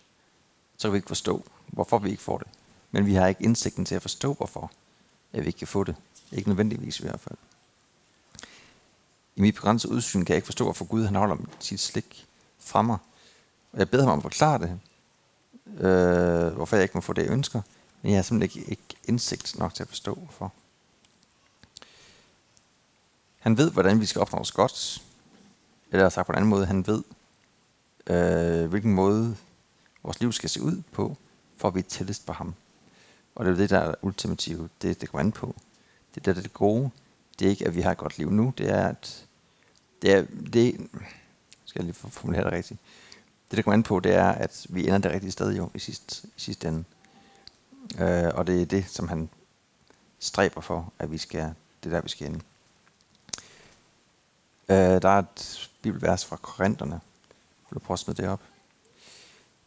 [0.76, 2.46] så kan vi ikke forstå, hvorfor vi ikke får det.
[2.90, 4.70] Men vi har ikke indsigten til at forstå, hvorfor
[5.32, 5.96] at vi ikke kan få det.
[6.32, 7.38] Ikke nødvendigvis i hvert fald.
[9.36, 12.26] I mit begrænsede udsyn kan jeg ikke forstå, hvorfor Gud han holder sit slik
[12.58, 12.98] fra mig.
[13.72, 14.80] Og jeg beder ham om at forklare det,
[15.84, 17.62] øh, hvorfor jeg ikke må få det, jeg ønsker.
[18.02, 20.52] Men jeg har simpelthen ikke, ikke indsigt nok til at forstå, hvorfor.
[23.42, 25.02] Han ved, hvordan vi skal opnå os godt.
[25.92, 27.02] Eller sagt på en anden måde, han ved,
[28.06, 29.36] øh, hvilken måde
[30.02, 31.16] vores liv skal se ud på,
[31.56, 32.54] for at vi er tættest på ham.
[33.34, 35.54] Og det er det, der er ultimative, Det, det går an på.
[36.14, 36.90] Det det, der er det gode.
[37.38, 38.52] Det er ikke, at vi har et godt liv nu.
[38.58, 39.26] Det er, at
[40.02, 40.90] det er, det,
[41.64, 42.80] skal jeg lige formulere det rigtigt.
[43.50, 45.78] Det, der kommer an på, det er, at vi ender det rigtige sted jo i
[45.78, 46.84] sidste, i sidste ende.
[47.98, 49.28] Øh, og det er det, som han
[50.18, 51.54] stræber for, at vi skal,
[51.84, 52.40] det er der, vi skal ende.
[54.72, 57.00] Øh, der er et bibelvers fra Korintherne.
[57.70, 58.40] Vil du prøve at smide det op?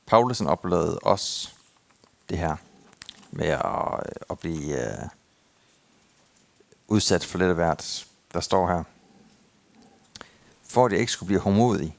[0.05, 1.49] Paulus oplevede også
[2.29, 2.55] det her
[3.31, 5.07] med at, øh, at blive øh,
[6.87, 8.07] udsat for lidt af hvert.
[8.33, 8.83] Der står her,
[10.63, 11.97] for at jeg ikke skulle blive hårdmodig,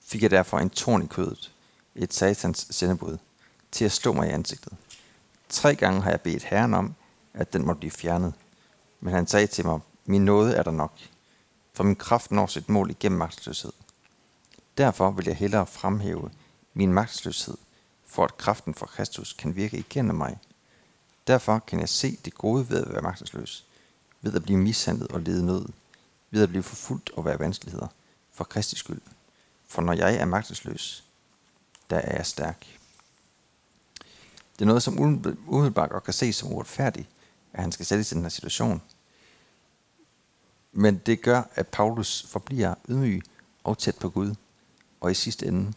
[0.00, 1.52] fik jeg derfor en torn i kødet,
[1.94, 3.18] et satans sendebud,
[3.72, 4.72] til at slå mig i ansigtet.
[5.48, 6.94] Tre gange har jeg bedt Herren om,
[7.34, 8.34] at den måtte blive fjernet.
[9.00, 10.92] Men han sagde til mig, min nåde er der nok,
[11.78, 13.72] for min kraft når sit mål igennem magtesløshed.
[14.78, 16.30] Derfor vil jeg hellere fremhæve
[16.74, 17.56] min magtesløshed,
[18.06, 20.38] for at kraften fra Kristus kan virke igennem mig.
[21.26, 23.66] Derfor kan jeg se det gode ved at være magtesløs,
[24.20, 25.66] ved at blive mishandlet og lede nød,
[26.30, 27.86] ved at blive forfulgt og være vanskeligheder,
[28.32, 29.00] for Kristi skyld.
[29.68, 31.04] For når jeg er magtesløs,
[31.90, 32.66] der er jeg stærk.
[34.52, 34.98] Det er noget, som
[35.46, 37.08] umiddelbart godt kan ses som uretfærdigt,
[37.52, 38.82] at han skal sættes i den her situation.
[40.72, 43.22] Men det gør, at Paulus forbliver ydmyg
[43.64, 44.34] og tæt på Gud,
[45.00, 45.72] og i sidste ende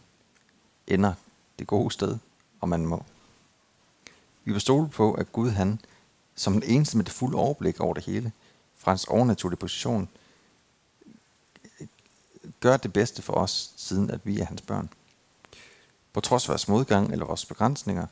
[0.86, 1.14] ender
[1.58, 2.18] det gode sted,
[2.60, 3.04] og man må.
[4.44, 5.80] Vi vil stole på, at Gud han,
[6.34, 8.32] som den eneste med det fulde overblik over det hele,
[8.76, 10.08] fra hans overnaturlige position,
[12.60, 14.90] gør det bedste for os, siden at vi er hans børn.
[16.12, 18.06] På trods af vores modgang eller vores begrænsninger,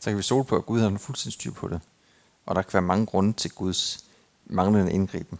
[0.00, 1.80] så kan vi stole på, at Gud har en fuldstændig styr på det.
[2.46, 4.04] Og der kan være mange grunde til Guds
[4.46, 5.38] manglende indgriben.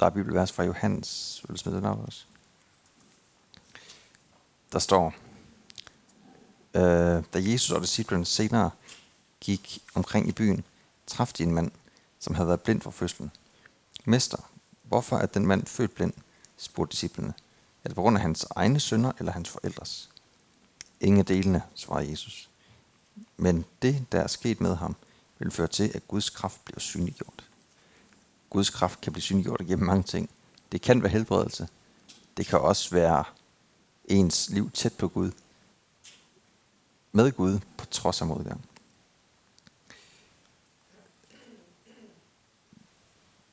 [0.00, 2.24] Der er bibelvers fra Johannes, vil smide den op også.
[4.72, 5.14] Der står,
[6.74, 8.70] øh, da Jesus og disciplen senere
[9.40, 10.64] gik omkring i byen,
[11.06, 11.70] traf de en mand,
[12.18, 13.30] som havde været blind fra fødslen.
[14.04, 14.50] Mester,
[14.82, 16.12] hvorfor er den mand født blind?
[16.56, 17.34] spurgte disciplene.
[17.84, 20.10] Er det på grund af hans egne sønner eller hans forældres?
[21.00, 22.50] Ingen af delene, svarede Jesus.
[23.36, 24.96] Men det, der er sket med ham,
[25.38, 27.49] vil føre til, at Guds kraft bliver synliggjort.
[28.50, 30.30] Guds kraft kan blive synliggjort gennem mange ting.
[30.72, 31.68] Det kan være helbredelse.
[32.36, 33.24] Det kan også være
[34.04, 35.30] ens liv tæt på Gud.
[37.12, 38.64] Med Gud på trods af modgang.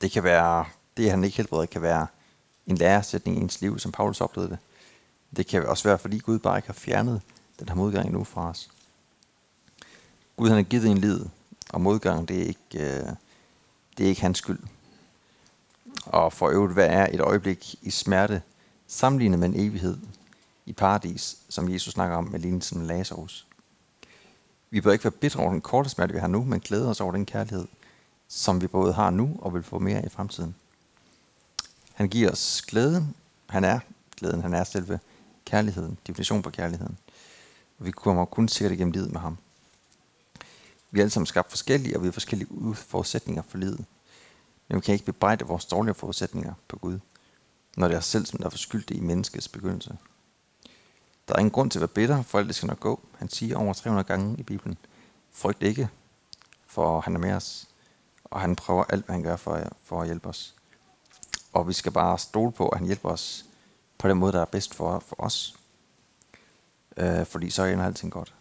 [0.01, 0.65] Det kan være,
[0.97, 2.07] det han ikke helbreder, kan være
[2.67, 4.59] en læresætning i ens liv, som Paulus oplevede det.
[5.35, 7.21] Det kan også være, fordi Gud bare ikke har fjernet
[7.59, 8.69] den her modgang endnu fra os.
[10.37, 11.25] Gud han har givet en lid,
[11.69, 13.09] og modgang det er ikke, øh,
[13.97, 14.59] det er ikke hans skyld.
[16.07, 18.41] Og for øvrigt, hvad er et øjeblik i smerte,
[18.87, 19.97] sammenlignet med en evighed
[20.65, 23.47] i paradis, som Jesus snakker om med lignelsen med Lazarus.
[24.69, 27.01] Vi bør ikke være bitre over den korte smerte, vi har nu, men glæde os
[27.01, 27.67] over den kærlighed,
[28.27, 30.55] som vi både har nu og vil få mere i fremtiden.
[31.93, 33.15] Han giver os glæden.
[33.49, 33.79] Han er
[34.17, 34.41] glæden.
[34.41, 34.99] Han er selve
[35.45, 35.97] kærligheden.
[36.07, 36.97] Definition på kærligheden.
[37.79, 39.37] Og vi kommer kun sikkert igennem livet med ham.
[40.91, 43.85] Vi er alle sammen skabt forskellige, og vi har forskellige forudsætninger for livet.
[44.67, 46.99] Men vi kan ikke bebrejde vores dårlige forudsætninger på Gud,
[47.77, 49.97] når det er os selv, som der er forskyldt i menneskets begyndelse.
[51.27, 52.99] Der er ingen grund til at være bitter, for alt det skal nok gå.
[53.17, 54.77] Han siger over 300 gange i Bibelen,
[55.31, 55.89] frygt ikke,
[56.67, 57.67] for han er med os,
[58.23, 60.55] og han prøver alt, hvad han gør for, for at hjælpe os.
[61.53, 63.45] Og vi skal bare stole på, at han hjælper os
[63.97, 65.55] på den måde, der er bedst for, for os.
[66.97, 68.33] Øh, fordi så ender alting godt.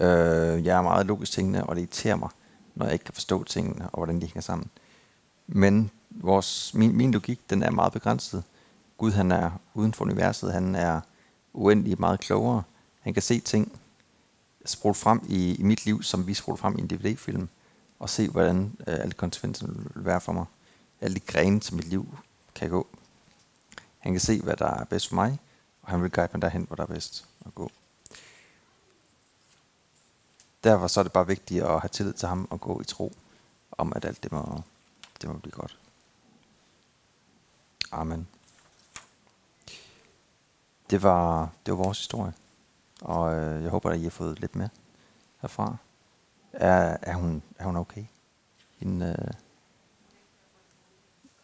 [0.00, 2.28] Øh, jeg er meget logisk tingene, og det irriterer mig,
[2.74, 4.70] når jeg ikke kan forstå tingene, og hvordan de hænger sammen.
[5.46, 8.44] Men vores, min, min logik, den er meget begrænset.
[8.98, 11.00] Gud, han er uden for universet, han er
[11.52, 12.62] uendelig meget klogere.
[13.00, 13.80] Han kan se ting
[14.64, 17.48] sprudt frem i, i mit liv, som vi sprudt frem i en DVD-film,
[17.98, 20.44] og se, hvordan øh, alle konsekvenserne vil være for mig.
[21.00, 22.18] Alle de grene, som mit liv
[22.54, 22.86] kan gå.
[23.98, 25.38] Han kan se, hvad der er bedst for mig,
[25.82, 27.70] og han vil guide mig derhen, hvor der er bedst at gå.
[30.64, 33.12] Derfor så er det bare vigtigt at have tillid til ham og gå i tro
[33.72, 34.62] om, at alt det må,
[35.20, 35.78] det må blive godt.
[37.92, 38.28] Amen.
[40.90, 42.32] Det var, det var vores historie.
[43.00, 44.68] Og øh, jeg håber, at I har fået lidt med
[45.40, 45.76] herfra.
[46.52, 48.04] Er, er, hun, er hun okay?
[48.78, 49.34] Hende, øh...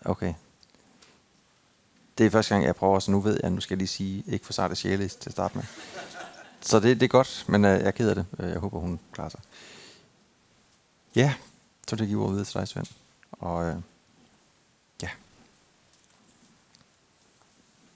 [0.04, 0.34] Okay.
[2.18, 3.88] Det er første gang, jeg prøver, så nu ved jeg, at nu skal jeg lige
[3.88, 5.64] sige, ikke for sarte sjæle til at starte med.
[6.60, 8.26] Så det, det er godt, men øh, jeg er ked af det.
[8.38, 9.40] Øh, jeg håber, hun klarer sig.
[11.14, 11.34] Ja,
[11.88, 13.01] så vil jeg give ordet videre til dig, Svend.
[13.32, 13.76] Og øh,